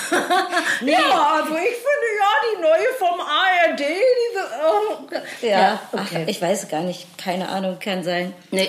Ja, 0.85 0.99
also 1.35 1.53
ich 1.55 1.75
finde 1.75 2.09
ja 2.19 2.31
die 2.43 2.61
neue 2.61 2.87
vom 2.97 3.19
ARD, 3.19 3.79
diese. 3.79 4.43
Oh, 4.65 5.45
Ja, 5.47 5.79
okay. 5.91 6.23
ach, 6.23 6.27
ich 6.27 6.41
weiß 6.41 6.67
gar 6.67 6.81
nicht, 6.81 7.05
keine 7.17 7.47
Ahnung, 7.49 7.77
kann 7.79 8.03
sein. 8.03 8.33
Nee. 8.51 8.67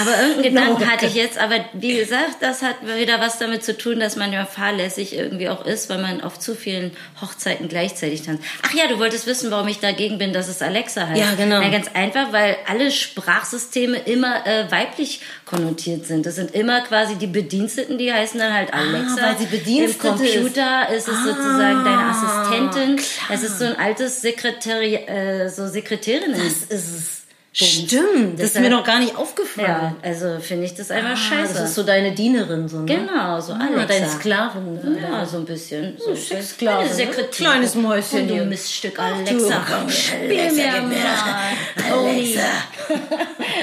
Aber 0.00 0.10
irgendeinen 0.22 0.42
Gedanken 0.54 0.82
No. 0.84 0.90
hatte 0.90 1.06
ich 1.06 1.14
jetzt, 1.14 1.38
aber 1.38 1.56
wie 1.74 1.96
gesagt, 1.96 2.36
das 2.40 2.62
hat 2.62 2.76
wieder 2.82 3.20
was 3.20 3.38
damit 3.38 3.62
zu 3.64 3.76
tun, 3.76 4.00
dass 4.00 4.16
man 4.16 4.32
ja 4.32 4.46
fahrlässig 4.46 5.14
irgendwie 5.14 5.48
auch 5.48 5.64
ist, 5.66 5.90
weil 5.90 5.98
man 5.98 6.22
auf 6.22 6.38
zu 6.38 6.54
vielen 6.54 6.96
Hochzeiten 7.20 7.68
gleichzeitig 7.68 8.22
tanzt. 8.22 8.42
Ach 8.62 8.69
ja, 8.74 8.88
du 8.88 8.98
wolltest 8.98 9.26
wissen, 9.26 9.50
warum 9.50 9.68
ich 9.68 9.80
dagegen 9.80 10.18
bin, 10.18 10.32
dass 10.32 10.48
es 10.48 10.62
Alexa 10.62 11.08
heißt. 11.08 11.20
Ja, 11.20 11.34
genau. 11.34 11.60
Na, 11.60 11.68
ganz 11.68 11.88
einfach, 11.94 12.32
weil 12.32 12.56
alle 12.66 12.90
Sprachsysteme 12.90 13.98
immer 13.98 14.46
äh, 14.46 14.70
weiblich 14.70 15.20
konnotiert 15.44 16.06
sind. 16.06 16.26
Das 16.26 16.36
sind 16.36 16.54
immer 16.54 16.80
quasi 16.82 17.16
die 17.16 17.26
Bediensteten, 17.26 17.98
die 17.98 18.12
heißen 18.12 18.38
dann 18.38 18.52
halt 18.52 18.72
Alexa. 18.72 19.16
Ah, 19.20 19.28
weil 19.28 19.38
sie 19.38 19.46
Bedienstete 19.46 20.08
Im 20.08 20.16
Computer 20.16 20.88
ist, 20.90 21.08
es 21.08 21.24
sozusagen 21.24 21.84
deine 21.84 22.04
Assistentin. 22.06 22.96
klar. 22.96 23.30
Es 23.30 23.42
ist 23.42 23.58
so 23.58 23.64
ein 23.64 23.78
altes 23.78 24.20
Sekretari 24.20 24.94
äh, 24.94 25.48
so 25.48 25.68
Sekretärinnen. 25.68 26.40
Das 26.40 26.78
ist 26.78 26.96
es. 26.96 27.19
Stimmt, 27.52 28.38
das 28.38 28.50
ist 28.54 28.60
mir 28.60 28.70
noch 28.70 28.84
gar 28.84 29.00
nicht 29.00 29.16
aufgefallen. 29.16 29.66
Ja, 29.66 29.96
also 30.02 30.38
finde 30.38 30.66
ich 30.66 30.74
das 30.76 30.92
einfach 30.92 31.10
Ah, 31.12 31.16
scheiße. 31.16 31.54
Das 31.54 31.70
ist 31.70 31.74
so 31.74 31.82
deine 31.82 32.12
Dienerin, 32.12 32.68
so, 32.68 32.78
ne? 32.78 32.86
Genau, 32.86 33.40
so 33.40 33.54
Ah, 33.54 33.58
Alexa. 33.66 33.86
deine 33.86 34.08
Sklavin. 34.08 34.74
Ne? 34.74 34.98
Ja, 35.02 35.26
so 35.26 35.38
ein 35.38 35.44
bisschen. 35.46 35.98
So 35.98 36.14
Sexsklave, 36.14 36.78
Eine 36.78 36.88
ne? 36.88 36.94
Sekretärin. 36.94 37.30
Kleines 37.32 37.74
Mäuschen 37.74 38.20
Und 38.20 38.28
du. 38.28 38.44
Miststück, 38.44 38.94
Ach, 38.98 39.10
du, 39.24 39.30
Alexa. 39.32 39.66
komm, 39.68 39.90
Spiel 39.90 40.38
Alexa, 40.38 40.80
mir 40.82 40.96
mal. 40.96 41.90
Toni. 41.90 42.38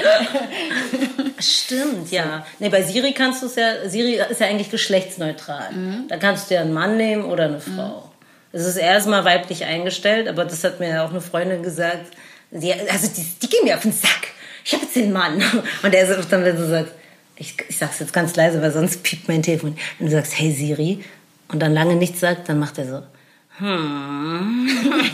Stimmt, 1.40 2.10
ja. 2.10 2.44
Nee, 2.58 2.68
bei 2.68 2.82
Siri 2.82 3.12
kannst 3.12 3.42
du 3.42 3.46
es 3.46 3.56
ja, 3.56 3.88
Siri 3.88 4.20
ist 4.28 4.40
ja 4.40 4.46
eigentlich 4.48 4.70
geschlechtsneutral. 4.70 5.72
Mhm. 5.72 6.04
Da 6.08 6.16
kannst 6.16 6.50
du 6.50 6.54
ja 6.54 6.60
einen 6.60 6.72
Mann 6.72 6.96
nehmen 6.96 7.24
oder 7.24 7.44
eine 7.44 7.60
Frau. 7.60 8.10
Es 8.52 8.64
ist 8.66 8.76
erstmal 8.76 9.24
weiblich 9.24 9.64
eingestellt, 9.64 10.28
aber 10.28 10.44
das 10.44 10.64
hat 10.64 10.80
mir 10.80 10.88
ja 10.90 11.04
auch 11.04 11.10
eine 11.10 11.20
Freundin 11.20 11.62
gesagt. 11.62 12.06
Die, 12.50 12.72
also 12.72 13.08
die, 13.08 13.24
die 13.42 13.48
ging 13.48 13.64
mir 13.64 13.76
auf 13.76 13.82
den 13.82 13.92
Sack. 13.92 14.28
Ich 14.64 14.72
habe 14.72 14.84
jetzt 14.84 14.96
den 14.96 15.12
Mann. 15.12 15.42
Und 15.82 15.94
er 15.94 16.06
sagt 16.06 16.32
dann, 16.32 16.44
wenn 16.44 16.56
du 16.56 16.68
sagst, 16.68 16.92
ich, 17.36 17.54
ich 17.68 17.78
sag's 17.78 18.00
jetzt 18.00 18.12
ganz 18.12 18.34
leise, 18.36 18.60
weil 18.60 18.72
sonst 18.72 19.02
piept 19.02 19.28
mein 19.28 19.42
Telefon. 19.42 19.76
Wenn 19.98 20.08
du 20.08 20.12
sagst, 20.12 20.38
hey 20.38 20.52
Siri, 20.52 21.04
und 21.48 21.60
dann 21.60 21.72
lange 21.72 21.94
nichts 21.94 22.20
sagt, 22.20 22.48
dann 22.48 22.58
macht 22.58 22.78
er 22.78 22.86
so. 22.86 23.02
Hm. 23.58 24.68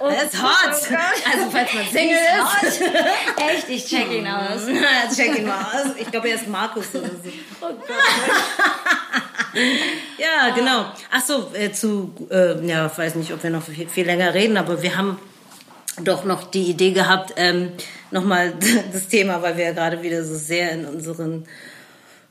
das 0.00 0.24
ist 0.24 0.42
hot. 0.42 0.98
Also 1.30 1.50
falls 1.50 1.74
man 1.74 1.84
Single 1.84 2.16
ist. 2.62 2.80
Echt, 3.36 3.68
ich 3.68 3.86
check 3.86 4.10
ihn 4.10 4.26
aus. 4.26 4.62
Na, 4.66 5.12
check 5.14 5.38
ihn 5.38 5.46
mal 5.46 5.60
aus. 5.60 5.92
Ich 5.98 6.10
glaube, 6.10 6.28
er 6.28 6.36
ist 6.36 6.48
Markus 6.48 6.94
oder 6.94 7.08
so. 7.08 7.30
Oh 7.60 7.66
Gott. 7.66 7.88
Ja, 10.16 10.54
genau. 10.54 10.86
Ach 11.10 11.22
so, 11.22 11.50
äh, 11.54 11.72
zu, 11.72 12.14
äh, 12.30 12.64
ja, 12.66 12.86
ich 12.86 12.96
weiß 12.96 13.16
nicht, 13.16 13.32
ob 13.32 13.42
wir 13.42 13.50
noch 13.50 13.64
viel, 13.64 13.88
viel 13.88 14.06
länger 14.06 14.32
reden, 14.32 14.56
aber 14.56 14.80
wir 14.80 14.96
haben 14.96 15.18
doch 16.04 16.24
noch 16.24 16.50
die 16.50 16.64
Idee 16.64 16.92
gehabt, 16.92 17.34
ähm, 17.36 17.72
nochmal 18.10 18.54
das 18.92 19.08
Thema, 19.08 19.42
weil 19.42 19.56
wir 19.56 19.64
ja 19.64 19.72
gerade 19.72 20.02
wieder 20.02 20.24
so 20.24 20.34
sehr 20.34 20.72
in 20.72 20.84
unseren 20.84 21.46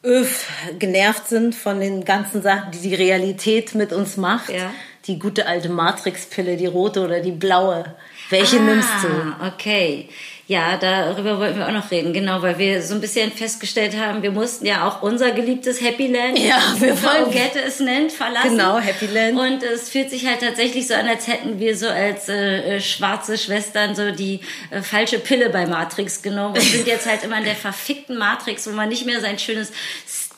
Öf 0.04 0.48
genervt 0.80 1.28
sind 1.28 1.56
von 1.56 1.80
den 1.80 2.06
ganzen 2.06 2.42
Sachen, 2.42 2.72
die 2.72 2.90
die 2.90 2.96
Realität 2.96 3.76
mit 3.76 3.92
uns 3.92 4.18
macht. 4.18 4.50
Ja. 4.50 4.72
Die 5.08 5.20
gute 5.20 5.48
alte 5.48 5.70
Matrix-Pille, 5.70 6.56
die 6.56 6.68
rote 6.68 7.04
oder 7.04 7.20
die 7.20 7.32
blaue. 7.32 7.96
Welche 8.30 8.58
nimmst 8.58 8.90
du? 9.02 9.08
Ah, 9.08 9.48
okay. 9.48 10.08
Ja, 10.50 10.78
darüber 10.78 11.38
wollten 11.38 11.60
wir 11.60 11.68
auch 11.68 11.72
noch 11.72 11.92
reden, 11.92 12.12
genau, 12.12 12.42
weil 12.42 12.58
wir 12.58 12.82
so 12.82 12.96
ein 12.96 13.02
bisschen 13.02 13.32
festgestellt 13.32 13.96
haben, 13.96 14.24
wir 14.24 14.32
mussten 14.32 14.66
ja 14.66 14.88
auch 14.88 15.04
unser 15.04 15.30
geliebtes 15.30 15.80
Happy 15.80 16.08
Land, 16.08 16.40
Ja, 16.40 16.60
wir 16.80 16.96
Frau 16.96 17.30
Gette 17.30 17.62
es 17.62 17.80
nennt, 17.80 18.12
verlassen. 18.12 18.58
Genau, 18.58 18.80
Happy 18.80 19.06
Land. 19.06 19.38
Und 19.38 19.62
es 19.62 19.90
fühlt 19.90 20.10
sich 20.10 20.26
halt 20.26 20.40
tatsächlich 20.40 20.88
so 20.88 20.96
an, 20.96 21.08
als 21.08 21.28
hätten 21.28 21.60
wir 21.60 21.78
so 21.78 21.88
als 21.88 22.30
äh, 22.30 22.78
äh, 22.78 22.82
schwarze 22.82 23.38
Schwestern 23.38 23.94
so 23.94 24.10
die 24.10 24.40
äh, 24.72 24.82
falsche 24.82 25.20
Pille 25.20 25.52
bei 25.52 25.68
Matrix 25.68 26.24
genommen 26.24 26.56
und 26.56 26.64
sind 26.64 26.88
jetzt 26.88 27.06
halt 27.06 27.24
immer 27.24 27.38
in 27.38 27.46
der 27.46 27.56
verfickten 27.56 28.18
Matrix, 28.18 28.66
wo 28.66 28.72
man 28.72 28.90
nicht 28.90 29.06
mehr 29.06 29.22
sein 29.22 29.38
schönes 29.38 29.72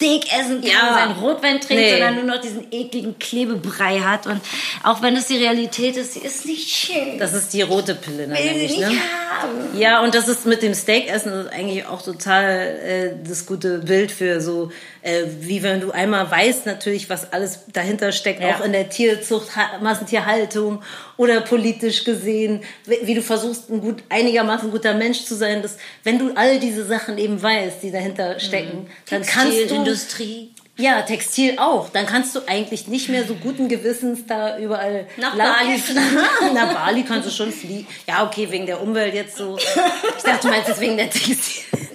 Steak 0.02 0.34
essen 0.34 0.62
kann, 0.62 0.70
Ja. 0.70 0.94
sein 0.96 1.12
Rotwein 1.12 1.62
trinkt, 1.62 1.84
Nee. 1.84 1.92
sondern 1.92 2.16
nur 2.16 2.24
noch 2.24 2.42
diesen 2.42 2.66
ekligen 2.72 3.20
Klebebrei 3.20 4.00
hat. 4.00 4.26
Und 4.26 4.42
auch 4.84 5.02
wenn 5.04 5.16
es 5.16 5.28
die 5.28 5.38
Realität 5.38 5.96
ist, 5.96 6.14
sie 6.14 6.22
ist 6.22 6.46
nicht 6.48 6.68
schön. 6.70 7.20
Das 7.20 7.34
ist 7.34 7.54
die 7.54 7.62
rote 7.62 7.94
Pille, 7.94 8.28
dann 8.28 8.32
will 8.36 8.38
sie 8.38 8.50
nämlich, 8.50 8.78
ne? 8.80 8.88
haben. 8.88 9.78
Ja, 9.80 10.02
und 10.04 10.16
das 10.16 10.28
ist 10.28 10.46
mit 10.48 10.64
dem 10.64 10.74
Steakessen 10.74 11.48
eigentlich 11.50 11.86
auch 11.86 12.02
total 12.02 12.80
äh, 12.84 13.12
das 13.28 13.46
gute 13.46 13.78
Bild 13.80 14.12
für 14.12 14.42
so, 14.42 14.72
äh, 15.04 15.24
wie 15.40 15.62
wenn 15.62 15.82
du 15.82 15.92
einmal 15.92 16.30
weißt 16.30 16.66
natürlich, 16.66 17.10
was 17.10 17.32
alles 17.32 17.60
dahinter 17.72 18.12
steckt, 18.12 18.42
Ja. 18.42 18.56
auch 18.56 18.66
in 18.66 18.72
der 18.74 18.90
Tierzucht, 18.90 19.56
Ha- 19.56 19.78
Massentierhaltung 19.82 20.82
oder 21.18 21.42
politisch 21.42 22.04
gesehen, 22.04 22.62
wie, 22.86 22.98
wie 23.04 23.14
du 23.16 23.22
versuchst, 23.22 23.70
ein 23.70 23.82
gut, 23.82 24.04
einigermaßen 24.10 24.72
guter 24.72 24.94
Mensch 24.96 25.24
zu 25.26 25.36
sein, 25.36 25.62
dass 25.62 25.78
wenn 26.04 26.18
du 26.20 26.32
all 26.36 26.60
diese 26.60 26.86
Sachen 26.86 27.18
eben 27.18 27.42
weißt, 27.42 27.84
die 27.84 27.92
dahinter 27.92 28.40
stecken, 28.40 28.88
dann 29.10 29.22
kannst 29.24 29.70
du 29.70 29.84
Textilindustrie. 29.92 30.52
ja, 30.78 31.02
Textil 31.04 31.60
auch. 31.60 31.90
Dann 31.90 32.06
kannst 32.06 32.36
du 32.36 32.42
eigentlich 32.48 32.88
nicht 32.88 33.10
mehr 33.10 33.26
so 33.26 33.36
guten 33.36 33.68
Gewissens 33.68 34.26
da 34.28 34.58
überall 34.58 35.08
Nach 35.18 35.36
Bali 35.36 35.78
fliegen. 35.78 36.02
Nach 36.54 36.74
Bali 36.74 37.04
kannst 37.04 37.28
du 37.28 37.32
schon 37.32 37.52
fliegen. 37.52 37.88
Ja, 38.08 38.26
okay, 38.26 38.48
wegen 38.50 38.66
der 38.66 38.82
Umwelt 38.82 39.14
jetzt 39.14 39.38
so. 39.38 39.58
Ich 39.58 40.24
dachte, 40.24 40.48
du 40.48 40.54
meinst 40.54 40.70
jetzt 40.70 40.82
wegen 40.82 40.98
der 40.98 41.10
Textil. 41.10 41.64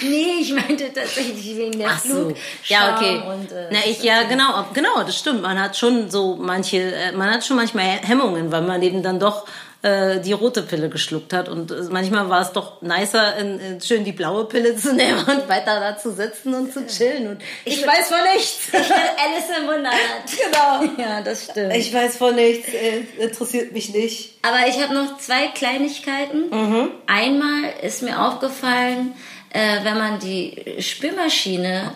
Nee, 0.00 0.36
ich 0.40 0.52
meinte 0.52 0.92
tatsächlich 0.92 1.56
wegen 1.56 1.78
der 1.78 1.90
Ach 1.90 1.98
so. 1.98 2.14
Flug. 2.14 2.36
Ja, 2.66 2.94
okay. 2.96 3.20
Und, 3.28 3.50
äh, 3.50 3.68
Na, 3.72 3.78
ich, 3.84 4.02
ja, 4.02 4.22
genau, 4.22 4.64
genau, 4.72 5.02
das 5.02 5.18
stimmt. 5.18 5.42
Man 5.42 5.60
hat 5.60 5.76
schon 5.76 6.08
so 6.08 6.36
manche, 6.36 6.78
äh, 6.78 7.12
man 7.12 7.28
hat 7.30 7.44
schon 7.44 7.56
manchmal 7.56 7.84
Hemmungen, 7.84 8.52
weil 8.52 8.62
man 8.62 8.80
eben 8.82 9.02
dann 9.02 9.18
doch 9.18 9.44
äh, 9.82 10.20
die 10.20 10.32
rote 10.32 10.62
Pille 10.62 10.88
geschluckt 10.88 11.32
hat. 11.32 11.48
Und 11.48 11.70
äh, 11.70 11.82
manchmal 11.90 12.28
war 12.28 12.40
es 12.40 12.52
doch 12.52 12.80
nicer, 12.82 13.36
in, 13.36 13.58
in, 13.58 13.80
schön 13.80 14.04
die 14.04 14.12
blaue 14.12 14.44
Pille 14.44 14.76
zu 14.76 14.92
nehmen 14.94 15.18
und 15.18 15.48
weiter 15.48 15.80
da 15.80 15.98
zu 15.98 16.12
sitzen 16.12 16.54
und 16.54 16.72
zu 16.72 16.86
chillen. 16.86 17.26
Und 17.28 17.42
ich, 17.64 17.84
weiß 17.86 18.08
von 18.08 18.18
nichts. 18.32 18.66
Ich 18.66 18.70
bin 18.70 18.82
Alice 18.82 19.58
im 19.58 19.66
Wunderland. 19.66 20.02
genau. 20.96 21.02
Ja, 21.02 21.20
das 21.20 21.44
stimmt. 21.50 21.74
Ich 21.74 21.92
weiß 21.92 22.16
von 22.16 22.34
nichts, 22.34 22.68
äh, 22.68 23.00
interessiert 23.18 23.72
mich 23.72 23.92
nicht. 23.92 24.38
Aber 24.42 24.68
ich 24.68 24.80
habe 24.80 24.94
noch 24.94 25.18
zwei 25.18 25.48
Kleinigkeiten. 25.48 26.48
Mhm. 26.50 26.90
Einmal 27.06 27.72
ist 27.82 28.02
mir 28.02 28.20
aufgefallen, 28.22 29.14
äh, 29.50 29.84
wenn 29.84 29.98
man 29.98 30.18
die 30.20 30.76
Spülmaschine 30.78 31.92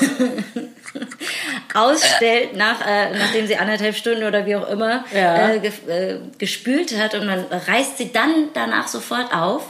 ausstellt, 1.74 2.56
nach, 2.56 2.80
äh, 2.86 3.10
nachdem 3.16 3.46
sie 3.46 3.56
anderthalb 3.56 3.96
Stunden 3.96 4.24
oder 4.24 4.46
wie 4.46 4.56
auch 4.56 4.68
immer 4.68 5.04
Ja. 5.14 5.50
äh, 5.50 5.60
ge 5.60 5.70
äh, 5.88 6.18
gespült 6.38 6.96
hat 6.98 7.14
und 7.14 7.26
man 7.26 7.44
reißt 7.68 7.98
sie 7.98 8.12
dann 8.12 8.48
danach 8.54 8.88
sofort 8.88 9.32
auf. 9.34 9.62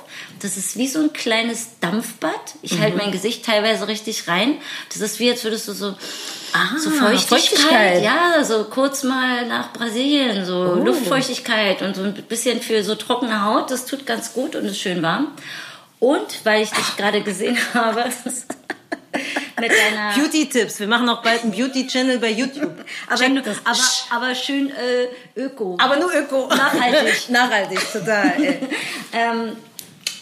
Das 0.42 0.56
ist 0.56 0.76
wie 0.76 0.86
so 0.86 1.00
ein 1.00 1.12
kleines 1.12 1.78
Dampfbad. 1.80 2.32
Ich 2.62 2.72
Mhm. 2.72 2.80
halte 2.82 2.96
mein 2.98 3.10
Gesicht 3.12 3.44
teilweise 3.44 3.88
richtig 3.88 4.28
rein. 4.28 4.56
Das 4.92 5.00
ist 5.00 5.18
wie, 5.18 5.30
als 5.30 5.42
würdest 5.44 5.66
du 5.68 5.72
so, 5.72 5.94
Ah, 6.52 6.78
so 6.78 6.90
Feuchtigkeit, 6.90 7.40
Feuchtigkeit. 7.40 8.02
ja, 8.04 8.42
so 8.44 8.64
kurz 8.64 9.02
mal 9.02 9.46
nach 9.46 9.72
Brasilien, 9.72 10.44
so 10.44 10.76
Oh. 10.78 10.84
Luftfeuchtigkeit 10.84 11.82
und 11.82 11.96
so 11.96 12.02
ein 12.04 12.14
bisschen 12.14 12.60
für 12.62 12.82
so 12.84 12.94
trockene 12.94 13.44
Haut. 13.44 13.70
Das 13.70 13.84
tut 13.86 14.06
ganz 14.06 14.32
gut 14.32 14.54
und 14.56 14.64
ist 14.64 14.78
schön 14.80 15.02
warm. 15.02 15.28
Und 15.98 16.44
weil 16.44 16.62
ich 16.62 16.70
dich 16.70 16.96
gerade 16.96 17.22
gesehen 17.22 17.58
habe, 17.74 18.04
mit 19.60 19.70
deiner 19.70 20.14
Beauty-Tipps. 20.16 20.80
Wir 20.80 20.86
machen 20.86 21.08
auch 21.08 21.22
bald 21.22 21.42
einen 21.42 21.52
Beauty-Channel 21.52 22.18
bei 22.18 22.30
YouTube. 22.30 22.72
aber, 23.08 23.24
aber, 23.64 23.78
aber 24.10 24.34
schön 24.34 24.70
äh, 24.70 25.40
öko. 25.40 25.76
aber 25.80 25.96
nur 25.96 26.12
Öko. 26.12 26.48
Nachhaltig. 26.48 27.28
Nachhaltig, 27.28 27.80
total. 27.92 28.32
ähm, 29.12 29.56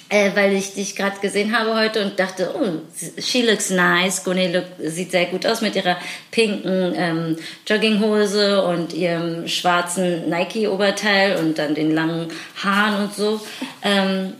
äh, 0.09 0.31
weil 0.35 0.53
ich 0.53 0.75
dich 0.75 0.95
gerade 0.95 1.19
gesehen 1.21 1.59
habe 1.59 1.75
heute 1.75 2.05
und 2.05 2.19
dachte, 2.19 2.55
oh, 2.55 2.83
she 3.21 3.43
looks 3.43 3.71
nice. 3.71 4.23
Gune 4.23 4.53
look, 4.53 4.65
sieht 4.79 5.11
sehr 5.11 5.27
gut 5.27 5.47
aus 5.47 5.61
mit 5.61 5.75
ihrer 5.75 5.97
pinken 6.31 6.95
ähm, 6.97 7.37
Jogginghose 7.67 8.63
und 8.63 8.93
ihrem 8.93 9.49
schwarzen 9.49 10.29
Nike-Oberteil 10.29 11.37
und 11.39 11.59
dann 11.59 11.75
den 11.75 11.91
langen 11.91 12.29
Haaren 12.63 13.05
und 13.05 13.15
so. 13.15 13.41
Ähm, 13.83 14.35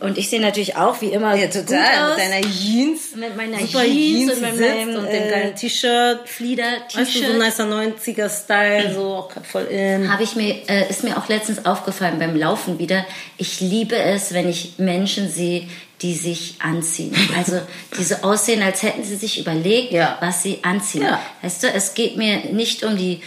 und 0.00 0.18
ich 0.18 0.28
sehe 0.28 0.40
natürlich 0.40 0.76
auch 0.76 1.00
wie 1.00 1.08
immer 1.08 1.34
Ja, 1.34 1.46
total. 1.48 2.10
Mit 2.10 2.18
deiner 2.18 2.40
Jeans. 2.42 3.14
Mit 3.16 3.36
meiner 3.36 3.58
Super 3.58 3.84
Jeans 3.84 4.30
Jeans 4.30 4.32
und 4.32 4.40
mit 4.42 4.60
meinem, 4.60 4.96
und 4.96 5.06
dem 5.06 5.22
äh, 5.22 5.30
geilen 5.30 5.54
T-Shirt. 5.54 6.20
Weißt 6.24 7.14
du, 7.14 7.18
so 7.20 7.32
ein 7.32 7.38
nicer 7.38 7.64
90er-Style, 7.64 8.94
so 8.94 9.02
auch 9.14 9.30
voll 9.50 9.64
in. 9.64 10.10
Habe 10.12 10.22
ich 10.22 10.36
mir, 10.36 10.56
äh, 10.68 10.88
ist 10.88 11.04
mir 11.04 11.16
auch 11.16 11.28
letztens 11.28 11.64
aufgefallen 11.66 12.18
beim 12.18 12.36
Laufen 12.36 12.78
wieder. 12.78 13.04
Ich 13.38 13.60
liebe 13.60 13.96
es, 13.96 14.32
wenn 14.34 14.48
ich 14.48 14.74
Menschen 14.78 15.28
sehe, 15.30 15.66
die 16.02 16.14
sich 16.14 16.56
anziehen. 16.60 17.14
Also 17.36 17.60
die 17.98 18.04
so 18.04 18.16
aussehen, 18.16 18.62
als 18.62 18.82
hätten 18.82 19.04
sie 19.04 19.16
sich 19.16 19.38
überlegt, 19.40 19.92
Ja. 19.92 20.18
was 20.20 20.42
sie 20.42 20.58
anziehen. 20.62 21.02
Ja. 21.02 21.20
Weißt 21.42 21.62
du, 21.62 21.68
es 21.68 21.94
geht 21.94 22.16
mir 22.16 22.44
nicht 22.52 22.84
um 22.84 22.96
die 22.96 23.20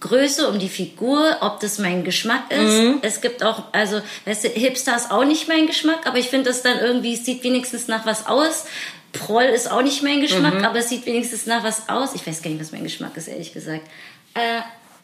Größe, 0.00 0.48
um 0.48 0.58
die 0.58 0.68
Figur, 0.70 1.36
ob 1.40 1.60
das 1.60 1.78
mein 1.78 2.04
Geschmack 2.04 2.50
ist. 2.50 2.58
Mhm. 2.82 2.98
Es 3.02 3.20
gibt 3.20 3.42
auch, 3.42 3.64
also, 3.72 4.00
weißt 4.24 4.44
du, 4.44 4.48
Hipster 4.48 4.96
ist 4.96 5.10
auch 5.10 5.24
nicht 5.24 5.46
mein 5.46 5.66
Geschmack, 5.66 6.06
aber 6.06 6.18
ich 6.18 6.28
finde 6.30 6.48
das 6.50 6.62
dann 6.62 6.78
irgendwie, 6.78 7.14
es 7.14 7.24
sieht 7.26 7.44
wenigstens 7.44 7.86
nach 7.86 8.06
was 8.06 8.26
aus. 8.26 8.64
Proll 9.12 9.42
ist 9.44 9.70
auch 9.70 9.82
nicht 9.82 10.02
mein 10.02 10.20
Geschmack, 10.20 10.54
Mhm. 10.54 10.64
aber 10.64 10.78
es 10.78 10.88
sieht 10.88 11.04
wenigstens 11.04 11.44
nach 11.46 11.64
was 11.64 11.88
aus. 11.88 12.14
Ich 12.14 12.26
weiß 12.26 12.40
gar 12.42 12.50
nicht, 12.50 12.60
was 12.60 12.72
mein 12.72 12.84
Geschmack 12.84 13.16
ist, 13.16 13.28
ehrlich 13.28 13.52
gesagt. 13.52 13.82
Äh, 14.34 14.60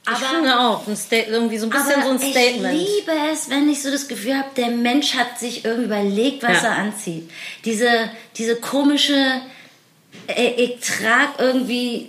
Ich 0.09 0.13
aber 0.13 0.27
finde 0.37 0.61
auch, 0.61 0.87
ein 0.87 0.97
irgendwie 1.11 1.59
so 1.59 1.67
ein 1.67 1.71
bisschen 1.71 2.03
so 2.05 2.11
ein 2.11 2.19
Statement. 2.21 2.81
Ich 2.81 2.89
liebe 3.01 3.11
es, 3.33 3.51
wenn 3.51 3.69
ich 3.69 3.83
so 3.83 3.91
das 3.91 4.07
Gefühl 4.07 4.37
habe, 4.39 4.49
der 4.57 4.69
Mensch 4.69 5.15
hat 5.15 5.37
sich 5.39 5.65
irgendwie 5.65 5.87
überlegt, 5.87 6.43
was 6.45 6.63
Ja. 6.63 6.69
er 6.69 6.77
anzieht. 6.77 7.29
Diese, 7.65 7.89
diese 8.37 8.55
komische, 8.57 9.41
äh, 10.29 10.51
ich 10.57 10.79
trage 10.79 11.33
irgendwie, 11.39 12.09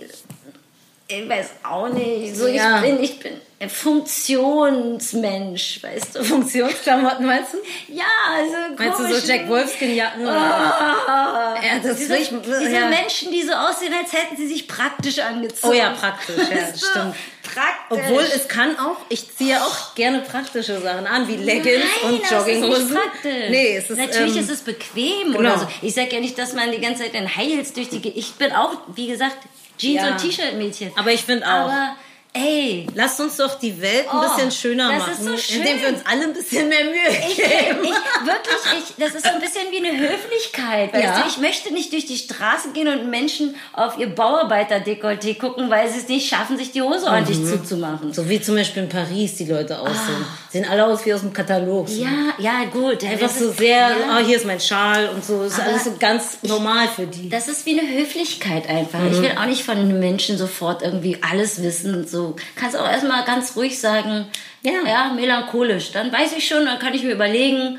ich 1.08 1.28
weiß 1.28 1.46
auch 1.64 1.88
nicht, 1.88 2.36
so 2.36 2.46
Ja. 2.46 2.76
ich 2.76 2.82
bin, 2.82 3.02
ich 3.02 3.18
bin 3.18 3.32
ein 3.60 3.70
Funktionsmensch, 3.70 5.82
weißt 5.82 6.14
du? 6.14 6.22
Funktionsklamotten 6.24 7.26
meinst 7.26 7.54
du? 7.54 7.58
Ja, 7.92 8.04
also 8.32 8.54
Meinst 8.76 9.00
du 9.00 9.12
so 9.20 9.26
Jack 9.26 9.48
Wolfskin-Jacken? 9.48 10.28
Ah, 10.28 11.56
Ja, 11.60 11.78
das 11.82 11.98
diese, 11.98 12.16
ich- 12.16 12.28
diese 12.28 12.70
ja. 12.70 12.86
Menschen, 12.88 13.32
die 13.32 13.42
so 13.42 13.52
aussehen, 13.52 13.92
als 14.00 14.12
hätten 14.12 14.36
sie 14.36 14.46
sich 14.46 14.68
praktisch 14.68 15.18
angezogen. 15.18 15.72
Oh 15.72 15.76
ja, 15.76 15.90
praktisch, 15.90 16.36
ja, 16.36 16.66
stimmt. 16.68 17.16
Praktisch. 17.42 17.90
Obwohl 17.90 18.22
es 18.22 18.46
kann 18.46 18.78
auch, 18.78 18.98
ich 19.08 19.34
ziehe 19.34 19.60
auch 19.60 19.94
gerne 19.94 20.20
praktische 20.20 20.80
Sachen 20.80 21.06
an, 21.06 21.26
wie 21.26 21.36
Leggings 21.36 21.82
Nein, 22.02 22.12
und 22.14 22.30
Jogginghosen. 22.30 22.82
Ist 22.82 22.90
nicht 22.90 23.02
praktisch. 23.02 23.50
Nee, 23.50 23.76
es 23.78 23.90
ist 23.90 23.98
Natürlich 23.98 24.36
ähm, 24.36 24.42
ist 24.42 24.50
es 24.50 24.60
bequem 24.60 25.28
genau. 25.32 25.38
oder 25.38 25.58
so. 25.58 25.66
Ich 25.82 25.94
sag 25.94 26.12
ja 26.12 26.20
nicht, 26.20 26.38
dass 26.38 26.52
man 26.52 26.70
die 26.70 26.80
ganze 26.80 27.02
Zeit 27.04 27.14
in 27.14 27.34
Heils 27.34 27.72
durch 27.72 27.88
die. 27.88 28.06
Ich 28.10 28.34
bin 28.34 28.52
auch, 28.52 28.72
wie 28.94 29.08
gesagt, 29.08 29.36
Jeans 29.78 30.02
Ja. 30.02 30.08
und 30.12 30.18
T-Shirt-Mädchen. 30.18 30.92
Aber 30.96 31.10
ich 31.12 31.22
finde 31.22 31.46
auch. 31.46 31.70
Aber 31.70 31.96
ey, 32.34 32.86
Lasst 32.94 33.20
uns 33.20 33.36
doch 33.36 33.58
die 33.58 33.80
Welt 33.80 34.06
ein 34.10 34.16
Oh, 34.18 34.20
bisschen 34.36 34.50
schöner 34.50 34.88
das 34.90 34.98
machen, 34.98 35.12
ist 35.12 35.24
so 35.24 35.36
schön. 35.36 35.60
indem 35.62 35.80
wir 35.82 35.88
uns 35.88 36.00
alle 36.04 36.22
ein 36.24 36.32
bisschen 36.32 36.68
mehr 36.68 36.84
Mühe 36.84 37.08
ich, 37.28 37.36
geben. 37.36 37.82
ich 37.82 38.26
wirklich, 38.26 38.78
ich, 38.78 38.94
das 39.04 39.14
ist 39.14 39.24
so 39.26 39.32
ein 39.32 39.40
bisschen 39.40 39.62
wie 39.70 39.78
eine 39.86 39.98
Höflichkeit. 39.98 40.92
Weißt 40.92 41.04
Ja. 41.04 41.20
du? 41.22 41.28
Ich 41.28 41.38
möchte 41.38 41.72
nicht 41.72 41.92
durch 41.92 42.06
die 42.06 42.16
Straße 42.16 42.70
gehen 42.72 42.88
und 42.88 43.08
Menschen 43.10 43.54
auf 43.72 43.98
ihr 43.98 44.08
Bauarbeiter-Dekolleté 44.14 45.38
gucken, 45.38 45.70
weil 45.70 45.88
sie 45.90 45.98
es 45.98 46.08
nicht 46.08 46.28
schaffen, 46.28 46.56
sich 46.56 46.72
die 46.72 46.82
Hose 46.82 47.06
ordentlich 47.06 47.38
zuzumachen. 47.44 48.12
So 48.12 48.28
wie 48.28 48.40
zum 48.40 48.54
Beispiel 48.56 48.84
in 48.84 48.88
Paris 48.88 49.36
die 49.36 49.44
Leute 49.46 49.78
aussehen. 49.78 50.24
Sehen 50.50 50.66
alle 50.68 50.86
aus 50.86 51.04
wie 51.04 51.12
aus 51.14 51.20
dem 51.20 51.32
Katalog. 51.32 51.88
Ja, 51.88 52.08
ja, 52.38 52.64
gut. 52.72 53.04
Einfach 53.04 53.28
so 53.30 53.50
ist- 53.50 53.58
sehr, 53.58 53.78
ja. 53.90 54.18
oh, 54.20 54.24
hier 54.24 54.36
ist 54.36 54.46
mein 54.46 54.60
Schal 54.60 55.08
und 55.10 55.24
so. 55.24 55.42
Das 55.44 55.52
ist 55.54 55.60
Aber 55.60 55.68
alles 55.70 55.84
so 55.84 55.94
ganz 55.98 56.38
normal 56.42 56.88
für 56.88 57.06
die. 57.06 57.28
Das 57.28 57.48
ist 57.48 57.66
wie 57.66 57.78
eine 57.78 57.88
Höflichkeit 57.98 58.68
einfach. 58.68 58.98
Mhm. 59.00 59.12
Ich 59.12 59.22
will 59.22 59.32
auch 59.38 59.46
nicht 59.46 59.64
von 59.64 59.76
den 59.76 59.98
Menschen 59.98 60.38
sofort 60.38 60.82
irgendwie 60.82 61.18
alles 61.28 61.62
wissen 61.62 61.94
und 61.94 62.08
so. 62.08 62.17
Kannst 62.56 62.76
auch 62.76 62.88
erstmal 62.88 63.24
ganz 63.24 63.56
ruhig 63.56 63.78
sagen, 63.80 64.26
ja. 64.62 64.72
ja, 64.86 65.12
melancholisch. 65.14 65.92
Dann 65.92 66.12
weiß 66.12 66.32
ich 66.36 66.46
schon, 66.48 66.64
dann 66.66 66.78
kann 66.78 66.94
ich 66.94 67.02
mir 67.02 67.12
überlegen, 67.12 67.78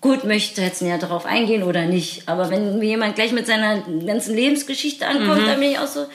gut, 0.00 0.24
möchte 0.24 0.60
jetzt 0.62 0.82
näher 0.82 0.98
darauf 0.98 1.24
eingehen 1.26 1.62
oder 1.62 1.82
nicht. 1.86 2.28
Aber 2.28 2.50
wenn 2.50 2.78
mir 2.78 2.84
jemand 2.90 3.14
gleich 3.14 3.32
mit 3.32 3.46
seiner 3.46 3.78
ganzen 4.06 4.34
Lebensgeschichte 4.36 5.06
ankommt, 5.06 5.42
Mhm. 5.42 5.46
dann 5.46 5.60
bin 5.60 5.70
ich 5.72 5.78
auch 5.78 5.86
so, 5.86 6.06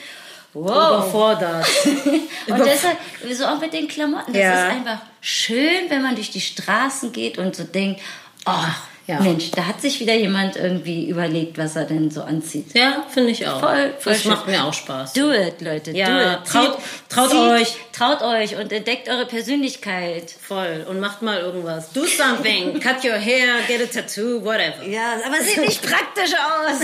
wow. 0.54 0.66
Überfordert. 0.66 1.66
Und 2.46 2.58
deshalb, 2.64 2.96
so 3.32 3.44
auch 3.46 3.58
mit 3.60 3.72
den 3.72 3.88
Klamotten, 3.88 4.32
das 4.32 4.42
Ja. 4.42 4.66
ist 4.66 4.72
einfach 4.72 4.98
schön, 5.20 5.88
wenn 5.88 6.02
man 6.02 6.14
durch 6.14 6.30
die 6.30 6.40
Straßen 6.40 7.12
geht 7.12 7.38
und 7.38 7.54
so 7.56 7.64
denkt, 7.64 8.00
ach, 8.44 8.76
Ja. 9.08 9.18
Mensch, 9.20 9.50
da 9.50 9.66
hat 9.66 9.80
sich 9.80 9.98
wieder 9.98 10.14
jemand 10.14 10.54
irgendwie 10.56 11.08
überlegt, 11.08 11.58
was 11.58 11.74
er 11.74 11.84
denn 11.86 12.10
so 12.12 12.22
anzieht. 12.22 12.66
ja, 12.74 13.04
finde 13.12 13.30
ich 13.30 13.46
auch. 13.48 13.58
Voll, 13.58 13.92
voll 13.98 14.12
das 14.12 14.22
schön. 14.22 14.30
macht 14.30 14.46
mir 14.46 14.64
auch 14.64 14.72
Spaß. 14.72 15.12
Do 15.14 15.32
it, 15.32 15.60
Leute. 15.60 15.90
Ja, 15.90 16.06
do 16.36 16.40
it. 16.40 16.46
traut- 16.48 16.78
traut 17.08 17.34
euch. 17.34 17.74
Traut 17.92 18.22
euch 18.22 18.56
und 18.56 18.72
entdeckt 18.72 19.08
eure 19.08 19.26
Persönlichkeit. 19.26 20.30
Voll. 20.40 20.86
Und 20.88 21.00
macht 21.00 21.20
mal 21.22 21.40
irgendwas. 21.40 21.90
Do 21.92 22.04
something. 22.06 22.78
Cut 22.80 23.04
your 23.04 23.14
hair, 23.18 23.56
get 23.66 23.82
a 23.82 23.86
tattoo, 23.86 24.40
whatever. 24.44 24.86
Ja, 24.88 25.14
aber 25.26 25.42
sieht 25.42 25.58
nicht 25.60 25.82
praktisch 25.82 26.32
aus. 26.34 26.78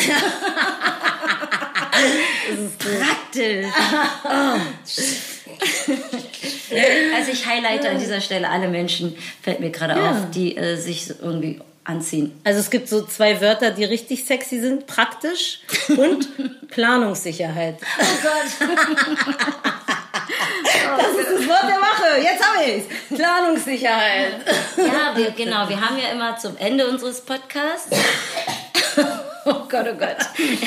praktisch. 2.78 3.66
Oh. 4.24 4.58
Also 7.16 7.32
ich 7.32 7.46
highlighte 7.46 7.88
an 7.88 7.98
dieser 7.98 8.20
Stelle 8.20 8.48
alle 8.48 8.68
Menschen, 8.68 9.16
fällt 9.42 9.58
mir 9.60 9.70
gerade 9.70 9.98
Ja. 9.98 10.10
auf, 10.10 10.16
die 10.32 10.56
äh, 10.56 10.76
sich 10.76 11.08
irgendwie 11.20 11.60
anziehen. 11.88 12.38
Also 12.44 12.60
es 12.60 12.70
gibt 12.70 12.88
so 12.88 13.04
zwei 13.06 13.40
Wörter, 13.40 13.70
die 13.70 13.84
richtig 13.84 14.24
sexy 14.24 14.60
sind. 14.60 14.86
Praktisch 14.86 15.60
und 15.96 16.28
Planungssicherheit. 16.68 17.78
Oh 17.98 18.04
Gott. 18.22 18.68
Das 20.96 21.08
ist 21.08 21.30
das 21.30 21.48
Wort 21.48 21.64
der 21.64 21.76
Woche. 21.76 22.22
Jetzt 22.22 22.42
habe 22.42 22.64
ich's. 22.64 22.86
Planungssicherheit. 23.14 24.34
Ja, 24.76 25.16
wir, 25.16 25.30
genau. 25.30 25.68
Wir 25.68 25.80
haben 25.80 25.98
ja 25.98 26.10
immer 26.10 26.36
zum 26.36 26.56
Ende 26.56 26.86
unseres 26.86 27.20
Podcasts. 27.20 27.90
Oh 29.50 29.66
Gott, 29.68 29.86
oh 29.90 29.96
Gott. 29.96 30.16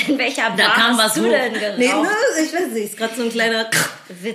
In 0.08 0.18
welcher 0.18 0.48
Bar 0.50 0.56
Da 0.56 0.64
kam 0.70 0.96
was 0.98 1.04
hast 1.04 1.16
du 1.18 1.24
hoch. 1.26 1.30
denn 1.30 1.52
geraucht? 1.54 1.78
Nee, 1.78 1.86
ne, 1.86 2.08
ich 2.44 2.52
weiß 2.52 2.68
nicht. 2.72 2.84
Ist 2.84 2.96
gerade 2.96 3.14
so 3.16 3.22
ein 3.22 3.30
kleiner... 3.30 3.66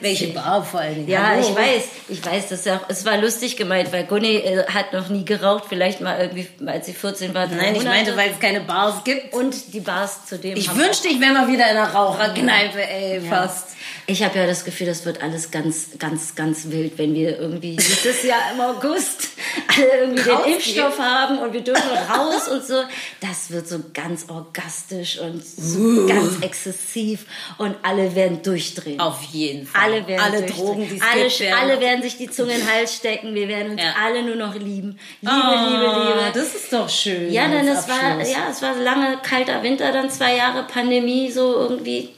Welche 0.01 0.27
Bar 0.29 0.63
vor 0.65 0.79
allen 0.79 0.95
Dingen? 0.95 1.07
Ja, 1.09 1.27
Hallo. 1.27 1.41
ich 1.47 1.55
weiß, 1.55 1.83
ich 2.09 2.25
weiß, 2.25 2.49
das 2.49 2.59
ist 2.59 2.65
ja 2.65 2.77
auch, 2.77 2.85
es 2.89 3.05
war 3.05 3.17
lustig 3.17 3.57
gemeint, 3.57 3.91
weil 3.93 4.05
Gunni 4.05 4.37
äh, 4.37 4.65
hat 4.67 4.91
noch 4.93 5.09
nie 5.09 5.23
geraucht, 5.23 5.65
vielleicht 5.69 6.01
mal 6.01 6.19
irgendwie, 6.19 6.47
als 6.65 6.87
sie 6.87 6.93
14 6.93 7.33
war. 7.35 7.45
Nein, 7.47 7.75
ich 7.75 7.83
meinte, 7.83 8.15
weil 8.17 8.31
es 8.31 8.39
keine 8.39 8.61
Bars 8.61 9.03
gibt. 9.03 9.33
und 9.33 9.73
die 9.73 9.79
Bars 9.81 10.25
zu 10.25 10.39
dem. 10.39 10.57
Ich 10.57 10.69
haben 10.69 10.79
wünschte, 10.79 11.07
ich 11.09 11.19
wäre 11.21 11.33
mal 11.33 11.47
wieder 11.47 11.69
in 11.69 11.77
einer 11.77 11.91
Raucherkneipe, 11.93 12.81
ey, 12.81 13.19
auch- 13.21 13.29
fast. 13.29 13.67
Ich 14.07 14.23
habe 14.23 14.39
ja 14.39 14.47
das 14.47 14.63
Gefühl, 14.65 14.87
das 14.87 15.05
wird 15.05 15.21
alles 15.21 15.51
ganz, 15.51 15.89
ganz, 15.99 16.33
ganz 16.35 16.69
wild, 16.71 16.97
wenn 16.97 17.13
wir 17.13 17.37
irgendwie 17.37 17.75
dieses 17.75 18.23
Jahr 18.23 18.39
im 18.53 18.61
August 18.61 19.27
alle 19.67 19.97
irgendwie 20.01 20.23
den 20.23 20.31
Rausgehen. 20.31 20.53
Impfstoff 20.55 20.99
haben 20.99 21.39
und 21.39 21.53
wir 21.53 21.61
dürfen 21.61 21.89
raus 22.11 22.47
und 22.47 22.65
so. 22.65 22.83
Das 23.21 23.49
wird 23.51 23.67
so 23.67 23.79
ganz 23.93 24.25
orgastisch 24.29 25.19
und 25.19 25.43
so 25.45 26.05
ganz 26.07 26.39
exzessiv 26.41 27.25
und 27.57 27.75
alle 27.83 28.15
werden 28.15 28.41
durchdrehen. 28.41 28.99
Auf 28.99 29.21
jeden 29.23 29.65
Fall. 29.67 29.81
Alle 29.83 30.07
werden 30.07 30.21
alle. 30.21 30.45
Drogen, 30.45 30.87
die 30.89 31.01
alle, 31.01 31.23
gibt, 31.27 31.39
werden. 31.39 31.57
alle 31.59 31.79
werden 31.79 32.01
sich 32.03 32.17
die 32.17 32.29
Zunge 32.29 32.53
in 32.53 32.59
den 32.59 32.67
Hals 32.71 32.95
stecken. 32.95 33.33
Wir 33.35 33.47
werden 33.47 33.73
uns 33.73 33.81
Ja. 33.81 33.93
alle 34.03 34.23
nur 34.23 34.35
noch 34.35 34.55
lieben. 34.55 34.97
Liebe, 35.21 35.33
Ah, 35.33 35.67
Liebe, 35.69 36.21
Liebe. 36.21 36.31
Das 36.33 36.55
ist 36.55 36.71
doch 36.73 36.89
schön. 36.89 37.31
Ja, 37.31 37.47
denn 37.47 37.67
es 37.67 37.87
war, 37.87 38.19
ja, 38.25 38.47
es 38.49 38.61
war 38.61 38.75
lange 38.75 39.17
kalter 39.23 39.63
Winter, 39.63 39.91
dann 39.91 40.09
zwei 40.09 40.35
Jahre 40.35 40.63
Pandemie, 40.63 41.31
so 41.31 41.55
irgendwie. 41.55 42.09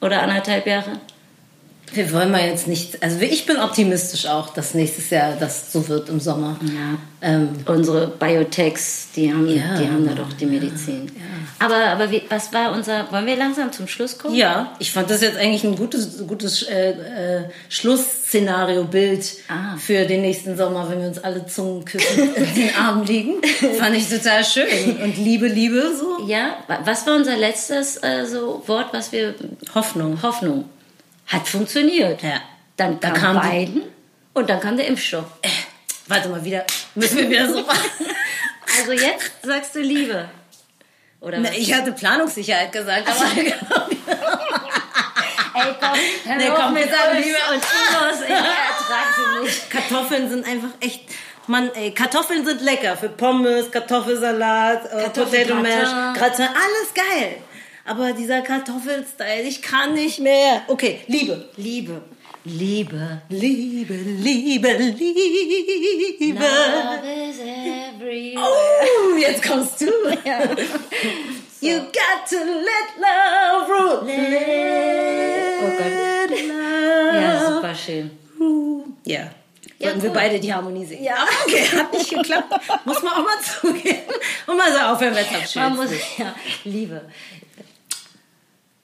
Oder 0.00 0.22
anderthalb 0.22 0.66
Jahre. 0.66 1.00
Wir 1.94 2.10
wollen 2.12 2.30
mal 2.30 2.40
jetzt 2.46 2.68
nicht, 2.68 3.02
also 3.02 3.20
ich 3.20 3.44
bin 3.44 3.58
optimistisch 3.58 4.24
auch, 4.26 4.54
dass 4.54 4.72
nächstes 4.72 5.10
Jahr 5.10 5.34
das 5.38 5.70
so 5.72 5.88
wird 5.88 6.08
im 6.08 6.20
Sommer. 6.20 6.56
Ja. 6.62 6.96
Ähm, 7.20 7.50
Unsere 7.66 8.06
Biotechs, 8.06 9.08
die 9.14 9.30
haben, 9.30 9.46
Ja. 9.46 9.76
die 9.78 9.86
haben 9.88 10.06
da 10.06 10.14
doch 10.14 10.32
die 10.32 10.46
Medizin. 10.46 11.12
Aber, 11.58 11.76
aber 11.88 12.10
wie, 12.10 12.22
was 12.30 12.50
war 12.52 12.72
unser, 12.72 13.12
wollen 13.12 13.26
wir 13.26 13.36
langsam 13.36 13.70
zum 13.72 13.88
Schluss 13.88 14.16
kommen? 14.16 14.34
ja, 14.34 14.72
ich 14.78 14.90
fand 14.90 15.10
das 15.10 15.20
jetzt 15.20 15.36
eigentlich 15.36 15.64
ein 15.64 15.76
gutes, 15.76 16.26
gutes 16.26 16.62
äh, 16.62 16.92
äh, 16.92 17.44
Schlussszenario-Bild 17.68 19.24
Ah. 19.48 19.76
für 19.76 20.06
den 20.06 20.22
nächsten 20.22 20.56
Sommer, 20.56 20.88
wenn 20.88 21.00
wir 21.00 21.08
uns 21.08 21.18
alle 21.22 21.46
Zungen 21.46 21.84
küssen 21.84 22.34
in 22.34 22.54
den 22.54 22.74
Armen 22.74 23.04
liegen. 23.06 23.34
Fand 23.78 23.94
ich 23.96 24.08
total 24.08 24.44
schön. 24.44 24.96
Und 25.02 25.16
Liebe, 25.18 25.46
Liebe, 25.46 25.90
so. 25.98 26.26
Ja, 26.26 26.56
wa- 26.68 26.80
was 26.84 27.06
war 27.06 27.16
unser 27.16 27.36
letztes 27.36 27.98
äh, 28.02 28.24
so 28.26 28.62
Wort, 28.66 28.88
was 28.92 29.12
wir, 29.12 29.34
Hoffnung. 29.74 30.22
Hoffnung. 30.22 30.64
Hat 31.32 31.48
funktioniert. 31.48 32.22
Ja. 32.22 32.40
Dann 32.76 33.00
Da 33.00 33.10
kam, 33.10 33.36
kam 33.36 33.42
die- 33.50 33.66
Biden 33.66 33.82
und 34.34 34.48
dann 34.50 34.60
kam 34.60 34.76
der 34.76 34.86
Impfstoff. 34.86 35.24
Warte 36.08 36.28
mal, 36.28 36.44
wieder, 36.44 36.64
müssen 36.94 37.18
wir 37.18 37.30
wieder 37.30 37.48
so 37.48 37.62
machen. 37.62 37.90
Also 38.78 38.92
jetzt 38.92 39.32
sagst 39.42 39.74
du 39.74 39.80
Liebe. 39.80 40.28
Oder 41.20 41.38
Na? 41.40 41.50
Ich 41.52 41.72
hatte 41.74 41.92
Planungssicherheit 41.92 42.72
gesagt, 42.72 43.06
aber 43.06 43.20
Ey, 45.54 45.74
komm, 45.78 45.98
hör 46.24 46.36
Nee, 46.36 46.50
komm, 46.56 46.72
mit 46.72 46.90
sagen 46.90 47.16
uns 47.18 47.26
lieber- 47.26 47.50
und 47.50 47.56
Igos, 47.58 48.20
ich 48.24 48.30
ertrag 48.30 49.06
sie 49.16 49.42
nicht. 49.44 49.70
Kartoffeln 49.70 50.30
sind 50.30 50.46
einfach 50.46 50.70
echt. 50.80 51.02
Mann, 51.48 51.70
ey, 51.74 51.90
Kartoffeln 51.92 52.46
sind 52.46 52.62
lecker 52.62 52.96
für 52.96 53.08
Pommes, 53.10 53.70
Kartoffelsalat, 53.70 54.84
äh, 54.86 54.88
Potato 54.88 55.02
Kartoffelgratin. 55.02 55.62
Mash, 55.62 56.18
Gratin, 56.18 56.46
alles 56.46 56.94
geil. 56.94 57.36
Aber 57.84 58.12
dieser 58.12 58.42
Kartoffelstyle, 58.42 59.42
ich 59.42 59.60
kann 59.62 59.94
nicht 59.94 60.20
mehr. 60.20 60.62
Okay, 60.68 61.00
Liebe. 61.08 61.48
Liebe. 61.56 62.02
Liebe. 62.44 63.22
Liebe, 63.28 63.94
Liebe, 63.94 64.68
Liebe. 66.18 66.38
Love 66.38 67.30
is 67.30 67.38
everywhere. 67.38 68.44
Oh, 68.44 69.16
jetzt 69.16 69.42
kommst 69.42 69.80
du. 69.80 69.86
You 71.60 71.78
got 71.78 72.26
to 72.28 72.38
let 72.38 72.88
love 72.98 73.68
rule. 73.70 74.00
Oh 74.02 74.06
Gott. 75.78 76.30
Let 76.30 76.48
love. 76.48 77.20
Ja, 77.22 77.54
super 77.54 77.74
schön. 77.74 78.10
Ja. 79.04 79.30
Ja, 79.78 79.88
Sollten 79.88 80.02
wir 80.02 80.10
gut. 80.10 80.18
beide 80.18 80.40
die 80.40 80.52
Harmonie 80.52 80.84
singen. 80.84 81.04
Ja. 81.04 81.24
Okay, 81.46 81.64
hat 81.76 81.92
nicht 81.92 82.10
geklappt. 82.10 82.52
Muss 82.84 83.02
man 83.02 83.12
auch 83.12 83.24
mal 83.24 83.38
zugeben. 83.60 83.98
Und 84.46 84.56
mal 84.56 84.72
so 84.72 84.78
aufhören, 84.78 85.14
wenn 85.14 85.24
es 85.24 85.56
am 85.56 85.76
schönsten 85.76 86.22
ja, 86.22 86.34
Liebe. 86.64 87.02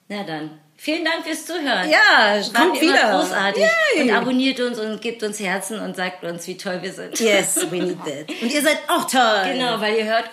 Na 0.08 0.22
dann. 0.24 0.58
Vielen 0.76 1.04
Dank 1.04 1.24
fürs 1.26 1.44
Zuhören. 1.44 1.90
Ja, 1.90 2.40
War 2.54 2.62
kommt 2.66 2.80
wieder. 2.80 3.18
großartig. 3.20 3.64
Yay. 3.96 4.02
Und 4.10 4.16
abonniert 4.16 4.60
uns 4.60 4.78
und 4.78 5.00
gebt 5.02 5.22
uns 5.24 5.40
Herzen 5.40 5.80
und 5.80 5.96
sagt 5.96 6.22
uns, 6.24 6.46
wie 6.46 6.56
toll 6.56 6.78
wir 6.82 6.92
sind. 6.92 7.18
Yes, 7.18 7.66
we 7.70 7.76
need 7.82 7.98
that. 8.04 8.28
Und 8.40 8.52
ihr 8.52 8.62
seid 8.62 8.78
auch 8.88 9.04
toll. 9.10 9.52
Genau, 9.52 9.80
weil 9.80 9.96
ihr 9.96 10.04
hört, 10.04 10.30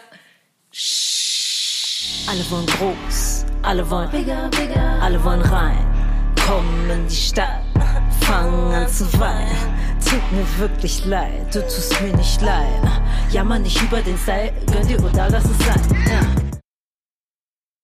Alle 2.30 2.52
wollen 2.52 2.66
groß, 2.68 3.46
alle 3.64 3.90
wollen 3.90 4.10
bigger, 4.12 4.48
bigger, 4.50 5.00
alle 5.02 5.24
wollen 5.24 5.42
rein. 5.42 5.86
Komm 6.46 6.90
in 6.92 7.08
die 7.08 7.16
Stadt, 7.16 7.62
fang 8.22 8.72
an 8.74 8.88
zu 8.88 9.06
weinen. 9.20 9.56
Tut 10.08 10.32
mir 10.32 10.46
wirklich 10.60 11.04
leid, 11.06 11.54
du 11.54 11.62
tust 11.62 12.00
mir 12.02 12.16
nicht 12.16 12.40
leid. 12.42 12.82
Jammer 13.32 13.58
nicht 13.58 13.82
über 13.82 14.00
den 14.02 14.18
Style, 14.18 14.54
gönn 14.72 14.88
dir 14.88 15.04
oder 15.04 15.28
lass 15.30 15.46
es 15.46 15.58
sein. 15.66 16.06
Ja. 16.08 16.55